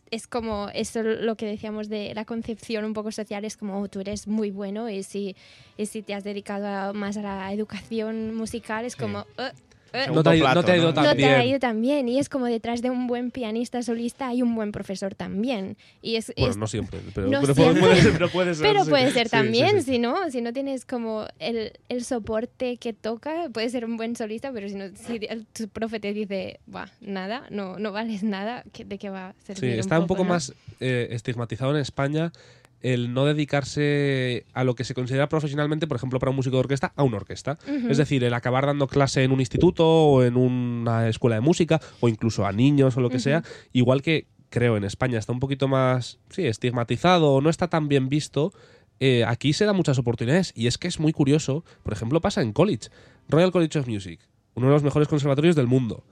es 0.10 0.28
como 0.28 0.70
eso 0.74 1.04
lo 1.04 1.36
que 1.36 1.46
decíamos 1.46 1.88
de 1.88 2.14
la 2.16 2.26
concepción 2.26 2.84
un 2.86 2.94
poco 2.94 3.12
social, 3.12 3.46
es 3.46 3.56
como 3.58 3.80
"Oh, 3.82 3.88
tú 3.88 4.00
eres 4.02 4.28
muy 4.28 4.52
bueno 4.52 4.90
y 4.90 5.04
si, 5.04 5.36
y 5.78 5.86
si 5.86 6.02
te 6.02 6.14
has 6.14 6.24
dedicado 6.24 6.68
a- 6.68 6.94
más 6.94 7.16
a 7.18 7.22
la 7.22 7.54
educación 7.54 8.34
musical 8.36 8.86
es 8.86 8.94
Sí. 8.94 9.00
como... 9.00 9.20
"Uh, 9.38 9.52
Segundo 9.92 10.14
No 10.20 10.24
te 10.24 10.30
ha 10.30 10.36
ido- 10.36 10.48
no 10.48 10.52
plato, 10.54 10.66
te 10.66 10.72
ha 10.72 10.78
ido 10.78 10.86
¿no? 10.88 10.94
tan 10.94 11.04
no 11.04 11.16
te 11.16 11.26
ha 11.26 11.38
bien. 11.38 11.50
ido 11.50 11.60
tan 11.60 11.82
bien. 11.82 12.08
Y 12.10 12.18
es 12.20 12.30
como 12.30 12.46
detrás 12.46 12.82
de 12.82 12.90
un 12.90 13.08
buen 13.08 13.32
pianista 13.32 13.84
solista 13.84 14.28
hay 14.30 14.42
un 14.42 14.56
buen 14.56 14.72
profesor 14.72 15.16
también. 15.16 15.76
Y 16.02 16.16
es, 16.16 16.32
Bueno, 16.38 16.52
es- 16.52 16.58
no 16.58 16.68
siempre, 16.68 17.00
pero, 17.14 17.28
No 17.28 17.42
pero 17.42 17.54
siempre. 17.54 17.82
Puede, 17.82 18.02
ser, 18.02 18.12
pero 18.14 18.30
puede 18.30 18.56
ser. 18.56 18.68
pero 18.68 18.84
sí. 18.86 18.90
puede 18.90 19.12
ser 19.12 19.28
Sí, 19.28 19.30
sí, 19.30 19.30
también, 19.30 19.84
sí. 19.84 19.92
si 19.94 20.00
no, 20.00 20.30
si 20.32 20.42
no 20.42 20.54
tienes 20.54 20.86
como 20.86 21.26
el, 21.40 21.74
el 21.90 22.04
soporte 22.06 22.78
que 22.78 22.94
toca, 22.94 23.50
puede 23.54 23.70
ser 23.70 23.84
un 23.86 23.98
buen 23.98 24.16
solista, 24.16 24.52
pero 24.54 24.70
si 24.70 24.76
no, 24.76 24.86
si 24.96 25.20
el- 25.30 25.46
tu 25.48 25.68
profe 25.68 26.00
te 26.00 26.14
dice, 26.14 26.60
va, 26.74 26.90
nada, 27.02 27.44
no, 27.50 27.78
no 27.78 27.92
vales 27.92 28.24
nada, 28.24 28.64
¿qué- 28.72 28.86
¿de 28.86 28.98
qué 28.98 29.10
va 29.10 29.30
a 29.30 29.34
Sí, 29.46 29.54
servir? 29.56 29.80
está 29.80 30.00
un 30.00 30.08
poco 30.08 30.24
¿no? 30.24 30.30
más 30.30 30.54
eh, 30.80 31.10
estigmatizado 31.12 31.72
en 31.76 31.82
España 31.82 32.32
el 32.82 33.14
no 33.14 33.26
dedicarse 33.26 34.46
a 34.54 34.64
lo 34.64 34.76
que 34.76 34.84
se 34.84 34.94
considera 34.94 35.30
profesionalmente, 35.30 35.88
por 35.88 35.98
ejemplo, 35.98 36.20
para 36.20 36.32
un 36.32 36.36
músico 36.36 36.56
de 36.56 36.62
orquesta, 36.62 36.94
a 36.96 37.04
una 37.04 37.18
orquesta. 37.18 37.58
Es 37.90 37.98
decir, 37.98 38.24
el 38.24 38.34
acabar 38.34 38.66
dando 38.66 38.88
clase 38.88 39.24
en 39.24 39.32
un 39.32 39.40
instituto 39.40 39.88
o 39.88 40.24
en 40.24 40.36
una 40.36 41.08
escuela 41.08 41.36
de 41.36 41.42
música 41.42 41.80
o 42.00 42.10
incluso 42.10 42.46
a 42.46 42.52
niños 42.52 42.98
o 42.98 43.02
lo 43.02 43.10
que 43.10 43.20
sea, 43.20 43.44
igual 43.72 44.02
que 44.02 44.28
creo 44.50 44.78
en 44.78 44.84
España 44.84 45.18
está 45.18 45.32
un 45.32 45.40
poquito 45.40 45.68
más 45.68 46.20
sí, 46.30 46.46
estigmatizado 46.46 47.34
o 47.34 47.42
no 47.42 47.50
está 47.50 47.70
tan 47.70 47.88
bien 47.88 48.10
visto, 48.10 48.54
eh, 49.00 49.24
aquí 49.26 49.54
se 49.54 49.66
dan 49.66 49.76
muchas 49.76 49.98
oportunidades. 49.98 50.54
Y 50.56 50.68
es 50.68 50.78
que 50.78 50.88
es 50.88 51.00
muy 51.00 51.14
curioso, 51.14 51.64
por 51.84 51.94
ejemplo, 51.94 52.22
pasa 52.22 52.42
en 52.42 52.54
college, 52.54 52.90
Royal 53.30 53.52
College 53.52 53.80
of 53.80 53.88
Music, 53.88 54.20
uno 54.54 54.68
de 54.68 54.74
los 54.74 54.84
mejores 54.84 55.08
conservatorios 55.08 55.56
del 55.56 55.68
mundo. 55.68 56.04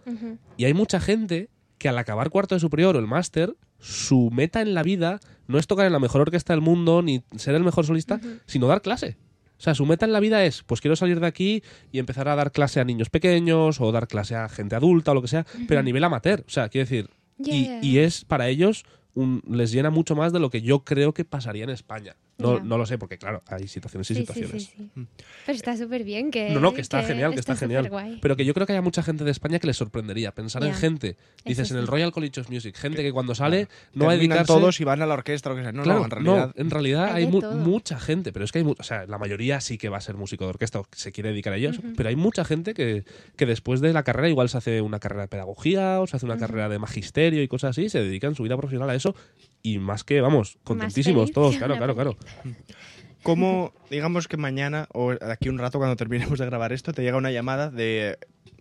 Y 0.57 0.65
hay 0.65 0.73
mucha 0.73 0.99
gente 0.99 1.49
que 1.79 1.89
al 1.89 1.97
acabar 1.97 2.29
cuarto 2.29 2.53
de 2.55 2.59
superior 2.61 2.95
o 2.95 2.99
el 2.99 3.07
máster, 3.07 3.55
su 3.79 4.29
meta 4.31 4.61
en 4.61 4.73
la 4.75 4.83
vida 4.83 5.19
no 5.47 5.57
es 5.57 5.65
tocar 5.65 5.87
en 5.87 5.93
la 5.93 5.99
mejor 5.99 6.21
orquesta 6.21 6.53
del 6.53 6.61
mundo 6.61 7.01
ni 7.01 7.23
ser 7.37 7.55
el 7.55 7.63
mejor 7.63 7.85
solista, 7.85 8.19
sino 8.45 8.67
dar 8.67 8.81
clase. 8.83 9.17
O 9.57 9.61
sea, 9.61 9.73
su 9.75 9.85
meta 9.85 10.05
en 10.05 10.13
la 10.13 10.19
vida 10.19 10.45
es, 10.45 10.63
pues 10.63 10.79
quiero 10.79 10.95
salir 10.95 11.19
de 11.19 11.27
aquí 11.27 11.63
y 11.91 11.99
empezar 11.99 12.27
a 12.29 12.35
dar 12.35 12.51
clase 12.51 12.79
a 12.79 12.85
niños 12.85 13.09
pequeños 13.09 13.81
o 13.81 13.91
dar 13.91 14.07
clase 14.07 14.35
a 14.35 14.47
gente 14.47 14.75
adulta 14.75 15.11
o 15.11 15.15
lo 15.15 15.21
que 15.21 15.27
sea, 15.27 15.45
pero 15.67 15.79
a 15.79 15.83
nivel 15.83 16.03
amateur. 16.03 16.43
O 16.47 16.49
sea, 16.49 16.69
quiero 16.69 16.85
decir, 16.87 17.09
y, 17.53 17.67
y 17.81 17.97
es 17.99 18.23
para 18.25 18.47
ellos, 18.47 18.85
un- 19.15 19.41
les 19.49 19.71
llena 19.71 19.89
mucho 19.89 20.15
más 20.15 20.31
de 20.31 20.39
lo 20.39 20.49
que 20.49 20.61
yo 20.61 20.85
creo 20.85 21.13
que 21.13 21.25
pasaría 21.25 21.63
en 21.63 21.71
España. 21.71 22.15
No, 22.39 22.59
no 22.59 22.77
lo 22.77 22.85
sé, 22.85 22.97
porque 22.97 23.17
claro, 23.17 23.43
hay 23.47 23.67
situaciones 23.67 24.09
y 24.09 24.13
Sí, 24.15 24.19
situaciones. 24.21 24.63
sí, 24.63 24.89
sí. 24.95 25.05
Pero 25.45 25.55
está 25.55 25.75
súper 25.77 26.03
bien 26.03 26.31
que... 26.31 26.49
No, 26.51 26.59
no, 26.59 26.73
que 26.73 26.81
está 26.81 27.03
genial, 27.03 27.33
que 27.33 27.39
está, 27.39 27.55
genial. 27.55 27.83
superguay. 27.85 28.19
Pero 28.21 28.35
que 28.35 28.45
yo 28.45 28.53
creo 28.53 28.65
que 28.65 28.73
hay 28.73 28.81
mucha 28.81 29.03
gente 29.03 29.23
de 29.23 29.31
España 29.31 29.59
que 29.59 29.67
les 29.67 29.77
sorprendería 29.77 30.33
pensar 30.33 30.63
en 30.63 30.73
gente. 30.73 31.17
Dices, 31.45 31.67
Eso 31.67 31.75
en 31.75 31.81
el. 31.81 31.87
Royal 31.87 32.11
College 32.11 32.41
of 32.41 32.49
Music, 32.49 32.75
gente 32.77 33.03
que 33.03 33.11
cuando 33.11 33.35
sale 33.35 33.67
no 33.93 34.05
va 34.05 34.11
a 34.13 34.15
dedicarse... 34.15 34.45
todos 34.45 34.79
y 34.79 34.83
van 34.83 35.01
a 35.01 35.05
la 35.05 35.13
orquesta 35.15 35.49
o 35.49 35.53
lo 35.53 35.57
que 35.57 35.63
sea. 35.63 35.71
No, 35.71 35.83
claro, 35.83 35.99
no, 35.99 36.05
en 36.05 36.11
realidad. 36.11 36.53
en 36.55 36.69
realidad 36.69 37.05
Hay 37.05 37.11
hay, 37.13 37.25
de 37.25 37.31
mu- 37.31 37.39
todo. 37.41 37.55
mucha 37.55 37.99
gente, 37.99 38.31
pero 38.31 38.45
es 38.45 38.51
que 38.51 38.59
hay, 38.59 38.65
o 38.65 38.83
sea, 38.83 39.05
la 39.05 39.17
mayoría 39.17 39.59
sí 39.61 39.77
que 39.77 39.89
va 39.89 39.97
a 39.97 40.01
ser 40.01 40.15
músico 40.15 40.45
de 40.45 40.51
orquesta 40.51 40.79
o 40.79 40.87
se 40.91 41.11
quiere 41.11 41.29
dedicar 41.29 41.53
a 41.53 41.57
ellos, 41.57 41.79
pero 41.97 42.09
hay 42.09 42.15
mucha 42.15 42.45
gente 42.45 42.73
que, 42.73 43.03
que 43.35 43.45
después 43.45 43.81
de 43.81 43.91
la 43.93 44.03
carrera 44.03 44.29
igual 44.29 44.47
se 44.49 44.57
hace 44.57 44.81
una 44.81 44.99
carrera 44.99 45.23
de 45.23 45.27
pedagogía 45.27 45.99
o 45.99 46.07
se 46.07 46.15
hace 46.15 46.25
una 46.25 46.37
carrera 46.37 46.69
de 46.69 46.79
magisterio 46.79 47.43
y 47.43 47.47
cosas 47.47 47.71
así, 47.71 47.83
y 47.83 47.89
se 47.89 48.01
dedican 48.01 48.35
su 48.35 48.43
vida 48.43 48.55
profesional 48.57 48.89
a 48.89 48.95
eso 48.95 49.13
y 49.61 49.79
más 49.79 50.03
que, 50.03 50.21
vamos, 50.21 50.57
contentísimos 50.63 51.31
todos, 51.31 51.57
claro, 51.57 51.77
claro, 51.77 51.95
claro. 51.95 52.17
¿Cómo, 53.23 53.73
digamos 53.89 54.27
que 54.27 54.37
mañana 54.37 54.87
o 54.93 55.11
de 55.11 55.31
aquí 55.31 55.49
un 55.49 55.57
rato 55.57 55.77
cuando 55.77 55.95
terminemos 55.95 56.39
de 56.39 56.45
grabar 56.45 56.73
esto, 56.73 56.93
te 56.93 57.01
llega 57.03 57.17
una 57.17 57.31
llamada 57.31 57.69
de 57.69 58.17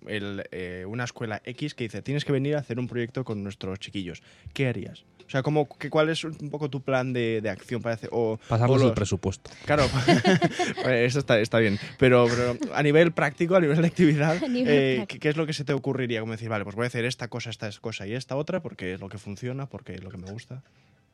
el, 0.07 0.45
eh, 0.53 0.85
una 0.87 1.05
escuela 1.05 1.41
X 1.45 1.75
que 1.75 1.85
dice, 1.85 2.03
tienes 2.03 2.25
que 2.25 2.33
venir 2.33 2.57
a 2.57 2.61
hacer 2.61 2.79
un 2.79 2.89
proyecto 2.89 3.25
con 3.25 3.43
nuestros 3.43 3.79
chiquillos? 3.79 4.23
¿Qué 4.55 4.69
harías? 4.69 5.05
O 5.27 5.31
sea, 5.31 5.43
¿cómo, 5.43 5.69
qué, 5.69 5.91
¿cuál 5.91 6.09
es 6.09 6.25
un 6.25 6.49
poco 6.51 6.71
tu 6.71 6.81
plan 6.81 7.13
de, 7.13 7.41
de 7.43 7.51
acción 7.51 7.83
para 7.83 7.97
hacer? 7.97 8.09
O, 8.13 8.39
Pasarles 8.49 8.81
o 8.81 8.89
el 8.89 8.95
presupuesto. 8.95 9.51
Claro, 9.67 9.85
Pues 10.83 11.11
eso 11.11 11.19
está, 11.19 11.39
está 11.39 11.59
bien. 11.59 11.79
Pero, 11.99 12.27
pero 12.29 12.57
a 12.75 12.83
nivel 12.83 13.13
práctico, 13.13 13.55
a 13.55 13.61
nivel 13.61 13.83
de 13.83 13.89
actividad, 13.89 14.41
nivel 14.49 14.73
eh, 14.75 15.05
¿qué, 15.07 15.29
es 15.29 15.37
lo 15.37 15.45
que 15.47 15.53
se 15.53 15.65
te 15.65 15.75
ocurriría? 15.75 16.21
Como 16.21 16.33
decir, 16.33 16.49
vale, 16.49 16.65
pues 16.65 16.77
voy 16.77 16.85
a 16.85 16.87
hacer 16.87 17.05
esta 17.05 17.29
cosa, 17.29 17.51
esta 17.51 17.71
cosa 17.81 18.07
y 18.07 18.15
esta 18.15 18.37
otra 18.37 18.61
porque 18.63 18.95
es 18.95 19.01
lo 19.01 19.11
que 19.11 19.19
funciona, 19.19 19.67
porque 19.69 19.93
es 19.97 20.03
lo 20.03 20.09
que 20.11 20.17
me 20.17 20.31
gusta. 20.31 20.63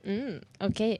Mm. 0.05 0.38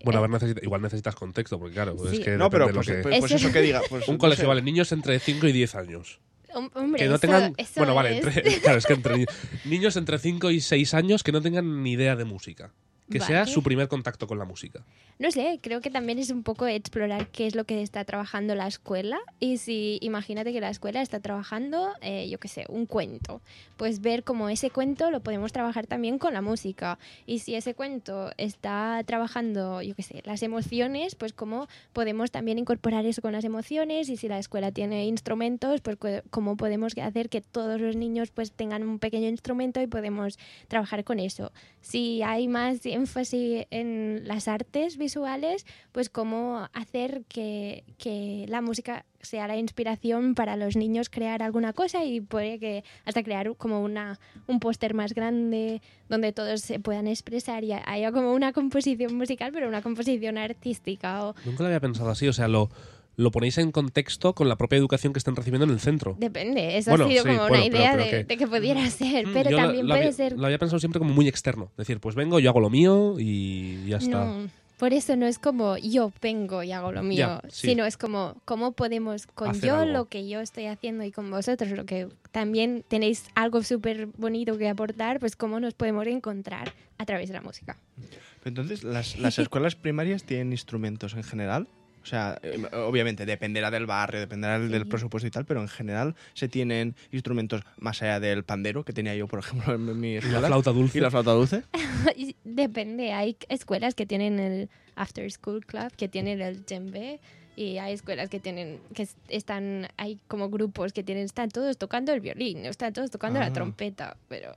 Bueno, 0.05 0.21
a 0.21 0.25
eh, 0.25 0.29
ver, 0.29 0.31
necesita- 0.31 0.65
igual 0.65 0.81
necesitas 0.83 1.15
contexto, 1.15 1.59
porque 1.59 1.75
claro, 1.75 1.97
Sí. 2.09 2.17
es 2.17 2.21
que 2.25 2.31
No, 2.37 2.49
pero 2.51 2.69
pues, 2.71 2.87
que- 2.87 2.95
pues- 3.11 3.21
pues 3.21 3.33
eso 3.33 3.53
que 3.53 3.61
diga. 3.63 3.81
pues, 3.89 4.07
Un 4.09 4.15
no 4.15 4.19
colegio, 4.19 4.43
sé. 4.43 4.47
vale, 4.49 4.63
niños 4.63 4.91
entre 4.93 5.19
5 5.21 5.47
y 5.47 5.53
10 5.53 5.75
años. 5.75 6.21
hom- 6.55 6.71
hombre, 6.75 7.03
Que 7.03 7.09
no 7.09 7.15
eso- 7.17 7.21
tengan. 7.21 7.55
eso 7.57 7.73
Bueno, 7.77 7.95
vale, 7.95 8.19
es- 8.19 8.25
entre, 8.25 8.43
claro, 8.63 8.79
es 8.79 8.87
que 8.87 8.93
entre 8.93 9.17
ni- 9.19 9.25
niños 9.65 9.97
entre 9.97 10.19
5 10.19 10.51
y 10.51 10.61
6 10.61 10.95
años 10.95 11.23
que 11.25 11.33
no 11.33 11.41
tengan 11.43 11.83
ni 11.83 11.93
idea 11.93 12.15
de 12.17 12.25
música. 12.25 12.73
Que 13.11 13.21
sea 13.21 13.41
Vale. 13.41 13.53
su 13.53 13.63
primer 13.63 13.89
contacto 13.89 14.27
con 14.27 14.39
la 14.39 14.45
música. 14.45 14.83
No 15.19 15.31
sé, 15.31 15.61
creo 15.63 15.81
que 15.81 15.91
también 15.91 16.19
es 16.19 16.31
un 16.31 16.43
poco 16.43 16.67
explorar 16.67 17.29
qué 17.29 17.47
es 17.47 17.55
lo 17.55 17.65
que 17.65 17.83
está 17.83 18.05
trabajando 18.05 18.55
la 18.55 18.67
escuela 18.67 19.21
y 19.39 19.59
si 19.59 19.99
imagínate 20.01 20.53
que 20.53 20.61
la 20.61 20.71
escuela 20.71 21.03
está 21.03 21.21
trabajando, 21.21 21.93
eh, 22.01 22.29
yo 22.29 22.39
qué 22.39 22.49
sé, 22.49 22.65
un 22.69 22.87
cuento, 22.87 23.41
pues 23.77 24.01
ver 24.01 24.25
cómo 24.25 24.49
ese 24.49 24.71
cuento 24.71 25.13
lo 25.13 25.21
podemos 25.21 25.53
trabajar 25.53 25.87
también 25.87 26.19
con 26.19 26.35
la 26.35 26.43
música 26.43 26.99
y 27.27 27.41
si 27.41 27.55
ese 27.55 27.75
cuento 27.75 28.33
está 28.39 29.03
trabajando, 29.07 29.83
yo 29.83 29.95
qué 29.95 30.03
sé, 30.03 30.23
las 30.25 30.43
emociones, 30.43 31.15
pues 31.15 31.33
cómo 31.33 31.69
podemos 31.93 32.33
también 32.33 32.59
incorporar 32.59 33.07
eso 33.07 33.23
con 33.23 33.33
las 33.33 33.45
emociones 33.45 34.09
y 34.09 34.17
si 34.17 34.27
la 34.27 34.39
escuela 34.39 34.73
tiene 34.73 35.07
instrumentos, 35.07 35.81
pues 35.81 35.97
cómo 36.31 36.57
podemos 36.57 36.93
hacer 36.99 37.29
que 37.29 37.41
todos 37.41 37.81
los 37.81 37.95
niños 37.95 38.31
pues 38.33 38.51
tengan 38.51 38.83
un 38.83 38.99
pequeño 38.99 39.29
instrumento 39.29 39.81
y 39.81 39.87
podemos 39.87 40.39
trabajar 40.67 41.05
con 41.05 41.21
eso. 41.21 41.53
Si 41.83 42.23
hay 42.23 42.49
más 42.49 42.81
énfasis 42.95 43.67
en 43.71 44.23
las 44.25 44.49
artes 44.49 44.97
visuales, 44.97 45.67
pues 45.93 46.09
cómo 46.09 46.69
hacer 46.73 47.25
que, 47.29 47.85
que 47.99 48.47
la 48.49 48.61
música 48.61 49.05
sea 49.25 49.49
la 49.49 49.57
inspiración 49.57 50.35
para 50.35 50.57
los 50.57 50.77
niños 50.77 51.09
crear 51.09 51.43
alguna 51.43 51.73
cosa 51.73 52.05
y 52.05 52.21
puede 52.21 52.59
que 52.59 52.85
hasta 53.05 53.23
crear 53.23 53.57
como 53.57 53.83
una, 53.83 54.21
un 54.47 54.61
póster 54.61 54.95
más 54.95 55.15
grande 55.15 55.83
donde 56.09 56.33
todos 56.33 56.61
se 56.61 56.79
puedan 56.79 57.07
expresar 57.07 57.65
y 57.65 57.73
haya 57.73 58.13
como 58.13 58.33
una 58.33 58.53
composición 58.53 59.17
musical, 59.17 59.51
pero 59.53 59.69
una 59.69 59.83
composición 59.83 60.39
artística 60.39 61.25
o 61.27 61.35
Nunca 61.45 61.63
lo 61.63 61.67
había 61.67 61.81
pensado 61.81 62.11
así, 62.11 62.29
o 62.29 62.33
sea, 62.33 62.49
lo, 62.49 62.71
lo 63.17 63.31
ponéis 63.31 63.59
en 63.59 63.71
contexto 63.73 64.35
con 64.35 64.49
la 64.49 64.57
propia 64.57 64.77
educación 64.79 65.13
que 65.13 65.19
están 65.19 65.37
recibiendo 65.37 65.65
en 65.65 65.71
el 65.71 65.81
centro. 65.81 66.17
depende. 66.19 66.77
Eso 66.79 66.91
Bueno, 66.91 67.05
ha 67.05 67.09
sido 67.09 67.23
sí, 67.23 67.29
como 67.29 67.41
bueno, 67.43 67.55
una 67.57 67.65
pero- 67.65 67.77
idea 67.77 67.91
pero 67.93 68.05
de, 68.05 68.11
que- 68.11 68.25
de 68.25 68.37
que 68.37 68.47
pudiera 68.47 68.91
ser, 68.91 69.27
Mm, 69.29 69.33
pero 69.33 69.51
yo 69.51 69.57
lo- 69.57 69.63
también 69.65 69.87
puede 69.87 70.01
había, 70.01 70.13
ser 70.13 70.33
Lo 70.39 70.45
había 70.47 70.59
pensado 70.59 70.79
siempre 70.81 70.99
como 70.99 71.13
muy 71.15 71.29
externo. 71.29 71.71
Decir, 71.77 72.01
pues 72.01 72.15
vengo, 72.15 72.39
yo 72.41 72.51
hago 72.51 72.61
lo 72.61 72.71
mío 72.71 73.17
y 73.19 73.87
ya 73.87 73.99
está. 73.99 74.25
No, 74.25 74.49
por 74.79 74.93
eso 74.93 75.15
no 75.17 75.27
es 75.27 75.39
como 75.39 75.77
yo 75.79 76.13
vengo 76.21 76.63
y 76.65 76.73
hago 76.73 76.91
lo 76.91 77.03
mío, 77.05 77.41
Ya, 77.43 77.43
sí. 77.49 77.69
sino 77.69 77.85
es 77.87 77.97
como 77.97 78.35
cómo 78.45 78.73
podemos 78.73 79.27
con 79.29 79.51
Hacer 79.51 79.63
yo 79.69 79.77
algo. 79.77 79.93
lo 79.93 80.05
que 80.07 80.29
yo 80.29 80.41
estoy 80.41 80.67
haciendo 80.67 81.05
y 81.05 81.13
con 81.13 81.31
vosotros 81.31 81.71
lo 81.71 81.87
que 81.87 82.09
también 82.33 82.85
tenéis 82.89 83.25
algo 83.37 83.63
súper 83.63 84.07
bonito 84.19 84.59
que 84.59 84.69
aportar, 84.69 85.21
pues 85.21 85.37
cómo 85.37 85.61
nos 85.61 85.75
podemos 85.75 86.05
encontrar 86.09 86.73
a 86.99 87.05
través 87.07 87.29
de 87.29 87.35
la 87.35 87.41
música. 87.43 87.79
Pero 87.97 88.49
Entonces, 88.49 88.83
¿las, 88.83 89.17
las 89.19 89.39
escuelas 89.39 89.77
primarias 89.77 90.25
tienen 90.25 90.51
instrumentos 90.53 91.15
en 91.15 91.23
general? 91.23 91.69
O 92.05 92.07
sea, 92.07 92.39
eh, 92.43 92.63
obviamente 92.75 93.25
dependerá 93.25 93.71
del 93.71 93.87
barrio, 93.87 94.21
dependerá 94.21 94.59
del- 94.61 94.87
presupuesto 94.87 95.27
y 95.27 95.31
tal, 95.31 95.47
pero 95.47 95.63
en 95.63 95.69
general 95.69 96.15
se 96.35 96.49
tienen 96.49 96.95
instrumentos 97.13 97.63
más 97.79 98.03
allá 98.03 98.21
del 98.21 98.45
pandero 98.45 98.85
que 98.85 98.93
tenía 98.93 99.15
yo, 99.17 99.27
por 99.27 99.39
ejemplo, 99.39 99.75
en 99.75 99.99
mi 99.99 100.17
Y 100.17 100.21
la 100.21 100.41
flauta 100.41 100.71
dulce. 100.71 100.99
¿Y 100.99 101.01
la 101.01 101.11
flauta 101.11 101.31
dulce. 101.33 101.63
Depende, 102.45 103.13
hay 103.13 103.37
escuelas 103.49 103.95
que 103.95 104.07
tienen 104.07 104.39
el 104.39 104.69
After 104.97 105.31
School 105.31 105.65
Club, 105.65 105.93
que 105.97 106.09
tienen 106.09 106.41
el 106.41 106.65
djembe, 106.65 107.21
y 107.57 107.79
hay 107.79 107.95
escuelas 107.95 108.29
que 108.29 108.39
tienen, 108.41 108.81
que 108.95 109.05
es- 109.05 109.17
están, 109.29 109.89
hay 109.97 110.19
como 110.29 110.51
grupos 110.51 110.93
que 110.93 111.03
tienen, 111.03 111.25
están 111.25 111.49
todos 111.49 111.79
tocando 111.79 112.13
el 112.13 112.21
violín, 112.21 112.67
están 112.67 112.93
todos 112.93 113.11
tocando 113.11 113.41
Ah. 113.41 113.45
la 113.45 113.53
trompeta, 113.53 114.17
pero 114.29 114.57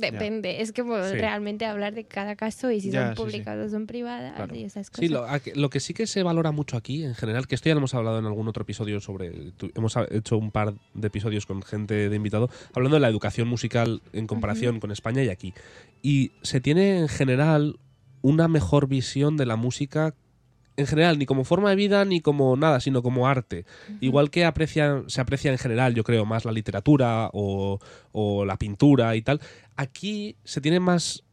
depende, 0.00 0.60
es 0.62 0.72
como 0.72 0.96
Sí. 1.04 1.12
realmente 1.14 1.64
hablar 1.66 1.94
de 1.94 2.04
cada 2.04 2.36
caso 2.36 2.70
y 2.70 2.80
si 2.80 2.90
Ya, 2.90 3.00
son 3.00 3.08
sí, 3.08 3.16
sí. 3.16 3.22
públicas 3.24 3.58
o 3.58 3.68
son 3.68 3.86
privadas 3.86 4.34
Claro. 4.36 4.54
y 4.54 4.64
esas 4.64 4.90
cosas. 4.90 5.00
Sí, 5.00 5.08
lo, 5.08 5.24
a 5.24 5.40
que- 5.40 5.54
lo 5.54 5.70
que 5.70 5.80
sí 5.80 5.94
que 5.94 6.06
se 6.06 6.22
valora 6.22 6.52
mucho 6.52 6.76
aquí, 6.76 7.04
en 7.04 7.14
general, 7.14 7.46
que 7.46 7.54
esto 7.54 7.68
ya 7.68 7.74
lo 7.74 7.78
hemos 7.78 7.94
hablado 7.94 8.18
en 8.18 8.26
algún 8.26 8.48
otro 8.48 8.62
episodio 8.62 9.00
sobre. 9.00 9.30
tu- 9.52 9.70
hemos 9.74 9.94
hecho 10.10 10.38
un 10.38 10.50
par 10.50 10.74
de 10.94 11.06
episodios 11.06 11.46
con 11.46 11.62
gente 11.62 12.08
de 12.08 12.16
invitado, 12.16 12.48
hablando 12.74 12.96
de 12.96 13.00
la 13.00 13.08
educación 13.08 13.48
musical 13.48 14.02
en 14.12 14.26
comparación 14.26 14.80
con 14.80 14.90
España 14.90 15.22
y 15.22 15.28
aquí. 15.28 15.52
Y 16.02 16.32
se 16.42 16.60
tiene 16.60 16.98
en 16.98 17.08
general 17.08 17.78
una 18.22 18.48
mejor 18.48 18.88
visión 18.88 19.36
de 19.36 19.46
la 19.46 19.56
música 19.56 20.14
en 20.76 20.86
general, 20.86 21.18
ni 21.18 21.26
como 21.26 21.42
forma 21.42 21.70
de 21.70 21.76
vida 21.76 22.04
ni 22.04 22.20
como 22.20 22.56
nada, 22.56 22.78
sino 22.78 23.02
como 23.02 23.26
arte. 23.26 23.64
Igual 24.00 24.30
que 24.30 24.44
aprecia, 24.44 25.02
se 25.08 25.20
aprecia 25.20 25.50
en 25.50 25.58
general, 25.58 25.92
yo 25.94 26.04
creo, 26.04 26.24
más 26.24 26.44
la 26.44 26.52
literatura 26.52 27.30
o, 27.32 27.80
o 28.12 28.44
la 28.44 28.56
pintura 28.58 29.16
y 29.16 29.22
tal, 29.22 29.40
aquí 29.78 30.36
se 30.44 30.60
tiene 30.60 30.80
más 30.80 31.24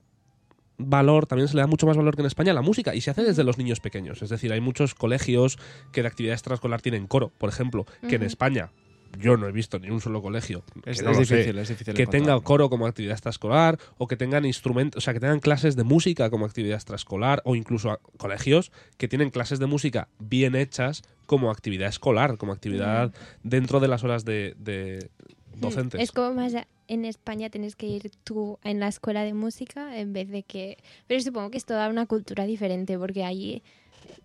valor, 0.77 1.25
también 1.25 1.47
se 1.47 1.55
le 1.55 1.61
da 1.61 1.67
mucho 1.67 1.85
más 1.87 1.97
valor 1.97 2.15
que 2.15 2.21
en 2.21 2.27
España 2.27 2.51
a 2.51 2.55
la 2.55 2.61
música 2.61 2.93
y 2.95 3.01
se 3.01 3.09
hace 3.11 3.23
desde 3.23 3.43
los 3.43 3.57
niños 3.57 3.79
pequeños. 3.79 4.21
Es 4.21 4.29
decir, 4.29 4.51
hay 4.53 4.61
muchos 4.61 4.93
colegios 4.93 5.57
que 5.91 6.01
de 6.01 6.07
actividad 6.07 6.33
extraescolar 6.33 6.81
tienen 6.81 7.07
coro, 7.07 7.31
por 7.37 7.49
ejemplo, 7.49 7.85
que 8.07 8.15
en. 8.15 8.23
España 8.23 8.71
yo 9.17 9.37
no 9.37 9.47
he 9.47 9.53
visto 9.53 9.79
ni 9.79 9.89
un 9.89 10.01
solo 10.01 10.21
colegio 10.21 10.65
Es, 10.85 10.97
que 10.99 11.05
no 11.05 11.11
es 11.11 11.17
lo 11.19 11.23
sé, 11.25 11.35
difícil, 11.37 11.57
es 11.59 11.69
difícil. 11.69 11.93
que 11.93 12.05
tenga 12.05 12.37
coro 12.41 12.69
como 12.69 12.85
actividad 12.85 13.13
extraescolar 13.13 13.79
o 13.97 14.07
que 14.07 14.17
tengan 14.17 14.43
instrumentos, 14.43 14.97
o 14.97 15.01
sea, 15.01 15.13
que 15.13 15.21
tengan 15.21 15.39
clases 15.39 15.77
de 15.77 15.85
música 15.85 16.29
como 16.29 16.45
actividad 16.45 16.75
extraescolar 16.75 17.41
o 17.45 17.55
incluso 17.55 17.91
a- 17.91 17.99
colegios 18.17 18.73
que 18.97 19.07
tienen 19.07 19.29
clases 19.29 19.59
de 19.59 19.67
música 19.67 20.09
bien 20.19 20.53
hechas 20.55 21.01
como 21.27 21.49
actividad 21.49 21.87
escolar, 21.87 22.37
como 22.37 22.51
actividad 22.51 23.13
dentro 23.43 23.79
de 23.79 23.87
las 23.87 24.03
horas 24.03 24.25
de, 24.25 24.53
de 24.59 25.09
docentes. 25.55 26.01
Es 26.01 26.11
como 26.11 26.33
más 26.33 26.53
en 26.87 27.05
España 27.05 27.49
tienes 27.49 27.75
que 27.75 27.87
ir 27.87 28.11
tú 28.23 28.59
en 28.63 28.79
la 28.79 28.87
escuela 28.87 29.23
de 29.23 29.33
música 29.33 29.97
en 29.97 30.13
vez 30.13 30.29
de 30.29 30.43
que... 30.43 30.77
Pero 31.07 31.21
supongo 31.21 31.49
que 31.51 31.57
es 31.57 31.65
toda 31.65 31.89
una 31.89 32.05
cultura 32.05 32.45
diferente 32.45 32.97
porque 32.97 33.23
allí 33.23 33.63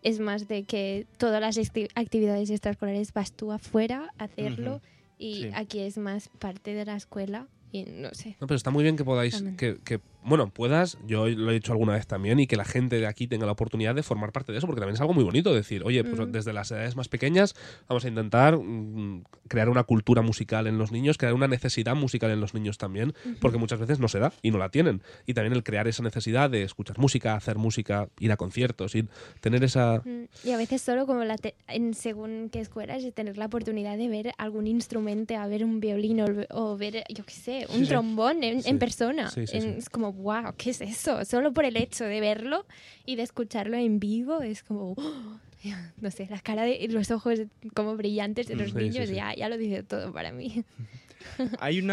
es 0.03 0.21
más 0.21 0.47
de 0.49 0.65
que 0.65 1.07
todas 1.19 1.41
las 1.41 1.57
acti- 1.59 1.89
actividades 1.95 2.51
extraescolares 2.51 3.13
vas 3.13 3.33
tú 3.33 3.53
afuera 3.53 4.11
a 4.19 4.25
hacerlo 4.25 4.81
y 5.19 5.35
Sí. 5.43 5.51
aquí 5.55 5.81
es 5.81 5.99
más 5.99 6.29
parte 6.39 6.75
de 6.75 6.85
la 6.85 6.97
escuela 6.97 7.49
y 7.73 7.85
no 7.85 8.09
sé. 8.13 8.37
No, 8.41 8.47
pero 8.47 8.57
está 8.57 8.71
muy 8.71 8.83
bien 8.83 8.97
que 8.97 9.05
podáis, 9.05 9.43
que, 9.57 9.79
que, 9.85 10.01
bueno, 10.23 10.51
puedas, 10.51 10.99
yo 11.07 11.27
lo 11.29 11.51
he 11.51 11.55
dicho 11.55 11.73
alguna 11.73 11.95
vez 11.95 12.07
también, 12.07 12.39
y 12.41 12.47
que 12.47 12.57
la 12.57 12.65
gente 12.65 12.97
de 12.99 13.07
aquí 13.07 13.27
tenga 13.27 13.47
la 13.47 13.53
oportunidad 13.53 13.95
de 13.95 14.03
formar 14.03 14.33
parte 14.33 14.53
de 14.53 14.59
eso, 14.59 14.67
porque 14.67 14.81
también 14.81 14.95
es 14.95 15.01
algo 15.01 15.15
muy 15.15 15.25
bonito 15.25 15.55
decir, 15.55 15.83
oye, 15.85 16.05
pues 16.05 16.21
Mm. 16.21 16.33
desde 16.33 16.53
las 16.53 16.71
edades 16.71 16.97
más 16.97 17.09
pequeñas 17.09 17.55
vamos 17.89 18.05
a 18.05 18.09
intentar 18.09 18.57
mm, 18.59 19.25
crear 19.49 19.69
una 19.69 19.85
cultura 19.85 20.23
musical 20.23 20.67
en 20.67 20.79
los 20.79 20.93
niños, 20.93 21.17
crear 21.19 21.35
una 21.35 21.49
necesidad 21.49 21.95
musical 21.97 22.31
en 22.31 22.41
los 22.41 22.55
niños 22.55 22.79
también, 22.79 23.15
porque 23.41 23.59
muchas 23.59 23.79
veces 23.81 23.99
no 23.99 24.09
se 24.09 24.19
da 24.19 24.33
y 24.43 24.51
no 24.51 24.59
la 24.59 24.69
tienen. 24.69 25.03
Y 25.27 25.35
también 25.35 25.53
el 25.55 25.63
crear 25.63 25.89
esa 25.89 26.03
necesidad 26.03 26.51
de 26.51 26.63
escuchar 26.63 26.99
música, 26.99 27.35
hacer 27.35 27.57
música, 27.59 28.09
ir 28.19 28.31
a 28.33 28.37
conciertos, 28.37 28.95
ir, 28.95 29.09
tener 29.41 29.65
esa... 29.65 30.03
Mm, 30.05 30.25
Y 30.45 30.51
a 30.53 30.57
veces 30.57 30.83
solo 30.83 31.07
como 31.07 31.25
la 31.25 31.37
te- 31.37 31.55
en 31.69 31.95
según 31.95 32.49
qué 32.53 32.61
escuelas 32.61 33.03
es 33.05 33.15
tener 33.15 33.39
la 33.39 33.47
oportunidad 33.47 33.97
de 33.97 34.09
ver 34.09 34.33
algún 34.39 34.67
instrumento, 34.67 35.37
a 35.37 35.47
ver 35.47 35.65
un 35.65 35.81
violín 35.81 36.21
o, 36.21 36.27
o 36.51 36.77
ver, 36.77 37.05
yo 37.15 37.25
qué 37.25 37.35
sé, 37.35 37.67
un 37.71 37.77
Sí, 37.77 37.83
sí. 37.85 37.89
trombón 37.89 38.43
en, 38.45 38.63
Sí. 38.63 38.71
en 38.71 38.79
persona. 38.79 39.31
Sí, 39.31 39.41
En- 39.41 39.47
sí. 39.47 39.57
Es 39.79 39.89
como, 39.89 40.10
wow, 40.13 40.55
¿qué 40.57 40.71
es 40.71 40.81
eso? 40.81 41.25
Solo 41.25 41.53
por 41.53 41.65
el 41.65 41.77
hecho 41.77 42.05
de 42.05 42.21
verlo 42.21 42.67
y 43.07 43.17
de 43.17 43.23
escucharlo 43.23 43.77
en 43.77 43.99
vivo 44.01 44.43
es 44.43 44.63
como, 44.63 44.95
"Oh", 44.97 45.41
no 46.01 46.11
sé, 46.11 46.27
la 46.31 46.41
cara 46.41 46.63
de 46.65 46.87
los 46.89 47.11
ojos 47.11 47.41
como 47.75 47.97
brillantes 47.97 48.47
de 48.49 48.57
los 48.57 48.73
sí, 48.73 48.79
niños 48.79 49.09
sí. 49.09 49.15
Ya, 49.15 49.35
ya 49.35 49.49
lo 49.49 49.57
dice 49.59 49.83
todo 49.83 50.13
para 50.13 50.33
mí. 50.33 50.65
Hay 51.59 51.81
un 51.81 51.93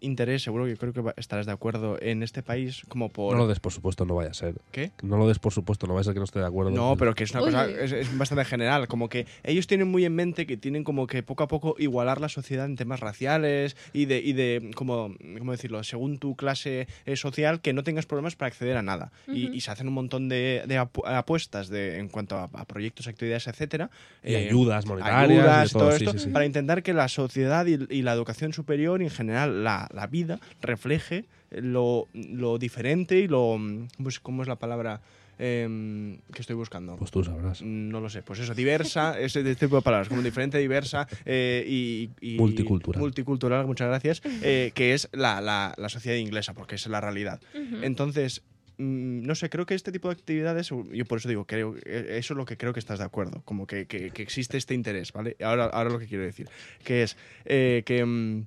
interés, 0.00 0.42
seguro 0.42 0.64
que 0.66 0.76
creo 0.76 0.92
que 0.92 1.02
estarás 1.16 1.46
de 1.46 1.52
acuerdo, 1.52 1.98
en 2.00 2.22
este 2.22 2.42
país 2.42 2.82
como 2.88 3.08
por... 3.08 3.32
No 3.34 3.38
lo 3.42 3.48
des 3.48 3.60
por 3.60 3.72
supuesto, 3.72 4.04
no 4.04 4.14
vaya 4.14 4.30
a 4.30 4.34
ser. 4.34 4.54
¿Qué? 4.72 4.92
No 5.02 5.16
lo 5.16 5.26
des 5.28 5.38
por 5.38 5.52
supuesto, 5.52 5.86
no 5.86 5.94
vaya 5.94 6.02
a 6.02 6.04
ser 6.04 6.14
que 6.14 6.20
no 6.20 6.24
esté 6.24 6.38
de 6.38 6.46
acuerdo. 6.46 6.70
No, 6.70 6.96
pero 6.96 7.14
que 7.14 7.24
es 7.24 7.30
una 7.32 7.40
Uy. 7.40 7.46
cosa, 7.46 7.68
es, 7.68 7.92
es 7.92 8.16
bastante 8.16 8.44
general, 8.44 8.88
como 8.88 9.08
que 9.08 9.26
ellos 9.42 9.66
tienen 9.66 9.88
muy 9.88 10.04
en 10.04 10.14
mente 10.14 10.46
que 10.46 10.56
tienen 10.56 10.84
como 10.84 11.06
que 11.06 11.22
poco 11.22 11.42
a 11.42 11.48
poco 11.48 11.74
igualar 11.78 12.20
la 12.20 12.28
sociedad 12.28 12.66
en 12.66 12.76
temas 12.76 13.00
raciales 13.00 13.76
y 13.92 14.04
de, 14.04 14.18
y 14.20 14.32
de 14.34 14.70
como, 14.74 15.14
¿cómo 15.38 15.52
decirlo?, 15.52 15.82
según 15.82 16.18
tu 16.18 16.36
clase 16.36 16.86
eh, 17.06 17.16
social, 17.16 17.60
que 17.60 17.72
no 17.72 17.82
tengas 17.82 18.06
problemas 18.06 18.36
para 18.36 18.48
acceder 18.48 18.76
a 18.76 18.82
nada. 18.82 19.10
y, 19.26 19.46
Ujú. 19.46 19.54
y 19.54 19.60
se 19.60 19.70
hacen 19.70 19.88
un 19.88 19.94
montón 19.94 20.28
de, 20.28 20.62
de 20.66 20.80
apu- 20.80 21.02
apuestas 21.04 21.68
de, 21.68 21.98
en 21.98 22.08
cuanto 22.08 22.36
a, 22.36 22.44
a 22.52 22.64
proyectos, 22.64 23.08
actividades, 23.08 23.46
etcétera. 23.48 23.90
Y 24.22 24.34
eh, 24.34 24.48
ayudas 24.48 24.86
monetarias. 24.86 25.30
ayudas, 25.30 25.70
y 25.70 25.72
todo, 25.72 25.82
todo 25.88 25.98
sí, 25.98 26.04
esto, 26.04 26.18
sí, 26.18 26.24
sí. 26.26 26.30
para 26.30 26.44
intentar 26.46 26.82
que 26.82 26.92
la 26.94 27.08
sociedad 27.08 27.66
y, 27.66 27.78
y 27.90 28.02
la 28.02 28.12
educación 28.12 28.52
superior 28.52 28.67
y 28.74 29.04
en 29.04 29.10
general 29.10 29.64
la, 29.64 29.88
la 29.94 30.06
vida 30.06 30.38
refleje 30.60 31.24
lo, 31.50 32.06
lo 32.12 32.58
diferente 32.58 33.18
y 33.18 33.28
lo... 33.28 33.58
pues, 34.02 34.20
¿Cómo 34.20 34.42
es 34.42 34.48
la 34.48 34.56
palabra 34.56 35.00
em, 35.38 36.18
que 36.32 36.40
estoy 36.42 36.56
buscando? 36.56 36.96
Pues 36.96 37.10
tú 37.10 37.24
sabrás. 37.24 37.62
No 37.62 38.00
lo 38.00 38.10
sé, 38.10 38.22
pues 38.22 38.40
eso, 38.40 38.54
diversa, 38.54 39.18
ese 39.20 39.40
este 39.40 39.56
tipo 39.66 39.76
de 39.76 39.82
palabras, 39.82 40.08
como 40.08 40.20
diferente, 40.22 40.58
diversa 40.58 41.06
eh, 41.24 41.64
y, 41.66 42.10
y- 42.20 42.36
Multicultural. 42.38 43.00
Multicultural, 43.00 43.66
muchas 43.66 43.88
gracias, 43.88 44.20
eh, 44.42 44.72
que 44.74 44.92
es 44.94 45.08
la, 45.12 45.40
la- 45.40 45.74
la 45.78 45.88
sociedad 45.88 46.16
inglesa, 46.18 46.52
porque 46.54 46.74
es 46.74 46.86
la 46.86 47.00
realidad. 47.00 47.40
Entonces, 47.82 48.42
mm, 48.78 49.22
no 49.22 49.34
sé, 49.34 49.48
creo 49.48 49.64
que 49.64 49.74
este 49.74 49.92
tipo 49.92 50.08
de 50.08 50.14
actividades, 50.14 50.68
yo 50.68 51.04
por 51.06 51.18
eso 51.18 51.28
digo, 51.28 51.44
creo, 51.46 51.76
eh, 51.86 52.16
eso 52.18 52.34
es 52.34 52.36
lo 52.36 52.44
que 52.44 52.56
creo 52.56 52.72
que 52.72 52.80
estás 52.80 52.98
de 52.98 53.04
acuerdo, 53.04 53.40
como 53.44 53.66
que, 53.66 53.86
que- 53.86 54.10
que 54.10 54.22
existe 54.22 54.56
este 54.58 54.74
interés, 54.74 55.12
¿vale? 55.12 55.36
Ahora, 55.42 55.66
ahora 55.66 55.90
lo 55.90 55.98
que 55.98 56.06
quiero 56.06 56.24
decir, 56.24 56.48
que 56.84 57.04
es 57.04 57.16
eh, 57.46 57.82
que... 57.86 58.04
mm, 58.04 58.44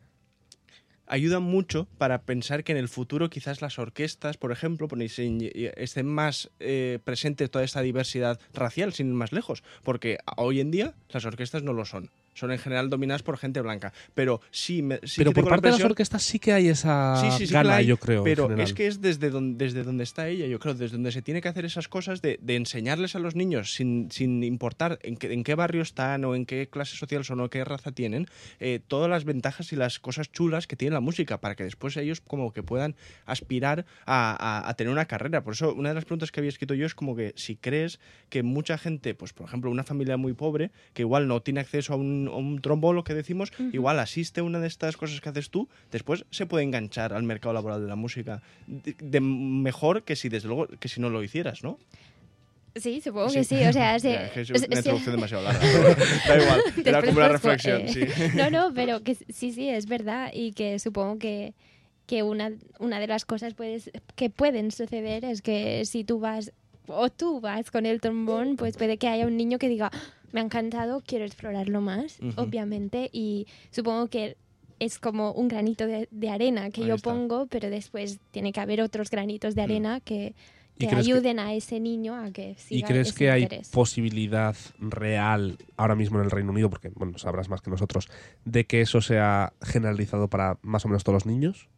ayudan 1.12 1.43
mucho 1.43 1.88
para 1.97 2.21
pensar 2.24 2.63
que 2.63 2.71
en 2.71 2.78
el 2.78 2.88
futuro 2.89 3.30
quizás 3.30 3.62
las 3.62 3.78
orquestas, 3.78 4.38
por 4.38 4.52
ejemplo, 4.52 4.88
se- 5.10 5.74
estén 5.78 6.08
más 6.08 6.50
eh, 6.60 7.00
presentes 7.04 7.52
toda 7.52 7.65
esta 7.65 7.82
diversidad 7.82 8.39
racial, 8.54 8.93
sin 8.93 9.08
ir 9.10 9.13
más 9.13 9.32
lejos, 9.32 9.62
porque 9.84 10.17
hoy 10.38 10.60
en 10.62 10.71
día 10.71 10.93
las 11.10 11.26
orquestas 11.26 11.63
no 11.63 11.74
lo 11.74 11.86
son. 11.86 12.10
Son 12.41 12.51
en 12.51 12.58
general 12.58 12.89
dominadas 12.89 13.21
por 13.21 13.38
gente 13.38 13.62
blanca. 13.62 13.93
Pero 14.15 14.41
sí, 14.49 14.82
me, 14.82 14.99
sí 15.04 15.13
pero 15.17 15.30
que 15.32 15.36
por 15.36 15.49
parte 15.49 15.67
de 15.67 15.71
las 15.73 15.80
orquestas 15.91 16.23
sí 16.23 16.39
que 16.39 16.51
hay 16.54 16.67
esa 16.69 17.38
Sí, 17.38 17.45
que 17.45 17.54
gana, 17.54 17.75
hay, 17.75 17.86
yo 17.86 17.97
creo. 17.97 18.23
Pero 18.23 18.47
es 18.63 18.73
que 18.73 18.88
es 18.88 18.99
desde 18.99 19.30
donde, 19.30 19.63
desde 19.63 19.84
donde 19.84 20.04
está 20.04 20.27
ella, 20.27 20.47
yo 20.47 20.58
creo, 20.60 20.73
desde 20.73 20.93
donde 20.95 21.12
se 21.12 21.21
tiene 21.21 21.39
que 21.41 21.47
hacer 21.49 21.65
esas 21.65 21.88
cosas 21.88 22.21
de, 22.23 22.39
de 22.41 22.56
enseñarles 22.56 23.15
a 23.15 23.19
los 23.19 23.36
niños 23.36 23.73
sin, 23.75 24.10
sin 24.12 24.43
importar 24.43 24.97
en 25.04 25.17
qué, 25.17 25.32
en 25.32 25.43
qué 25.43 25.54
barrio 25.54 25.84
están 25.84 26.25
o 26.25 26.34
en 26.34 26.45
qué 26.47 26.67
clase 26.67 26.95
social 26.97 27.23
son 27.23 27.39
o 27.41 27.49
qué 27.51 27.63
raza 27.63 27.91
tienen, 27.91 28.25
eh, 28.60 28.80
todas 28.88 29.10
las 29.10 29.23
ventajas 29.23 29.71
y 29.71 29.75
las 29.75 29.99
cosas 29.99 30.32
chulas 30.32 30.65
que 30.65 30.75
tiene 30.75 30.93
la 30.95 30.99
música 30.99 31.39
para 31.39 31.54
que 31.56 31.63
después 31.63 31.95
ellos 31.97 32.21
como 32.21 32.51
que 32.54 32.63
puedan 32.63 32.95
aspirar 33.27 33.86
a, 34.06 34.36
a- 34.65 34.67
a 34.69 34.73
tener 34.73 34.91
una 34.91 35.06
carrera. 35.06 35.43
Por 35.43 35.54
eso 35.54 35.73
una 35.73 35.89
de 35.89 35.95
las 35.95 36.06
preguntas 36.06 36.32
que 36.32 36.39
había 36.39 36.49
escrito 36.49 36.73
yo 36.73 36.86
es 36.86 36.95
como 36.95 37.15
que 37.15 37.34
si 37.36 37.56
crees 37.56 37.99
que 38.30 38.43
mucha 38.43 38.77
gente, 38.77 39.13
pues 39.13 39.34
por 39.34 39.47
ejemplo 39.47 39.69
una 39.69 39.84
familia 39.84 40.17
muy 40.17 40.34
pobre, 40.34 40.71
que 40.93 41.04
igual 41.04 41.27
no 41.27 41.41
tiene 41.41 41.60
acceso 41.60 41.93
a 41.93 41.95
un, 41.97 42.27
un 42.37 42.61
trombón, 42.61 42.95
lo 42.95 43.03
que 43.03 43.13
decimos, 43.13 43.51
igual 43.71 43.99
asiste 43.99 44.41
a 44.41 44.43
una 44.43 44.59
de 44.59 44.67
estas 44.67 44.97
cosas 44.97 45.21
que 45.21 45.29
haces 45.29 45.49
tú, 45.49 45.67
después 45.91 46.25
se 46.31 46.45
puede 46.45 46.63
enganchar 46.63 47.13
al 47.13 47.23
mercado 47.23 47.53
laboral 47.53 47.81
de 47.81 47.87
la 47.87 47.95
música 47.95 48.41
de, 48.67 48.95
de 48.99 49.19
mejor 49.21 50.03
que 50.03 50.15
si 50.15 50.29
desde 50.29 50.47
luego 50.47 50.67
que 50.67 50.87
si 50.87 51.01
no 51.01 51.09
lo 51.09 51.23
hicieras, 51.23 51.63
¿no? 51.63 51.77
Sí, 52.75 53.01
supongo 53.01 53.31
que 53.31 53.43
sí. 53.43 53.63
O 53.65 53.73
sea, 53.73 53.99
sí, 53.99 54.09
es 54.09 54.49
una 54.49 54.59
sí. 54.59 54.65
introducción 54.77 55.15
demasiado 55.15 55.43
larga. 55.43 55.59
da 56.27 56.41
igual, 56.41 56.61
era 56.85 57.01
como 57.01 57.17
una 57.17 57.27
pues, 57.27 57.31
reflexión, 57.31 57.81
eh, 57.81 57.87
sí. 57.93 58.37
No, 58.37 58.49
no, 58.49 58.73
pero 58.73 59.01
que 59.03 59.15
sí, 59.15 59.51
sí, 59.51 59.67
es 59.69 59.85
verdad 59.87 60.31
y 60.33 60.53
que 60.53 60.79
supongo 60.79 61.19
que, 61.19 61.53
que 62.07 62.23
una, 62.23 62.51
una 62.79 62.99
de 62.99 63.07
las 63.07 63.25
cosas 63.25 63.53
puedes, 63.53 63.91
que 64.15 64.29
pueden 64.29 64.71
suceder 64.71 65.25
es 65.25 65.41
que 65.41 65.83
si 65.85 66.03
tú 66.03 66.19
vas 66.19 66.53
o 66.87 67.09
tú 67.09 67.39
vas 67.41 67.71
con 67.71 67.85
el 67.85 68.01
trombón, 68.01 68.55
pues 68.55 68.75
puede 68.77 68.97
que 68.97 69.07
haya 69.07 69.27
un 69.27 69.37
niño 69.37 69.59
que 69.59 69.69
diga, 69.69 69.91
"Ah, 69.93 69.99
me 70.31 70.39
ha 70.39 70.43
encantado, 70.43 71.01
quiero 71.05 71.25
explorarlo 71.25 71.81
más, 71.81 72.19
obviamente, 72.35 73.09
y 73.11 73.47
supongo 73.71 74.07
que 74.07 74.37
es 74.79 74.97
como 74.97 75.31
un 75.33 75.47
granito 75.47 75.85
de, 75.85 76.07
de 76.09 76.29
arena 76.29 76.71
que 76.71 76.81
Ahí 76.81 76.87
yo 76.87 76.95
está. 76.95 77.11
pongo, 77.11 77.45
pero 77.47 77.69
después 77.69 78.19
tiene 78.31 78.51
que 78.51 78.59
haber 78.59 78.81
otros 78.81 79.09
granitos 79.11 79.53
de 79.55 79.61
arena 79.61 79.99
que, 79.99 80.33
¿Y 80.75 80.85
que 80.85 80.87
crees 80.87 81.05
que- 81.05 81.13
ayuden 81.13 81.37
a 81.39 81.53
ese 81.53 81.79
niño 81.79 82.15
a 82.15 82.31
que 82.31 82.55
siga 82.55 82.79
¿Y 82.79 82.83
crees 82.91 83.09
ese 83.09 83.17
que 83.17 83.29
hay 83.31 83.47
posibilidad 83.71 84.55
real 84.79 85.57
ahora 85.77 85.95
mismo 85.95 86.17
en 86.17 86.25
el 86.25 86.31
Reino 86.31 86.51
Unido, 86.51 86.69
porque 86.69 86.89
bueno, 86.95 87.17
sabrás 87.17 87.49
más 87.49 87.61
que 87.61 87.69
nosotros, 87.69 88.07
de 88.45 88.65
que 88.65 88.81
eso 88.81 89.01
sea 89.01 89.53
generalizado 89.61 90.29
para 90.29 90.57
más 90.61 90.85
o 90.85 90.87
menos 90.87 91.03
todos 91.03 91.15
los 91.17 91.25
niños? 91.25 91.69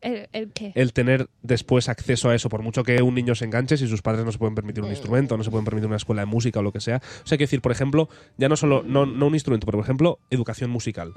¿El, 0.00 0.28
el 0.32 0.52
qué? 0.52 0.72
El 0.76 0.92
tener 0.92 1.28
después 1.42 1.88
acceso 1.88 2.30
a 2.30 2.34
eso, 2.34 2.48
por 2.48 2.62
mucho 2.62 2.84
que 2.84 3.02
un 3.02 3.14
niño 3.14 3.34
se 3.34 3.44
enganche, 3.44 3.76
si 3.76 3.88
sus 3.88 4.00
padres 4.02 4.24
no 4.24 4.30
se 4.32 4.38
pueden 4.38 4.54
permitir 4.54 4.82
un 4.82 4.88
Mm. 4.90 4.92
instrumento, 4.92 5.36
no 5.36 5.42
se 5.44 5.50
pueden 5.50 5.64
permitir 5.64 5.86
una 5.88 5.96
escuela 5.96 6.22
de 6.22 6.26
música 6.26 6.60
o 6.60 6.62
lo 6.62 6.72
que 6.72 6.80
sea. 6.80 6.98
O 6.98 7.26
sea, 7.26 7.34
hay 7.34 7.38
que 7.38 7.44
decir, 7.44 7.60
por 7.60 7.72
ejemplo, 7.72 8.08
ya 8.36 8.48
no 8.48 8.56
solo, 8.56 8.82
no, 8.86 9.06
no 9.06 9.26
un 9.26 9.34
instrumento, 9.34 9.66
pero 9.66 9.78
por 9.78 9.84
ejemplo, 9.84 10.18
educación 10.30 10.70
musical. 10.70 11.12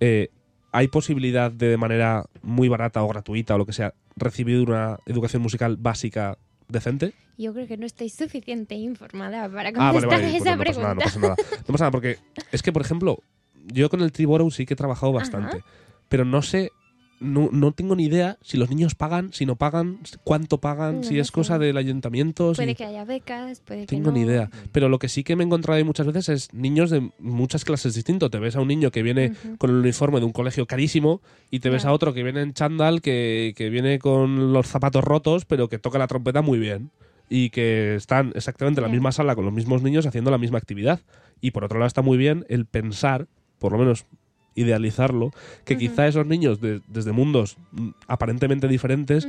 Eh, 0.00 0.28
¿Hay 0.72 0.88
posibilidad 0.88 1.50
de, 1.52 1.68
de 1.68 1.76
manera 1.76 2.24
muy 2.42 2.68
barata 2.68 3.02
o 3.02 3.08
gratuita 3.08 3.54
o 3.54 3.58
lo 3.58 3.64
que 3.66 3.72
sea, 3.72 3.94
recibir 4.16 4.58
una 4.68 4.98
educación 5.06 5.40
musical 5.40 5.76
básica 5.76 6.36
decente? 6.68 7.14
Yo 7.38 7.52
creo 7.54 7.66
que 7.66 7.76
no 7.76 7.86
estoy 7.86 8.08
suficiente 8.08 8.74
informada 8.74 9.48
para 9.48 9.68
Ah, 9.70 9.92
vale, 9.92 10.06
contestar 10.06 10.20
pues 10.20 10.34
esa 10.42 10.50
no, 10.50 10.56
no 10.56 10.64
pasa 10.64 10.80
nada, 10.80 10.94
pregunta. 10.94 10.94
no 10.94 11.00
pasa 11.00 11.20
nada. 11.20 11.36
No 11.60 11.72
pasa 11.72 11.84
nada, 11.84 11.90
porque 11.92 12.18
es 12.52 12.62
que, 12.62 12.72
por 12.72 12.82
ejemplo, 12.82 13.18
yo 13.66 13.88
con 13.88 14.00
el 14.02 14.10
Triborough 14.12 14.50
sí 14.52 14.66
que 14.66 14.74
he 14.74 14.76
trabajado 14.76 15.12
bastante, 15.12 15.62
pero 16.08 16.24
no 16.24 16.42
sé, 16.42 16.72
no, 17.20 17.48
no 17.52 17.72
tengo 17.72 17.96
ni 17.96 18.04
idea 18.04 18.36
si 18.42 18.56
los 18.58 18.68
niños 18.70 18.94
pagan, 18.94 19.32
si 19.32 19.46
no 19.46 19.56
pagan, 19.56 19.98
cuánto 20.24 20.58
pagan, 20.58 20.96
No 20.96 21.02
si 21.02 21.18
es 21.18 21.30
cosa 21.30 21.58
del 21.58 21.76
ayuntamiento. 21.76 22.54
si- 22.54 22.62
Puede 22.62 22.74
que 22.74 22.84
haya 22.84 23.04
becas, 23.04 23.60
puede 23.60 23.80
que 23.80 23.86
tengo 23.86 24.10
no. 24.10 24.16
ni 24.18 24.20
idea. 24.22 24.50
Pero 24.72 24.88
lo 24.88 24.98
que 24.98 25.08
sí 25.08 25.24
que 25.24 25.34
me 25.36 25.44
he 25.44 25.46
encontrado 25.46 25.78
ahí 25.78 25.84
muchas 25.84 26.06
veces 26.06 26.28
es 26.28 26.54
niños 26.54 26.90
de 26.90 27.10
muchas 27.18 27.64
clases 27.64 27.94
distintas. 27.94 28.30
Te 28.30 28.38
ves 28.38 28.56
a 28.56 28.60
un 28.60 28.68
niño 28.68 28.90
que 28.90 29.02
viene 29.02 29.32
con 29.58 29.70
el 29.70 29.76
uniforme 29.76 30.20
de 30.20 30.26
un 30.26 30.32
colegio 30.32 30.66
carísimo 30.66 31.20
y 31.50 31.60
te 31.60 31.70
ves 31.70 31.84
a 31.84 31.92
otro 31.92 32.12
que 32.14 32.22
viene 32.22 32.42
en 32.42 32.52
chándal, 32.52 33.00
que, 33.00 33.54
que 33.56 33.70
viene 33.70 33.98
con 33.98 34.52
los 34.52 34.66
zapatos 34.66 35.02
rotos, 35.04 35.44
pero 35.44 35.68
que 35.68 35.78
toca 35.78 35.98
la 35.98 36.06
trompeta 36.06 36.42
muy 36.42 36.58
bien. 36.58 36.90
y 37.28 37.50
que 37.50 37.96
están 37.96 38.30
exactamente 38.36 38.80
en 38.80 38.86
la 38.86 38.88
misma 38.92 39.10
sala 39.10 39.34
con 39.34 39.44
los 39.44 39.52
mismos 39.52 39.82
niños 39.82 40.06
haciendo 40.06 40.30
la 40.30 40.38
misma 40.38 40.58
actividad. 40.58 41.00
Y 41.40 41.50
por 41.50 41.64
otro 41.64 41.78
lado 41.80 41.88
está 41.88 42.00
muy 42.00 42.16
bien 42.16 42.44
el 42.48 42.66
pensar, 42.66 43.26
por 43.58 43.72
lo 43.72 43.78
menos 43.78 44.06
idealizarlo, 44.56 45.30
que 45.64 45.74
Ujú. 45.74 45.80
quizá 45.80 46.08
esos 46.08 46.26
niños 46.26 46.60
de- 46.60 46.80
desde 46.88 47.12
mundos 47.12 47.56
mm, 47.72 47.90
aparentemente 48.08 48.66
diferentes 48.66 49.28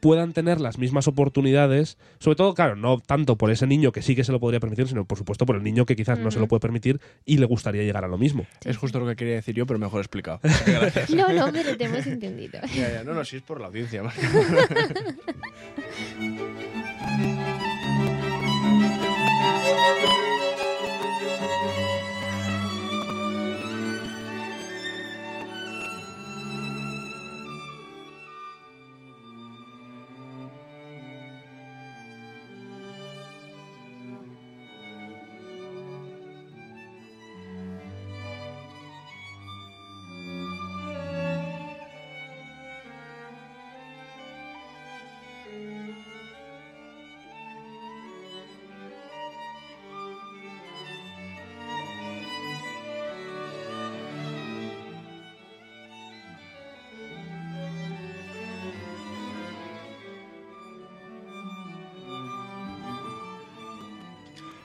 puedan 0.00 0.32
tener 0.32 0.60
las 0.60 0.78
mismas 0.78 1.08
oportunidades, 1.08 1.98
sobre 2.20 2.36
todo, 2.36 2.54
claro, 2.54 2.76
no 2.76 3.00
tanto 3.00 3.36
por 3.36 3.50
ese 3.50 3.66
niño 3.66 3.90
que 3.90 4.00
sí 4.00 4.14
que 4.14 4.22
se 4.24 4.30
lo 4.32 4.38
podría 4.40 4.60
permitir, 4.60 4.86
sino 4.86 5.04
por 5.04 5.18
supuesto 5.18 5.44
por 5.44 5.56
el 5.56 5.64
niño 5.64 5.84
que 5.86 5.96
quizás 5.96 6.18
no 6.20 6.30
se 6.30 6.38
lo 6.38 6.46
puede 6.46 6.60
permitir 6.60 7.00
y 7.26 7.38
le 7.38 7.46
gustaría 7.46 7.82
llegar 7.82 8.04
a 8.04 8.08
lo 8.08 8.16
mismo. 8.16 8.46
Sí, 8.62 8.68
es 8.70 8.76
justo 8.76 9.00
lo 9.00 9.06
que 9.08 9.16
quería 9.16 9.34
decir 9.34 9.56
yo, 9.56 9.66
pero 9.66 9.78
mejor 9.80 10.00
explicado. 10.00 10.38
Gracias. 10.42 11.10
No, 11.18 11.32
no, 11.32 11.52
pero 11.52 11.76
te 11.76 11.84
hemos 11.84 12.06
entendido. 12.06 12.60
Ya, 12.76 12.92
ya, 12.92 13.02
No, 13.04 13.12
no, 13.12 13.24
sí 13.24 13.36
es 13.38 13.42
por 13.42 13.60
la 13.60 13.66
audiencia. 13.66 14.02
más 14.04 14.14
que- 14.18 14.24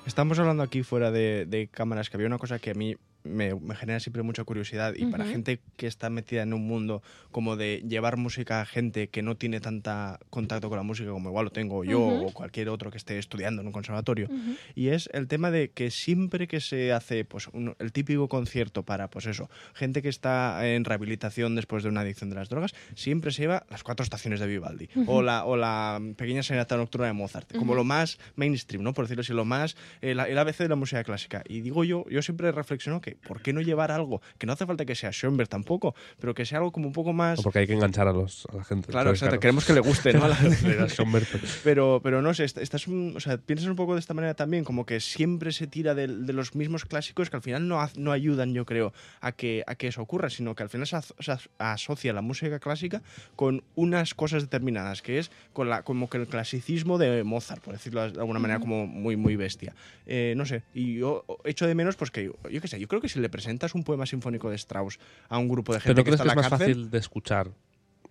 Estamos 0.05 0.37
hablando 0.39 0.63
aquí 0.63 0.83
fuera 0.83 1.11
de, 1.11 1.45
de 1.47 1.67
cámaras 1.67 2.09
que 2.09 2.17
había 2.17 2.27
una 2.27 2.37
cosa 2.37 2.59
que 2.59 2.71
a 2.71 2.73
mí 2.73 2.97
me, 3.23 3.55
me 3.55 3.75
genera 3.75 3.99
siempre 3.99 4.21
mucha 4.21 4.43
curiosidad 4.43 4.93
y 4.95 5.05
para 5.05 5.25
gente 5.25 5.59
que 5.83 5.87
está 5.87 6.09
metida 6.09 6.43
en 6.43 6.53
un 6.53 6.65
mundo 6.65 7.01
como 7.29 7.57
de 7.57 7.83
llevar 7.85 8.15
música 8.15 8.61
a 8.61 8.65
gente 8.65 9.09
que 9.09 9.21
no 9.21 9.35
tiene 9.35 9.59
tanta 9.59 10.17
contacto 10.29 10.69
con 10.69 10.77
la 10.77 10.83
música 10.83 11.09
como 11.11 11.27
igual 11.27 11.43
lo 11.43 11.51
tengo 11.51 11.83
yo 11.83 11.99
Ujú. 11.99 12.27
o 12.27 12.31
cualquier 12.33 12.69
otro 12.69 12.89
que 12.89 12.95
esté 12.97 13.19
estudiando 13.19 13.61
en 13.61 13.67
un 13.67 13.73
conservatorio. 13.73 14.27
Ujú. 14.29 14.55
y 14.75 14.87
es 14.87 15.09
el 15.11 15.27
tema 15.27 15.51
de 15.51 15.71
que 15.71 15.91
siempre 15.91 16.47
que 16.47 16.61
se 16.61 16.93
hace 16.93 17.25
pues 17.25 17.49
un- 17.49 17.75
el 17.79 17.91
típico 17.91 18.29
concierto 18.29 18.83
para 18.83 19.09
pues 19.09 19.25
eso 19.25 19.49
gente 19.73 20.01
que 20.01 20.07
está 20.07 20.65
en 20.65 20.85
rehabilitación 20.85 21.55
después 21.55 21.83
de 21.83 21.89
una 21.89 21.99
adicción 22.01 22.29
de 22.29 22.37
las 22.37 22.47
drogas 22.47 22.73
siempre 22.95 23.31
se 23.31 23.41
lleva 23.41 23.65
las 23.69 23.83
cuatro 23.83 24.05
estaciones 24.05 24.39
de 24.39 24.47
Vivaldi 24.47 24.87
o 25.07 25.21
la 25.21 25.43
o 25.43 25.57
la 25.57 25.99
pequeña 26.15 26.43
serenata 26.43 26.77
nocturna 26.77 27.07
de 27.07 27.13
Mozart 27.13 27.57
como 27.57 27.75
lo 27.75 27.83
más 27.83 28.17
mainstream 28.37 28.83
no 28.83 28.93
por 28.93 29.03
decirlo 29.03 29.21
así 29.21 29.33
lo 29.33 29.43
más 29.43 29.75
el, 30.01 30.19
el 30.21 30.37
ABC 30.37 30.59
de 30.59 30.69
la 30.69 30.75
música 30.77 31.03
clásica. 31.03 31.43
Y 31.49 31.59
digo 31.59 31.83
yo 31.83 32.05
yo 32.09 32.21
siempre 32.21 32.51
reflexiono 32.53 33.01
que 33.01 33.15
por 33.17 33.41
qué 33.41 33.51
no 33.51 33.59
llevar 33.59 33.91
algo 33.91 34.21
que 34.37 34.45
no 34.47 34.53
hace 34.53 34.65
falta 34.65 34.85
que 34.85 34.95
sea 34.95 35.11
Schoenberg 35.11 35.49
tampoco 35.49 35.72
pero 36.19 36.33
que 36.33 36.45
sea 36.45 36.59
algo 36.59 36.71
como 36.71 36.87
un 36.87 36.93
poco 36.93 37.13
más 37.13 37.39
No, 37.39 37.43
porque 37.43 37.59
hay 37.59 37.67
que 37.67 37.73
enganchar 37.73 38.07
a, 38.07 38.13
los, 38.13 38.45
a 38.51 38.57
la 38.57 38.63
gente. 38.63 38.91
claro 38.91 39.09
exacto 39.11 39.39
queremos 39.39 39.65
que 39.65 39.73
le 39.73 39.79
guste 39.79 40.13
no 40.13 40.23
a 40.25 40.27
la 40.29 40.37
pero- 41.63 41.99
Pero, 42.03 42.21
no 42.21 42.33
sé, 42.33 42.43
est- 42.45 42.57
estás 42.57 42.87
un- 42.87 43.13
o 43.15 43.19
sea, 43.19 43.37
piensas 43.37 43.67
un 43.67 43.75
poco 43.75 43.93
de 43.93 43.99
esta 43.99 44.13
manera 44.13 44.33
también, 44.33 44.63
como 44.63 44.85
que 44.85 44.99
siempre 44.99 45.51
se 45.51 45.67
tira 45.67 45.93
del- 45.95 46.25
de, 46.25 46.33
los 46.33 46.55
mismos 46.55 46.85
clásicos 46.85 47.29
que 47.29 47.35
al 47.35 47.41
final 47.41 47.67
no, 47.67 47.79
no 47.97 48.11
ayudan, 48.11 48.53
yo 48.53 48.65
creo, 48.65 48.93
a 49.21 49.31
que, 49.31 49.63
a 49.67 49.75
que 49.75 49.87
eso 49.87 50.01
ocurra, 50.01 50.29
sino 50.29 50.55
que 50.55 50.63
al 50.63 50.69
final 50.69 50.87
se, 50.87 50.95
aso- 50.97 51.15
se 51.19 51.31
as- 51.31 51.49
asocia 51.57 52.13
la 52.13 52.21
música 52.21 52.59
clásica 52.59 53.01
con 53.35 53.63
unas 53.75 54.13
cosas 54.13 54.43
determinadas, 54.43 55.01
que 55.01 55.19
es 55.19 55.31
con 55.53 55.69
la, 55.69 55.83
como 55.83 56.09
que 56.09 56.17
el 56.17 56.27
clasicismo 56.27 56.97
de 56.97 57.23
Mozart, 57.23 57.63
por 57.63 57.73
decirlo 57.73 58.09
de 58.11 58.19
alguna 58.19 58.39
manera 58.39 58.59
como 58.59 58.85
muy, 58.87 59.15
muy 59.15 59.35
bestia. 59.35 59.73
Eh, 60.05 60.33
no 60.37 60.45
sé, 60.45 60.63
y 60.73 60.95
yo 60.95 61.25
echo 61.43 61.67
de 61.67 61.75
menos, 61.75 61.95
pues 61.95 62.11
que, 62.11 62.31
yo 62.51 62.61
qué 62.61 62.67
sé, 62.67 62.79
yo 62.79 62.87
creo 62.87 63.01
que 63.01 63.09
si 63.09 63.19
le 63.19 63.29
presentas 63.29 63.73
un 63.75 63.83
poema 63.83 64.05
sinfónico 64.05 64.49
de 64.49 64.55
Strauss 64.55 64.99
a 65.29 65.37
un 65.37 65.47
grupo 65.53 65.73
de 65.73 65.79
¿Pero 65.79 65.95
gente 65.95 66.03
que 66.03 66.09
crees 66.11 66.21
está 66.21 66.23
que 66.23 66.29
es 66.29 66.35
más 66.35 66.49
cárcel, 66.49 66.67
fácil 66.75 66.89
de 66.91 66.97
escuchar 66.97 67.51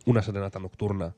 una 0.07 0.23
serenata 0.23 0.59
nocturna 0.59 1.15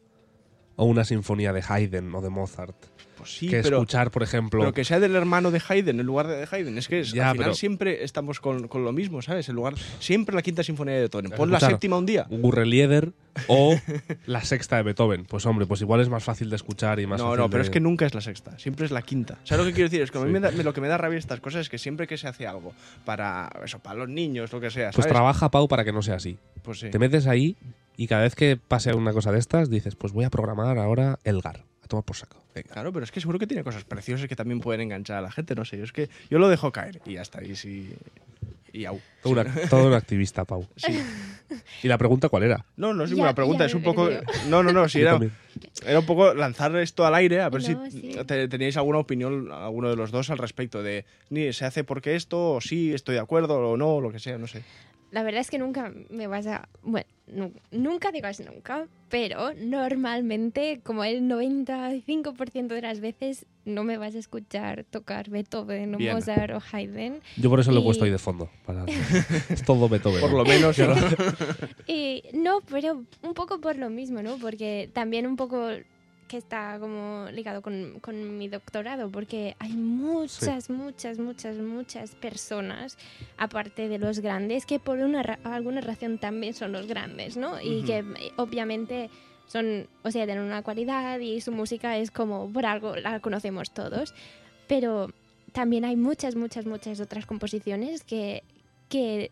o 0.76 0.84
una 0.84 1.04
sinfonía 1.04 1.52
de 1.52 1.62
Haydn 1.66 2.14
o 2.14 2.20
de 2.20 2.30
Mozart 2.30 2.76
pues 3.16 3.36
sí, 3.38 3.48
que 3.48 3.62
pero... 3.62 3.76
escuchar, 3.76 4.10
por 4.10 4.22
ejemplo, 4.24 4.60
Pero 4.60 4.72
que 4.74 4.84
sea 4.84 4.98
del 4.98 5.14
hermano 5.14 5.52
de 5.52 5.62
Haydn 5.66 6.00
en 6.00 6.04
lugar 6.04 6.26
de 6.26 6.46
Haydn. 6.50 6.76
Es 6.76 6.88
que 6.88 7.00
es- 7.00 7.12
Ya, 7.12 7.28
al 7.30 7.34
final 7.36 7.44
pero- 7.50 7.54
siempre 7.54 8.02
estamos 8.04 8.40
con, 8.40 8.66
con 8.66 8.84
lo 8.84 8.92
mismo, 8.92 9.22
¿sabes? 9.22 9.48
En 9.48 9.54
lugar, 9.54 9.74
siempre 10.00 10.34
la 10.34 10.42
quinta 10.42 10.64
sinfonía 10.64 10.94
de 10.94 11.00
Beethoven. 11.02 11.30
Pon 11.30 11.50
la 11.50 11.60
séptima 11.60 11.96
un 11.96 12.06
día. 12.06 12.26
Gurrelieder 12.28 13.12
o 13.46 13.76
la 14.26 14.42
sexta 14.44 14.76
de 14.76 14.82
Beethoven. 14.82 15.24
Pues 15.26 15.46
hombre, 15.46 15.64
pues 15.64 15.80
igual 15.80 16.00
es 16.00 16.08
más 16.08 16.24
fácil 16.24 16.50
de 16.50 16.56
escuchar 16.56 16.98
y 16.98 17.06
más 17.06 17.18
No, 17.20 17.26
fácil 17.28 17.38
no, 17.40 17.48
pero 17.50 17.62
de- 17.62 17.68
es 17.68 17.70
que 17.70 17.80
nunca 17.80 18.04
es 18.04 18.14
la 18.14 18.20
sexta, 18.20 18.58
siempre 18.58 18.84
es 18.84 18.90
la 18.90 19.00
quinta. 19.02 19.38
¿Sabes 19.44 19.64
lo 19.64 19.70
que 19.70 19.74
quiero 19.74 19.88
decir? 19.88 20.02
Es 20.02 20.10
que 20.10 20.18
a 20.18 20.22
mí 20.22 20.26
Sí. 20.26 20.32
me 20.32 20.40
da- 20.40 20.50
me- 20.50 20.64
lo 20.64 20.74
que 20.74 20.80
me 20.80 20.88
da 20.88 20.98
rabia 20.98 21.18
estas 21.18 21.38
cosas 21.40 21.60
es 21.62 21.68
que 21.68 21.78
siempre 21.78 22.08
que 22.08 22.18
se 22.18 22.26
hace 22.26 22.48
algo 22.48 22.72
para 23.04 23.48
eso, 23.64 23.78
para 23.78 24.00
los 24.00 24.08
niños, 24.08 24.52
lo 24.52 24.60
que 24.60 24.70
sea, 24.70 24.90
Pues 24.90 25.06
trabaja, 25.06 25.50
Pau, 25.52 25.68
para 25.68 25.84
que 25.84 25.92
no 25.92 26.02
sea 26.02 26.16
así. 26.16 26.36
Pues 26.62 26.80
sí. 26.80 26.90
Te 26.90 26.98
metes 26.98 27.26
ahí 27.28 27.56
y 27.96 28.06
cada 28.06 28.22
vez 28.22 28.34
que 28.34 28.56
pase 28.56 28.92
una 28.94 29.12
cosa 29.12 29.32
de 29.32 29.38
estas, 29.38 29.70
dices, 29.70 29.94
pues 29.96 30.12
voy 30.12 30.24
a 30.24 30.30
programar 30.30 30.78
ahora 30.78 31.18
Elgar. 31.24 31.64
A 31.82 31.86
tomar 31.86 32.04
por 32.04 32.16
saco. 32.16 32.38
Venga. 32.54 32.72
Claro, 32.72 32.92
pero 32.92 33.04
es 33.04 33.12
que 33.12 33.20
seguro 33.20 33.38
que 33.38 33.46
tiene 33.46 33.62
cosas 33.62 33.84
preciosas 33.84 34.26
que 34.26 34.36
también 34.36 34.60
pueden 34.60 34.80
enganchar 34.80 35.18
a 35.18 35.20
la 35.20 35.30
gente, 35.30 35.54
no 35.54 35.64
sé. 35.66 35.76
Yo 35.76 35.84
es 35.84 35.92
que 35.92 36.08
yo 36.30 36.38
lo 36.38 36.48
dejo 36.48 36.72
caer 36.72 37.02
y 37.04 37.14
ya 37.14 37.22
está. 37.22 37.44
Y 37.44 37.56
sí. 37.56 37.92
Y 38.72 38.86
au. 38.86 38.98
Todo, 39.22 39.32
una- 39.34 39.54
todo 39.68 39.86
un 39.88 39.92
activista, 39.92 40.44
Pau. 40.46 40.66
Sí. 40.76 40.98
¿Y 41.82 41.88
la 41.88 41.98
pregunta 41.98 42.28
cuál 42.30 42.42
era? 42.44 42.64
No, 42.76 42.94
no 42.94 43.04
es 43.04 43.10
Ya- 43.10 43.14
ninguna 43.16 43.34
pregunta, 43.34 43.64
ya 43.64 43.66
es 43.66 43.74
un 43.74 43.82
poco. 43.82 44.08
No, 44.48 44.62
no, 44.62 44.72
no, 44.72 44.88
sí, 44.88 45.00
era. 45.02 45.18
Era 45.86 45.98
un 46.00 46.06
poco 46.06 46.32
lanzar 46.34 46.74
esto 46.76 47.04
al 47.06 47.14
aire, 47.14 47.42
a 47.42 47.50
ver 47.50 47.62
No, 47.62 47.84
si 47.86 47.90
sí. 47.90 48.16
te- 48.26 48.48
teníais 48.48 48.76
alguna 48.78 48.98
opinión, 48.98 49.52
alguno 49.52 49.90
de 49.90 49.96
los 49.96 50.10
dos, 50.10 50.30
al 50.30 50.38
respecto 50.38 50.82
de 50.82 51.04
ni 51.30 51.52
se 51.52 51.66
hace 51.66 51.84
porque 51.84 52.16
esto, 52.16 52.52
o 52.54 52.60
sí, 52.62 52.94
estoy 52.94 53.14
de 53.16 53.20
acuerdo, 53.20 53.58
o 53.58 53.76
no, 53.76 53.96
o 53.96 54.00
lo 54.00 54.10
que 54.10 54.18
sea, 54.18 54.38
no 54.38 54.46
sé. 54.46 54.62
La 55.14 55.22
verdad 55.22 55.40
es 55.42 55.48
que 55.50 55.58
nunca 55.58 55.92
me 56.10 56.26
vas 56.26 56.46
a... 56.48 56.68
Bueno, 56.82 57.06
nu- 57.28 57.52
nunca 57.70 58.10
digas 58.10 58.40
nunca, 58.40 58.88
pero 59.08 59.54
normalmente, 59.54 60.80
como 60.82 61.04
el 61.04 61.22
95% 61.22 62.66
de 62.66 62.82
las 62.82 62.98
veces, 63.00 63.46
no 63.64 63.84
me 63.84 63.96
vas 63.96 64.16
a 64.16 64.18
escuchar 64.18 64.84
tocar 64.90 65.30
Beethoven 65.30 65.94
o 65.94 65.98
Bien. 65.98 66.14
Mozart 66.14 66.52
o 66.54 66.60
Haydn. 66.72 67.20
Yo 67.36 67.48
por 67.48 67.60
eso 67.60 67.70
lo 67.70 67.80
he 67.80 67.84
puesto 67.84 68.04
ahí 68.04 68.10
de 68.10 68.18
fondo. 68.18 68.50
para- 68.66 68.84
es 69.48 69.62
todo 69.64 69.88
Beethoven. 69.88 70.20
Por 70.20 70.32
lo 70.32 70.44
menos. 70.44 70.76
¿no? 70.78 70.94
Y 71.86 72.24
no, 72.32 72.60
pero 72.68 73.04
un 73.22 73.34
poco 73.34 73.60
por 73.60 73.76
lo 73.76 73.90
mismo, 73.90 74.20
¿no? 74.22 74.36
Porque 74.38 74.90
también 74.92 75.26
un 75.26 75.36
poco 75.36 75.68
que 76.28 76.36
está 76.36 76.78
como 76.80 77.26
ligado 77.32 77.62
con, 77.62 78.00
con 78.00 78.36
mi 78.38 78.48
doctorado, 78.48 79.10
porque 79.10 79.56
hay 79.58 79.72
muchas, 79.72 80.70
muchas, 80.70 81.18
muchas, 81.18 81.56
muchas 81.56 82.14
personas, 82.14 82.96
aparte 83.36 83.88
de 83.88 83.98
los 83.98 84.20
grandes, 84.20 84.66
que 84.66 84.78
por 84.78 84.98
una 84.98 85.22
ra- 85.22 85.38
alguna 85.44 85.80
razón 85.80 86.18
también 86.18 86.54
son 86.54 86.72
los 86.72 86.86
grandes, 86.86 87.36
¿no? 87.36 87.60
Y 87.60 87.82
que 87.84 87.98
eh, 87.98 88.04
obviamente 88.36 89.10
son, 89.46 89.86
o 90.02 90.10
sea, 90.10 90.24
tienen 90.24 90.44
una 90.44 90.62
cualidad 90.62 91.18
y 91.20 91.40
su 91.40 91.52
música 91.52 91.98
es 91.98 92.10
como, 92.10 92.50
por 92.50 92.64
algo 92.66 92.96
la 92.96 93.20
conocemos 93.20 93.70
todos, 93.72 94.14
pero 94.66 95.10
también 95.52 95.84
hay 95.84 95.96
muchas, 95.96 96.34
muchas, 96.34 96.66
muchas 96.66 96.98
otras 97.00 97.26
composiciones 97.26 98.02
que, 98.02 98.42
que 98.88 99.30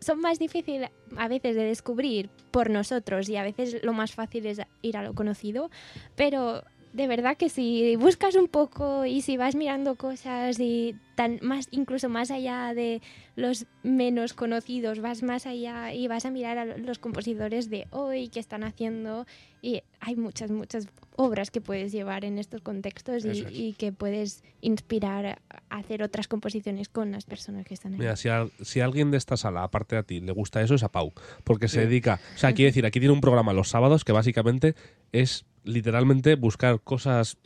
son 0.00 0.20
más 0.20 0.38
difíciles 0.38 0.90
a 1.16 1.28
veces 1.28 1.56
de 1.56 1.64
descubrir 1.64 2.28
por 2.50 2.70
nosotros 2.70 3.28
y 3.28 3.36
a 3.36 3.42
veces 3.42 3.82
lo 3.82 3.92
más 3.92 4.12
fácil 4.12 4.46
es 4.46 4.60
ir 4.82 4.96
a 4.96 5.02
lo 5.02 5.14
conocido, 5.14 5.70
pero 6.14 6.62
de 6.92 7.06
verdad 7.06 7.36
que 7.36 7.48
si 7.48 7.96
buscas 7.96 8.34
un 8.36 8.48
poco 8.48 9.04
y 9.04 9.20
si 9.22 9.36
vas 9.36 9.54
mirando 9.54 9.96
cosas 9.96 10.58
y 10.60 10.94
tan 11.14 11.38
más 11.42 11.68
incluso 11.70 12.08
más 12.08 12.30
allá 12.30 12.72
de 12.74 13.00
los 13.36 13.66
menos 13.82 14.32
conocidos, 14.34 15.00
vas 15.00 15.22
más 15.22 15.46
allá 15.46 15.92
y 15.92 16.08
vas 16.08 16.24
a 16.26 16.30
mirar 16.30 16.58
a 16.58 16.64
los 16.78 16.98
compositores 16.98 17.68
de 17.70 17.86
hoy 17.90 18.28
que 18.28 18.40
están 18.40 18.64
haciendo 18.64 19.26
y 19.62 19.82
hay 20.00 20.16
muchas 20.16 20.50
muchas 20.50 20.86
obras 21.16 21.50
que 21.50 21.60
puedes 21.60 21.92
llevar 21.92 22.24
en 22.24 22.38
estos 22.38 22.60
contextos 22.62 23.24
y, 23.24 23.30
es. 23.30 23.44
y 23.50 23.72
que 23.74 23.92
puedes 23.92 24.42
inspirar 24.60 25.40
a 25.70 25.76
hacer 25.78 26.02
otras 26.02 26.28
composiciones 26.28 26.88
con 26.88 27.10
las 27.12 27.24
personas 27.24 27.64
que 27.66 27.74
están 27.74 27.94
ahí. 27.94 27.98
Mira, 28.00 28.16
si 28.16 28.28
a, 28.28 28.46
si 28.62 28.80
a 28.80 28.84
alguien 28.84 29.10
de 29.10 29.16
esta 29.16 29.36
sala, 29.36 29.62
aparte 29.64 29.96
de 29.96 30.00
a 30.00 30.02
ti, 30.02 30.20
le 30.20 30.32
gusta 30.32 30.60
eso, 30.62 30.74
es 30.74 30.82
a 30.82 30.90
Pau. 30.92 31.12
Porque 31.44 31.68
se 31.68 31.80
Sí. 31.80 31.86
dedica. 31.86 32.20
O 32.34 32.38
sea, 32.38 32.52
quiere 32.52 32.70
decir, 32.70 32.84
aquí 32.86 33.00
tiene 33.00 33.12
un 33.14 33.20
programa 33.22 33.52
los 33.54 33.68
sábados 33.70 34.04
que 34.04 34.12
básicamente 34.12 34.74
es 35.12 35.44
literalmente 35.66 36.34
buscar 36.36 36.80
cosas 36.80 37.36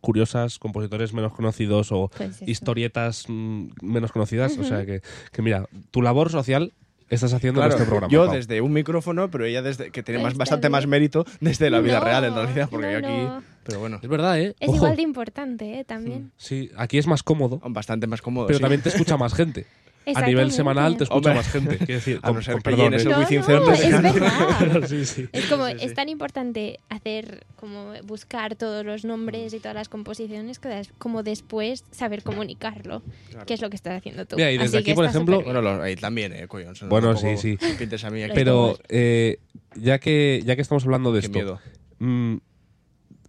curiosas, 0.00 0.58
compositores 0.58 1.12
menos 1.12 1.32
conocidos 1.32 1.90
o 1.92 2.10
Pues 2.16 2.42
historietas 2.42 3.24
mm, 3.28 3.68
menos 3.82 4.12
conocidas. 4.12 4.56
O 4.58 4.64
sea, 4.64 4.84
que, 4.86 5.00
que 5.32 5.42
mira, 5.42 5.68
tu 5.90 6.02
labor 6.02 6.30
social 6.30 6.72
estás 7.08 7.32
haciendo 7.32 7.60
Claro, 7.60 7.74
en 7.74 7.78
este 7.78 7.88
programa. 7.88 8.12
yo 8.12 8.26
Pau. 8.26 8.34
desde 8.34 8.60
un 8.60 8.72
micrófono, 8.72 9.30
pero 9.30 9.44
ella 9.44 9.62
desde 9.62 9.90
que 9.90 10.02
tiene 10.02 10.22
más, 10.22 10.36
bastante 10.36 10.66
bien. 10.66 10.72
más 10.72 10.86
mérito 10.86 11.24
desde 11.40 11.70
la 11.70 11.80
vida 11.80 11.98
No, 12.00 12.04
real, 12.04 12.24
en 12.24 12.34
realidad, 12.34 12.68
porque 12.70 12.86
no, 12.86 12.92
yo 12.92 12.98
aquí. 12.98 13.06
no. 13.24 13.42
Pero 13.64 13.80
bueno, 13.80 13.98
Es 14.02 14.08
verdad, 14.08 14.40
¿eh? 14.40 14.54
Es 14.60 14.68
Ojo. 14.68 14.76
igual 14.76 14.96
de 14.96 15.02
importante, 15.02 15.80
¿eh? 15.80 15.84
También. 15.84 16.30
Sí, 16.36 16.70
aquí 16.76 16.98
es 16.98 17.06
más 17.08 17.22
cómodo, 17.24 17.60
bastante 17.68 18.06
más 18.06 18.22
cómodo. 18.22 18.46
pero 18.46 18.58
sí. 18.58 18.62
también 18.62 18.80
te 18.82 18.90
escucha 18.90 19.16
más 19.18 19.34
gente. 19.34 19.66
A 20.14 20.22
nivel 20.22 20.52
semanal 20.52 20.96
te 20.96 21.04
escucha 21.04 21.16
Hombre. 21.30 21.34
más 21.34 21.48
gente. 21.50 21.78
Quiero 21.78 21.94
decir, 21.94 22.18
A 22.22 22.28
con, 22.28 22.36
no 22.36 22.42
ser 22.42 22.54
con 22.54 22.62
que 22.62 22.70
es 22.70 24.02
verdad. 24.02 24.86
sí, 24.88 25.04
sí. 25.04 25.28
Es 25.32 25.46
como, 25.46 25.66
Sí, 25.66 25.72
sí, 25.72 25.78
sí. 25.80 25.84
es 25.86 25.94
tan 25.94 26.08
importante 26.08 26.78
hacer, 26.88 27.44
como 27.56 27.92
buscar 28.04 28.54
todos 28.54 28.84
los 28.84 29.04
nombres 29.04 29.52
y 29.52 29.58
todas 29.58 29.74
las 29.74 29.88
composiciones 29.88 30.58
que 30.60 30.68
des- 30.68 30.92
como 30.98 31.22
después 31.24 31.84
saber 31.90 32.22
comunicarlo, 32.22 33.02
Claro. 33.30 33.46
que 33.46 33.54
es 33.54 33.60
lo 33.60 33.68
que 33.68 33.76
estás 33.76 33.98
haciendo 33.98 34.26
tú. 34.26 34.36
Mira, 34.36 34.52
y 34.52 34.58
desde 34.58 34.78
Así 34.78 34.90
aquí, 34.90 34.94
por 34.94 35.04
ejemplo-. 35.06 35.42
Bueno, 35.42 35.60
lo- 35.60 35.82
ahí 35.82 35.96
también, 35.96 36.32
eh, 36.32 36.46
coño. 36.46 36.72
Bueno, 36.88 37.16
sí, 37.16 37.36
sí. 37.36 37.58
Pintes 37.78 38.04
a 38.04 38.10
mí 38.10 38.22
aquí. 38.22 38.32
Pero 38.34 38.78
eh, 38.88 39.38
ya, 39.74 39.98
que, 39.98 40.40
ya 40.44 40.54
que 40.54 40.62
estamos 40.62 40.84
hablando 40.84 41.12
de 41.12 41.20
Qué 41.20 41.26
esto, 41.26 41.38
miedo. 41.38 41.60
mm, 41.98 42.36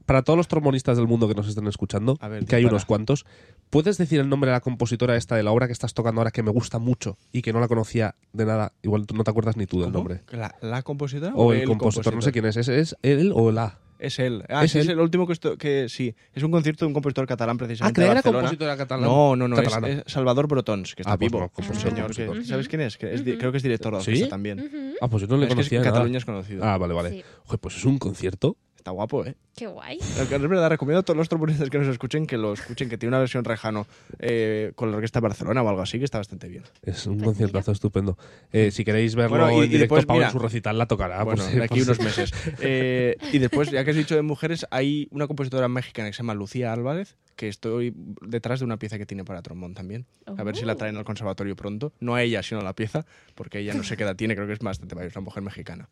para 0.07 0.23
todos 0.23 0.37
los 0.37 0.47
trombonistas 0.47 0.97
del 0.97 1.05
mundo 1.05 1.27
que 1.27 1.35
nos 1.35 1.47
estén 1.47 1.67
escuchando, 1.67 2.17
A 2.21 2.27
ver, 2.27 2.45
que 2.45 2.55
hay 2.55 2.65
unos 2.65 2.85
cuantos, 2.85 3.25
¿puedes 3.69 3.97
decir 3.99 4.19
el 4.19 4.27
nombre 4.29 4.49
de 4.49 4.53
la 4.55 4.61
compositora 4.61 5.15
esta 5.15 5.35
de 5.35 5.43
la 5.43 5.51
obra 5.51 5.67
que 5.67 5.73
estás 5.73 5.93
tocando 5.93 6.21
ahora 6.21 6.31
que 6.31 6.41
me 6.41 6.49
gusta 6.51 6.79
mucho 6.79 7.17
y 7.31 7.43
que 7.43 7.53
no 7.53 7.59
la 7.59 7.67
conocía 7.67 8.15
de 8.33 8.45
nada? 8.45 8.73
Igual 8.81 9.05
tú 9.05 9.13
no 9.15 9.23
te 9.23 9.29
acuerdas 9.29 9.55
ni 9.57 9.67
tú 9.67 9.81
del 9.81 9.91
¿Cómo? 9.91 9.99
nombre. 9.99 10.21
¿La, 10.31 10.55
la 10.61 10.81
compositora 10.81 11.33
O 11.35 11.53
el 11.53 11.65
compositor, 11.67 12.15
no 12.15 12.21
sé 12.23 12.31
quién 12.31 12.45
es. 12.45 12.57
¿Es, 12.57 12.67
es 12.69 12.95
él 13.03 13.31
o 13.35 13.51
la? 13.51 13.77
Es 13.99 14.19
él. 14.19 14.43
Ah, 14.47 14.63
¿Es 14.63 14.71
sí, 14.73 14.77
es 14.79 14.87
el 14.89 14.99
último 14.99 15.25
que, 15.25 15.33
esto, 15.33 15.57
que 15.57 15.89
sí. 15.89 16.13
Es 16.33 16.43
un 16.43 16.51
concierto 16.51 16.85
de 16.85 16.87
un 16.89 16.93
compositor 16.93 17.25
catalán 17.25 17.55
Ah, 17.55 17.57
precisamente. 17.57 17.99
que 17.99 18.05
de 18.05 18.11
era 18.11 18.21
compositora 18.21 18.77
catalana. 18.77 19.07
No, 19.07 19.35
no, 19.35 19.47
no. 19.47 19.57
Es, 19.59 19.73
es 19.83 20.03
Salvador 20.05 20.47
Brotons, 20.47 20.93
que 20.93 21.01
está 21.01 21.13
Ah, 21.13 21.17
pues 21.17 21.31
vivo. 21.31 21.39
no, 21.39 21.45
un 21.45 21.49
compositor, 21.49 21.91
señor 21.91 22.15
que-. 22.15 22.45
¿Sabes 22.45 22.67
quién 22.69 22.81
es? 22.81 22.95
Que 22.95 23.13
es. 23.15 23.23
Creo 23.23 23.51
que 23.51 23.57
es 23.57 23.63
director 23.63 23.95
de 23.97 24.01
¿Sí? 24.03 24.11
orquesta 24.11 24.29
también. 24.29 24.93
Ah, 25.01 25.07
pues 25.07 25.21
yo 25.23 25.27
no 25.27 25.37
le 25.37 25.47
es 25.47 25.47
que 25.47 25.53
es- 25.53 25.55
conocía 25.55 25.77
en 25.79 25.83
nada. 25.83 25.93
Cataluña 25.95 26.17
es 26.19 26.25
conocido. 26.25 26.63
Ah, 26.63 26.77
vale, 26.77 26.93
vale. 26.93 27.09
Sí. 27.09 27.23
Joder, 27.45 27.59
pues 27.59 27.75
es 27.75 27.85
un 27.85 27.97
concierto. 27.97 28.55
Está 28.87 28.93
guapo, 28.93 29.25
¿eh? 29.25 29.35
Qué 29.53 29.67
guay. 29.67 29.97
Es 29.99 30.29
verdad, 30.29 30.69
recomiendo 30.69 30.99
a 31.01 31.03
todos 31.03 31.17
los 31.17 31.27
trombonistas 31.27 31.69
que 31.69 31.77
nos 31.77 31.89
escuchen 31.89 32.25
que 32.25 32.37
lo 32.37 32.53
escuchen, 32.53 32.87
que 32.87 32.97
tiene 32.97 33.09
una 33.09 33.19
versión 33.19 33.43
rejano 33.43 33.85
eh, 34.17 34.71
con 34.75 34.91
la 34.91 34.95
Orquesta 34.95 35.19
de 35.19 35.23
Barcelona 35.27 35.61
o 35.61 35.67
algo 35.67 35.81
así, 35.81 35.99
que 35.99 36.05
está 36.05 36.19
bastante 36.19 36.47
bien. 36.47 36.63
Es 36.83 37.05
un 37.05 37.19
conciertazo 37.19 37.73
estupendo. 37.73 38.17
Eh, 38.53 38.71
si 38.71 38.85
queréis 38.85 39.13
verlo 39.15 39.39
Bueno, 39.39 39.51
y- 39.51 39.57
en 39.57 39.63
y 39.65 39.67
directo, 39.67 39.95
después, 39.95 40.05
Pablo 40.05 40.23
en 40.23 40.31
su 40.31 40.39
recital 40.39 40.77
la 40.77 40.85
tocará. 40.85 41.21
bueno, 41.25 41.45
de 41.45 41.61
aquí 41.65 41.81
unos 41.81 41.99
meses. 41.99 42.31
Eh, 42.61 43.17
y 43.33 43.39
después, 43.39 43.69
ya 43.71 43.83
que 43.83 43.91
has 43.91 43.97
dicho 43.97 44.15
de 44.15 44.21
mujeres, 44.21 44.65
hay 44.71 45.09
una 45.11 45.27
compositora 45.27 45.67
mexicana 45.67 46.07
que 46.07 46.13
se 46.13 46.19
llama 46.19 46.33
Lucía 46.33 46.71
Álvarez, 46.71 47.17
que 47.35 47.49
estoy 47.49 47.93
detrás 48.21 48.59
de 48.59 48.65
una 48.65 48.79
pieza 48.79 48.97
que 48.97 49.05
tiene 49.05 49.25
para 49.25 49.41
trombón 49.41 49.73
también. 49.73 50.05
A 50.27 50.43
ver 50.45 50.55
si 50.55 50.63
la 50.63 50.73
Oh. 50.73 50.77
traen 50.77 50.95
al 50.95 51.03
conservatorio 51.03 51.57
pronto. 51.57 51.91
No 51.99 52.15
a 52.15 52.23
ella, 52.23 52.41
sino 52.41 52.61
a 52.61 52.63
la 52.63 52.73
pieza, 52.73 53.05
porque 53.35 53.59
ella 53.59 53.73
no 53.73 53.83
sé 53.83 53.97
qué 53.97 54.03
edad 54.03 54.15
tiene, 54.15 54.33
creo 54.35 54.47
que 54.47 54.53
es 54.53 54.59
bastante 54.59 54.95
mayor, 54.95 55.09
es 55.09 55.15
una 55.17 55.25
mujer 55.25 55.43
mexicana. 55.43 55.89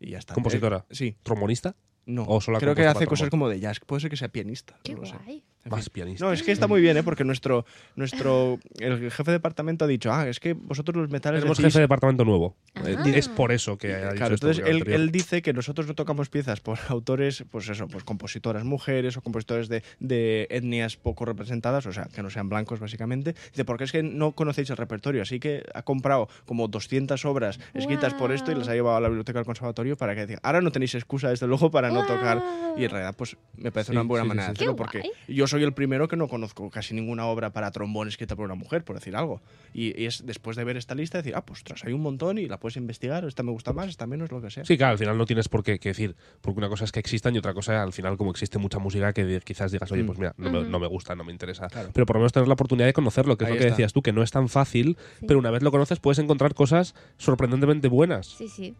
Y 0.00 0.10
ya 0.10 0.18
está. 0.18 0.32
¿Compositora? 0.34 0.84
Eh, 0.88 0.94
sí, 0.94 1.16
¿Trombonista? 1.24 1.74
No. 2.08 2.24
¿O 2.26 2.40
solo 2.40 2.56
ha 2.56 2.60
creo 2.60 2.74
que 2.74 2.86
hace 2.86 3.06
cosas 3.06 3.30
como 3.30 3.48
de 3.48 3.60
jazz. 3.60 3.78
Puede 3.86 4.00
ser 4.00 4.10
que 4.10 4.16
sea 4.16 4.28
pianista. 4.28 4.74
Qué 4.82 4.94
no 4.94 5.02
lo 5.02 5.06
sé. 5.06 5.14
guay. 5.24 5.44
En 5.64 5.72
fin. 5.82 5.92
pianista. 5.92 6.24
No, 6.24 6.32
es 6.32 6.42
que 6.42 6.52
está 6.52 6.66
muy 6.66 6.80
bien, 6.80 6.96
¿eh? 6.96 7.02
Porque 7.02 7.24
nuestro, 7.24 7.66
nuestro 7.94 8.58
el 8.78 9.10
jefe 9.10 9.24
de 9.24 9.32
departamento 9.32 9.84
ha 9.84 9.88
dicho, 9.88 10.10
ah, 10.12 10.26
es 10.28 10.40
que 10.40 10.54
vosotros 10.54 10.96
los 10.96 11.10
metales 11.10 11.40
Tenemos 11.40 11.58
decís- 11.58 11.64
jefe 11.66 11.78
de 11.78 11.82
departamento 11.84 12.24
nuevo. 12.24 12.56
Eh, 12.86 12.96
Ah. 12.98 13.08
Es 13.08 13.28
por 13.28 13.52
eso 13.52 13.76
que 13.76 13.92
ha 13.94 13.98
dicho 14.12 14.14
Claro, 14.16 14.34
esto, 14.36 14.48
entonces 14.50 14.64
él, 14.74 14.90
él 14.90 15.10
dice 15.10 15.42
que 15.42 15.52
nosotros 15.52 15.86
no 15.86 15.94
tocamos 15.94 16.30
piezas 16.30 16.60
por 16.60 16.78
autores, 16.88 17.44
pues 17.50 17.68
eso, 17.68 17.86
pues 17.88 18.04
compositoras 18.04 18.64
mujeres 18.64 19.16
o 19.16 19.20
compositores 19.20 19.68
de, 19.68 19.82
de 19.98 20.46
etnias 20.50 20.96
poco 20.96 21.24
representadas, 21.26 21.84
o 21.86 21.92
sea, 21.92 22.04
que 22.14 22.22
no 22.22 22.30
sean 22.30 22.48
blancos 22.48 22.80
básicamente. 22.80 23.34
Dice, 23.50 23.64
porque 23.66 23.84
es 23.84 23.92
que 23.92 24.02
no 24.02 24.32
conocéis 24.32 24.70
el 24.70 24.76
repertorio, 24.76 25.22
así 25.22 25.38
que 25.40 25.64
ha 25.74 25.82
comprado 25.82 26.28
como 26.46 26.68
200 26.68 27.22
obras 27.26 27.58
escritas 27.74 28.14
por 28.14 28.32
esto 28.32 28.52
y 28.52 28.54
las 28.54 28.68
ha 28.68 28.74
llevado 28.74 28.96
a 28.96 29.00
la 29.00 29.08
biblioteca 29.08 29.40
del 29.40 29.46
conservatorio 29.46 29.96
para 29.96 30.14
que 30.14 30.26
diga, 30.26 30.40
ahora 30.42 30.60
no 30.62 30.70
tenéis 30.70 30.94
excusa 30.94 31.28
desde 31.30 31.46
luego 31.46 31.70
para 31.70 31.90
no 31.90 31.97
tocar. 32.06 32.42
Y 32.76 32.84
en 32.84 32.90
realidad, 32.90 33.14
pues 33.16 33.36
me 33.56 33.72
parece 33.72 33.90
Sí, 33.90 33.96
una 33.98 34.06
buena 34.06 34.22
sí, 34.22 34.28
manera 34.28 34.44
sí. 34.46 34.48
de 34.50 34.52
hacerlo, 34.58 34.76
porque 34.76 34.98
guay. 35.00 35.10
yo 35.26 35.48
soy 35.48 35.64
el 35.64 35.72
primero 35.72 36.06
que 36.06 36.14
no 36.16 36.28
conozco 36.28 36.70
casi 36.70 36.94
ninguna 36.94 37.26
obra 37.26 37.50
para 37.52 37.72
trombón 37.72 38.06
escrita 38.06 38.36
por 38.36 38.44
una 38.44 38.54
mujer, 38.54 38.84
por 38.84 38.94
decir 38.96 39.16
algo. 39.16 39.40
Y, 39.74 40.00
y 40.00 40.06
es 40.06 40.24
después 40.24 40.56
de 40.56 40.62
ver 40.62 40.76
esta 40.76 40.94
lista 40.94 41.18
decir, 41.18 41.34
ah, 41.34 41.44
pues 41.44 41.64
tras 41.64 41.82
hay 41.84 41.92
un 41.92 42.00
montón 42.02 42.38
y 42.38 42.46
la 42.46 42.60
puedes 42.60 42.76
investigar, 42.76 43.24
esta 43.24 43.42
me 43.42 43.50
gusta 43.50 43.72
más, 43.72 43.88
esta 43.88 44.06
menos, 44.06 44.30
lo 44.30 44.40
que 44.40 44.50
sea. 44.50 44.64
Sí, 44.64 44.76
claro, 44.78 44.92
al 44.92 44.98
final 44.98 45.18
no 45.18 45.26
tienes 45.26 45.48
por 45.48 45.64
qué 45.64 45.80
que 45.80 45.88
decir, 45.88 46.14
porque 46.40 46.58
una 46.58 46.68
cosa 46.68 46.84
es 46.84 46.92
que 46.92 47.00
existan 47.00 47.34
y 47.34 47.38
otra 47.38 47.52
cosa 47.52 47.82
al 47.82 47.92
final 47.92 48.16
como 48.16 48.30
existe 48.30 48.58
mucha 48.58 48.78
música 48.78 49.12
que 49.12 49.40
quizás 49.44 49.72
digas, 49.72 49.90
oye, 49.90 50.04
Mm. 50.04 50.06
pues 50.06 50.18
mira, 50.20 50.34
no, 50.36 50.48
me, 50.50 50.60
Ujú. 50.60 50.70
no 50.70 50.78
me 50.78 50.86
gusta, 50.86 51.16
no 51.16 51.24
me 51.24 51.32
interesa. 51.32 51.66
Claro. 51.66 51.90
Pero 51.92 52.06
por 52.06 52.14
lo 52.16 52.20
menos 52.20 52.32
tener 52.32 52.46
la 52.46 52.54
oportunidad 52.54 52.86
de 52.86 52.92
conocerlo, 52.92 53.36
que 53.36 53.44
es 53.44 53.48
Ahí 53.48 53.54
lo 53.54 53.58
que 53.58 53.64
está. 53.66 53.74
decías 53.74 53.92
tú, 53.92 54.02
que 54.02 54.12
no 54.12 54.22
es 54.22 54.30
tan 54.30 54.48
fácil, 54.48 54.96
Sí. 55.18 55.26
pero 55.26 55.40
una 55.40 55.50
vez 55.50 55.62
lo 55.64 55.72
conoces 55.72 55.98
puedes 55.98 56.20
encontrar 56.20 56.54
cosas 56.54 56.94
sorprendentemente 57.16 57.88
buenas. 57.88 58.26
Sí, 58.28 58.48
sí. 58.48 58.74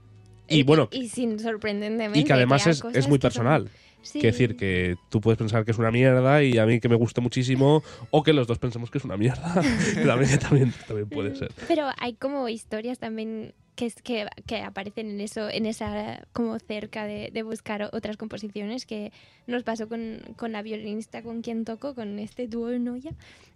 Y 0.49 0.63
bueno, 0.63 0.89
y, 0.91 1.09
sin 1.09 1.39
sorprendentemente. 1.39 2.19
y 2.19 2.25
que 2.25 2.33
además 2.33 2.67
es, 2.67 2.79
es 2.79 2.85
muy 2.85 2.93
que 2.93 3.03
son- 3.03 3.19
personal. 3.21 3.71
Sí. 4.01 4.21
Quiero 4.21 4.33
decir 4.33 4.57
que 4.57 4.97
tú 5.09 5.21
puedes 5.21 5.37
pensar 5.39 5.65
que 5.65 5.73
es 5.73 5.79
una 5.79 5.91
mierda 5.91 6.43
y 6.45 6.57
a 6.59 6.65
mí 6.67 6.79
que 6.81 6.89
me 6.89 6.95
guste 6.95 7.21
muchísimo, 7.21 7.83
o 8.11 8.23
que 8.23 8.33
los 8.33 8.47
dos 8.47 8.59
pensemos 8.59 8.91
que 8.91 8.99
es 8.99 9.05
una 9.05 9.17
mierda. 9.17 9.55
también, 10.07 10.39
también, 10.39 10.73
también 10.87 11.09
puede 11.09 11.35
ser. 11.35 11.51
Pero 11.67 11.89
hay 11.99 12.15
como 12.15 12.49
historias 12.49 12.99
también 13.01 13.55
que, 13.75 13.87
es- 13.87 14.01
que, 14.01 14.27
que 14.47 14.63
aparecen 14.63 15.11
en 15.11 15.21
eso, 15.21 15.51
en 15.51 15.67
esa 15.67 16.27
como 16.33 16.59
cerca 16.61 17.05
de, 17.07 17.31
de 17.33 17.43
buscar 17.43 17.91
otras 17.93 18.17
composiciones 18.17 18.87
que 18.87 19.13
nos 19.49 19.65
pasó 19.65 19.89
con, 19.89 20.21
con 20.37 20.53
la 20.53 20.63
violinista 20.63 21.23
con 21.23 21.43
quien 21.43 21.65
toco, 21.65 21.95
con 21.97 22.19
este 22.21 22.47
dúo 22.47 22.69
de 22.69 22.79
Noya, 22.79 23.11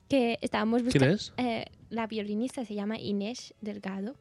que 0.09 0.39
estábamos 0.43 0.83
¿Quién 0.83 1.15
buscando. 1.15 1.15
es? 1.15 1.65
la 1.89 2.07
violinista 2.09 2.65
se 2.65 2.75
llama 2.75 2.99
Inés 2.99 3.55
Delgado, 3.61 4.17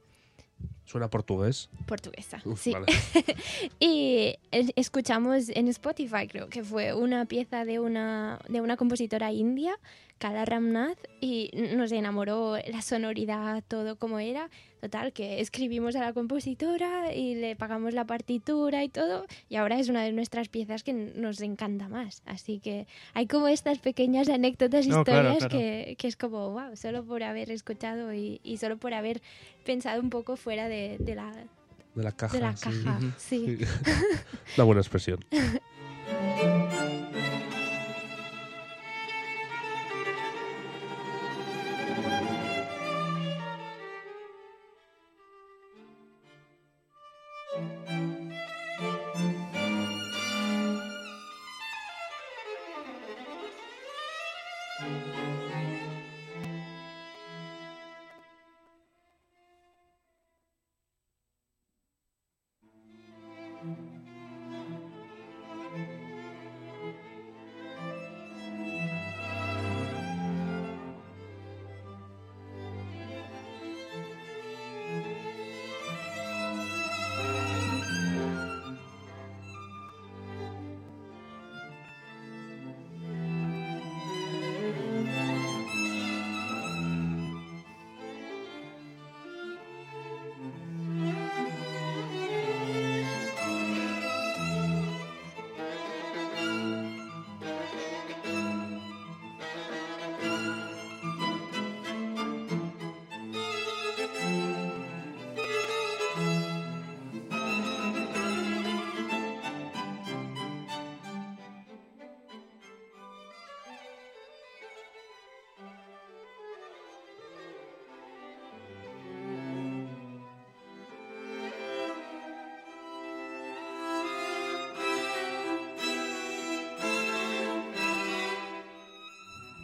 Suena 0.92 1.10
portugués. 1.10 1.70
portuguesa. 1.86 2.42
Uf, 2.44 2.60
sí. 2.62 2.72
vale. 2.74 2.88
Y 3.80 4.36
es- 4.52 4.72
escuchamos 4.76 5.48
en 5.50 5.70
Spotify, 5.70 6.28
creo 6.28 6.50
que 6.50 6.64
fue 6.66 6.94
una 6.94 7.24
pieza 7.26 7.64
de 7.64 7.80
una, 7.80 8.40
de 8.50 8.60
una 8.60 8.76
compositora 8.76 9.32
india, 9.32 9.74
Kala 10.22 10.46
Ramnath, 10.46 11.00
y 11.20 11.50
nos 11.76 11.92
enamoró 11.92 12.56
la 12.68 12.84
sonoridad, 12.84 13.64
todo 13.68 13.96
como 13.96 14.20
era. 14.20 14.52
Total, 14.80 15.14
que 15.14 15.42
escribimos 15.42 15.96
a 15.96 16.02
la 16.02 16.14
compositora 16.14 17.12
y 17.14 17.34
le 17.34 17.56
pagamos 17.56 17.96
la 17.96 18.06
partitura 18.06 18.84
y 18.84 18.90
todo, 18.90 19.26
y 19.50 19.56
ahora 19.56 19.80
es 19.80 19.90
una 19.90 20.04
de 20.04 20.12
nuestras 20.12 20.48
piezas 20.48 20.84
que 20.84 20.94
nos 20.94 21.42
encanta 21.42 21.90
más. 21.90 22.22
Así 22.28 22.60
que 22.60 22.86
hay 23.16 23.26
como 23.26 23.48
estas 23.48 23.80
pequeñas 23.80 24.30
anécdotas, 24.30 24.86
No, 24.88 25.04
claro, 25.04 25.34
historias 25.34 25.50
claro. 25.52 25.58
Que, 25.58 25.96
que 25.98 26.08
es 26.08 26.16
como, 26.16 26.52
wow, 26.52 26.76
solo 26.76 27.04
por 27.04 27.24
haber 27.24 27.50
escuchado 27.50 28.14
y, 28.14 28.40
y 28.44 28.58
solo 28.58 28.78
por 28.78 28.94
haber 28.94 29.24
pensado 29.66 30.00
un 30.02 30.12
poco 30.12 30.36
fuera 30.36 30.68
de, 30.68 30.98
de 31.00 31.16
la, 31.16 31.32
De 31.96 32.04
la 32.04 32.12
caja. 32.12 32.38
de 32.38 32.42
la 32.44 32.56
sí. 32.56 32.64
caja. 32.70 33.00
Sí. 33.18 33.58
Sí. 33.58 33.66
Una 34.58 34.66
buena 34.66 34.82
expresión. 34.82 35.20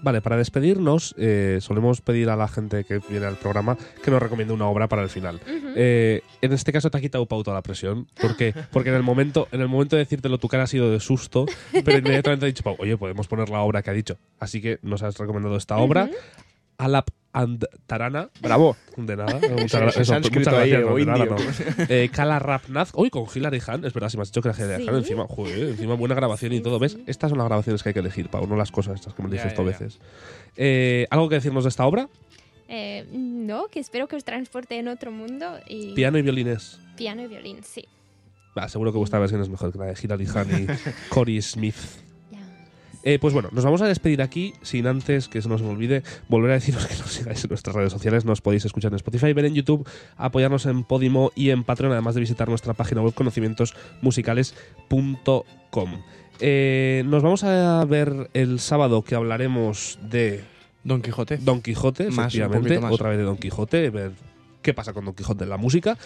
Vale, 0.07 0.21
para 0.21 0.37
despedirnos, 0.37 1.13
eh, 1.17 1.57
solemos 1.59 1.99
pedir 1.99 2.29
a 2.29 2.37
la 2.37 2.47
gente 2.47 2.85
que 2.85 3.01
viene 3.09 3.25
al 3.25 3.35
programa 3.35 3.77
que 4.01 4.09
nos 4.09 4.21
recomiende 4.21 4.53
una 4.53 4.65
obra 4.65 4.87
para 4.87 5.03
el 5.03 5.09
final. 5.09 5.35
Ujú. 5.35 5.73
Eh, 5.75 6.21
en 6.41 6.53
este 6.53 6.71
caso 6.71 6.89
te 6.89 6.97
ha 6.97 7.01
quitado 7.01 7.25
pauta 7.25 7.51
la 7.51 7.61
presión, 7.61 8.07
porque, 8.21 8.53
porque 8.71 8.87
en 8.87 8.95
el 8.95 9.03
momento, 9.03 9.49
en 9.51 9.59
el 9.59 9.67
momento 9.67 9.97
de 9.97 10.03
decírtelo 10.03 10.37
tu 10.37 10.47
cara 10.47 10.63
ha 10.63 10.67
sido 10.67 10.89
de 10.89 11.01
susto, 11.01 11.45
pero 11.83 11.97
inmediatamente 11.97 12.45
ha 12.45 12.47
dicho, 12.47 12.63
Pau, 12.63 12.77
oye, 12.79 12.95
podemos 12.95 13.27
poner 13.27 13.49
la 13.49 13.59
obra 13.59 13.81
que 13.83 13.89
ha 13.89 13.93
dicho. 13.93 14.17
Así 14.39 14.61
que 14.61 14.79
nos 14.81 15.03
has 15.03 15.17
recomendado 15.17 15.57
esta 15.57 15.75
obra, 15.75 16.05
Ujú. 16.05 16.15
Alap 16.77 17.09
and 17.43 17.65
Tarana. 17.85 18.29
Bravo. 18.41 18.75
De 18.95 19.15
nada. 19.15 19.39
Muchas, 19.57 19.93
sánscrito 20.07 20.49
muchas 20.49 20.53
ahí, 20.53 20.69
gracias. 20.71 20.83
o 20.83 20.89
no, 20.91 20.95
de 20.97 21.05
nada, 21.05 21.25
indio. 21.25 21.35
no. 21.37 21.85
Eh, 21.89 22.09
Kala 22.11 22.39
Rapnath. 22.39 22.89
Uy, 22.93 23.09
con 23.09 23.25
Hilary 23.33 23.59
Hahn. 23.65 23.85
Es 23.85 23.93
verdad, 23.93 24.09
si 24.09 24.17
me 24.17 24.23
has 24.23 24.29
dicho 24.31 24.41
que 24.41 24.49
era 24.49 24.57
Hilary 24.57 24.83
Sí. 24.83 24.89
Hahn 24.89 24.95
encima. 24.97 25.25
Joder, 25.27 25.69
encima 25.69 25.93
buena 25.95 26.15
grabación 26.15 26.53
y 26.53 26.61
todo. 26.61 26.79
¿Ves? 26.79 26.93
sí. 26.93 27.03
Estas 27.07 27.29
son 27.29 27.37
las 27.37 27.47
grabaciones 27.47 27.83
que 27.83 27.89
hay 27.89 27.93
que 27.93 27.99
elegir, 27.99 28.29
Pau, 28.29 28.47
no 28.47 28.55
las 28.55 28.71
cosas 28.71 28.95
estas 28.95 29.13
que 29.13 29.23
me 29.23 29.29
dices 29.29 29.53
dos 29.55 29.65
ya. 29.65 29.71
veces. 29.71 29.99
Eh, 30.55 31.07
¿Algo 31.09 31.29
que 31.29 31.35
decirnos 31.35 31.63
de 31.63 31.69
esta 31.69 31.85
obra? 31.85 32.09
Eh, 32.69 33.05
no, 33.13 33.67
que 33.67 33.79
espero 33.79 34.07
que 34.07 34.15
os 34.17 34.23
transporte 34.25 34.77
en 34.77 34.87
otro 34.89 35.11
mundo 35.11 35.57
y 35.67 35.93
Piano 35.93 36.17
y 36.17 36.21
violines. 36.21 36.79
piano 36.97 37.21
y 37.21 37.27
violín, 37.27 37.59
sí. 37.63 37.85
Seguro 38.67 38.91
que 38.91 38.97
vuestra 38.97 39.19
versión 39.19 39.39
es 39.41 39.49
mejor 39.49 39.71
que 39.71 39.77
la 39.77 39.85
de 39.85 39.95
Hilary 40.01 40.25
Hahn 40.25 40.47
y 40.63 40.89
Cory 41.13 41.41
Smith. 41.43 41.75
Eh, 43.03 43.19
pues 43.19 43.33
bueno, 43.33 43.49
nos 43.51 43.63
vamos 43.63 43.81
a 43.81 43.87
despedir 43.87 44.21
aquí 44.21 44.53
sin 44.61 44.85
antes 44.87 45.27
que 45.29 45.41
se 45.41 45.47
nos 45.47 45.61
olvide 45.61 46.03
volver 46.27 46.51
a 46.51 46.55
deciros 46.55 46.85
que 46.87 46.95
nos 46.95 47.11
sigáis 47.11 47.41
en 47.43 47.49
nuestras 47.49 47.75
redes 47.75 47.93
sociales. 47.93 48.25
Nos 48.25 48.41
podéis 48.41 48.65
escuchar 48.65 48.91
en 48.91 48.97
Spotify, 48.97 49.31
ver 49.33 49.45
en 49.45 49.53
YouTube, 49.53 49.87
apoyarnos 50.17 50.65
en 50.65 50.83
Podimo 50.83 51.31
y 51.35 51.51
en 51.51 51.63
Patreon, 51.63 51.93
además 51.93 52.15
de 52.15 52.21
visitar 52.21 52.49
nuestra 52.49 52.73
página 52.73 53.01
web 53.01 53.13
conocimientosmusicales.com. 53.13 56.01
Eh, 56.39 57.03
nos 57.05 57.23
vamos 57.23 57.43
a 57.43 57.83
ver 57.85 58.29
el 58.33 58.59
sábado 58.59 59.03
que 59.03 59.15
hablaremos 59.15 59.97
de 60.01 60.43
Don 60.83 61.01
Quijote. 61.01 61.37
Don 61.37 61.61
Quijote, 61.61 62.09
Más, 62.11 62.33
efectivamente, 62.33 62.79
más. 62.79 62.93
otra 62.93 63.09
vez 63.09 63.17
de 63.17 63.23
Don 63.23 63.37
Quijote, 63.37 63.89
ver 63.89 64.11
qué 64.67 64.73
pasa 64.73 64.91
con 64.91 65.05
Don 65.05 65.13
Quijote 65.13 65.45
en 65.45 65.49
la 65.49 65.55
música. 65.55 65.97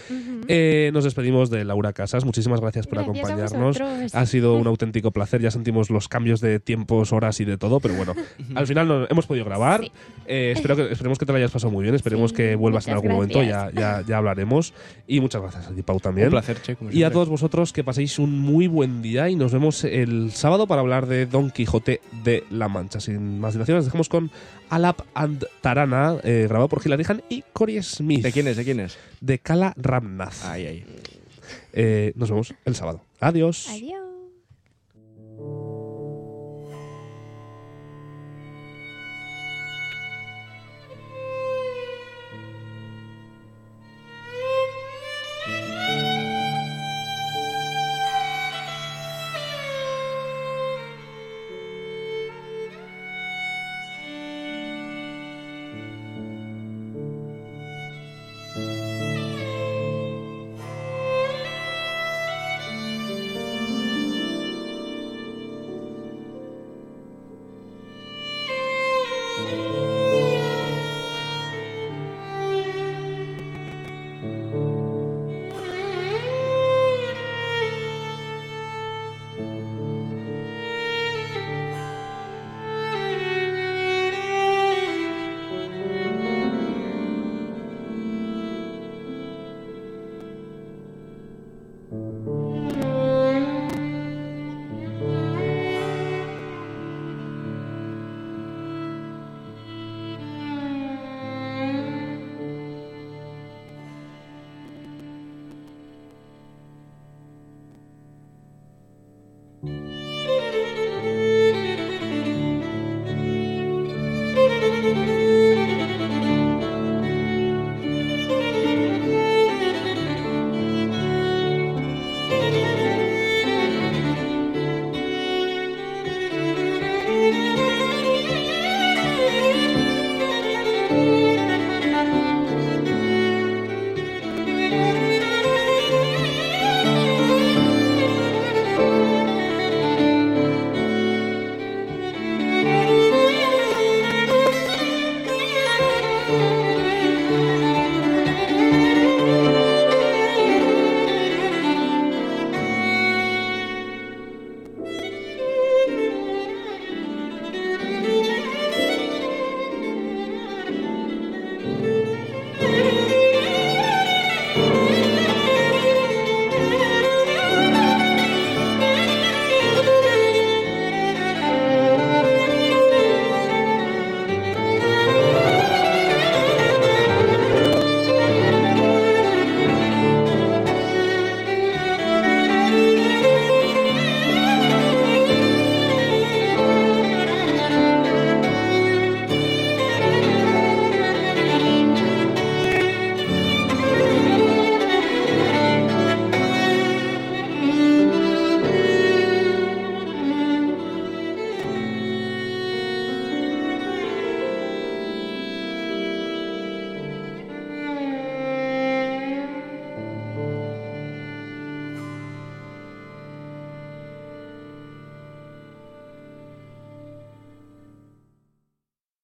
Eh, 0.47 0.91
nos 0.93 1.03
despedimos 1.03 1.49
de 1.49 1.65
Laura 1.65 1.93
Casas. 1.93 2.25
Muchísimas 2.25 2.61
gracias 2.61 2.85
por 2.85 3.03
Gracias 3.03 3.25
acompañarnos. 3.25 3.81
Ha 4.13 4.25
sido 4.27 4.53
un 4.53 4.67
auténtico 4.71 5.09
placer. 5.09 5.41
Ya 5.41 5.49
sentimos 5.49 5.89
los 5.89 6.07
cambios 6.07 6.41
de 6.41 6.59
tiempos, 6.59 7.11
horas 7.11 7.39
y 7.39 7.45
de 7.45 7.57
todo, 7.57 7.79
pero 7.79 7.95
bueno, 7.95 8.13
al 8.53 8.67
final 8.67 8.87
no, 8.87 9.07
hemos 9.09 9.25
podido 9.25 9.45
grabar. 9.45 9.81
Sí. 9.81 9.91
Eh, 10.27 10.53
espero 10.55 10.75
que, 10.75 10.91
esperemos 10.91 11.17
que 11.17 11.25
te 11.25 11.31
lo 11.31 11.39
hayas 11.39 11.49
pasado 11.49 11.71
muy 11.71 11.81
bien. 11.81 11.95
Esperemos 11.95 12.21
Sí, 12.29 12.35
que 12.35 12.55
vuelvas 12.55 12.87
en 12.87 12.93
algún 12.93 13.13
momento. 13.13 13.41
Ya, 13.41 13.71
ya, 13.73 14.03
ya 14.07 14.17
hablaremos. 14.17 14.75
Y 15.07 15.21
muchas 15.21 15.41
gracias 15.41 15.67
a 15.67 15.71
ti, 15.71 15.81
Pau, 15.81 15.99
también. 15.99 16.27
Un 16.27 16.33
placer, 16.33 16.61
che, 16.61 16.75
como 16.75 16.91
Y 16.91 17.01
a 17.01 17.09
todos 17.09 17.29
vosotros 17.29 17.73
que 17.73 17.83
paséis 17.83 18.19
un 18.19 18.37
muy 18.37 18.67
buen 18.67 19.01
día 19.01 19.27
y 19.27 19.35
nos 19.35 19.51
vemos 19.51 19.83
el 19.85 20.31
sábado 20.33 20.67
para 20.67 20.81
hablar 20.81 21.07
de 21.07 21.25
Don 21.25 21.49
Quijote 21.49 21.99
de 22.23 22.43
la 22.51 22.67
Mancha. 22.67 22.99
Sin 22.99 23.39
más 23.39 23.53
dilación, 23.53 23.77
nos 23.77 23.85
dejamos 23.85 24.07
con 24.07 24.29
Alap 24.71 25.01
and 25.13 25.45
Tarana, 25.59 26.17
eh, 26.23 26.45
grabado 26.47 26.69
por 26.69 26.81
Hilary 26.83 27.03
Hahn 27.03 27.21
y 27.27 27.43
Cory 27.51 27.83
Smith. 27.83 28.23
¿De 28.23 28.31
quién 28.31 28.47
es? 28.47 28.55
¿De 28.55 28.63
quién 28.63 28.79
es? 28.79 28.97
De 29.19 29.37
Kala 29.37 29.73
Ramnath. 29.75 30.45
Ay, 30.45 30.65
ay. 30.65 30.85
Eh, 31.73 32.13
nos 32.15 32.29
vemos 32.29 32.53
el 32.63 32.75
sábado. 32.75 33.01
Adiós. 33.19 33.67
Adiós. 33.69 34.10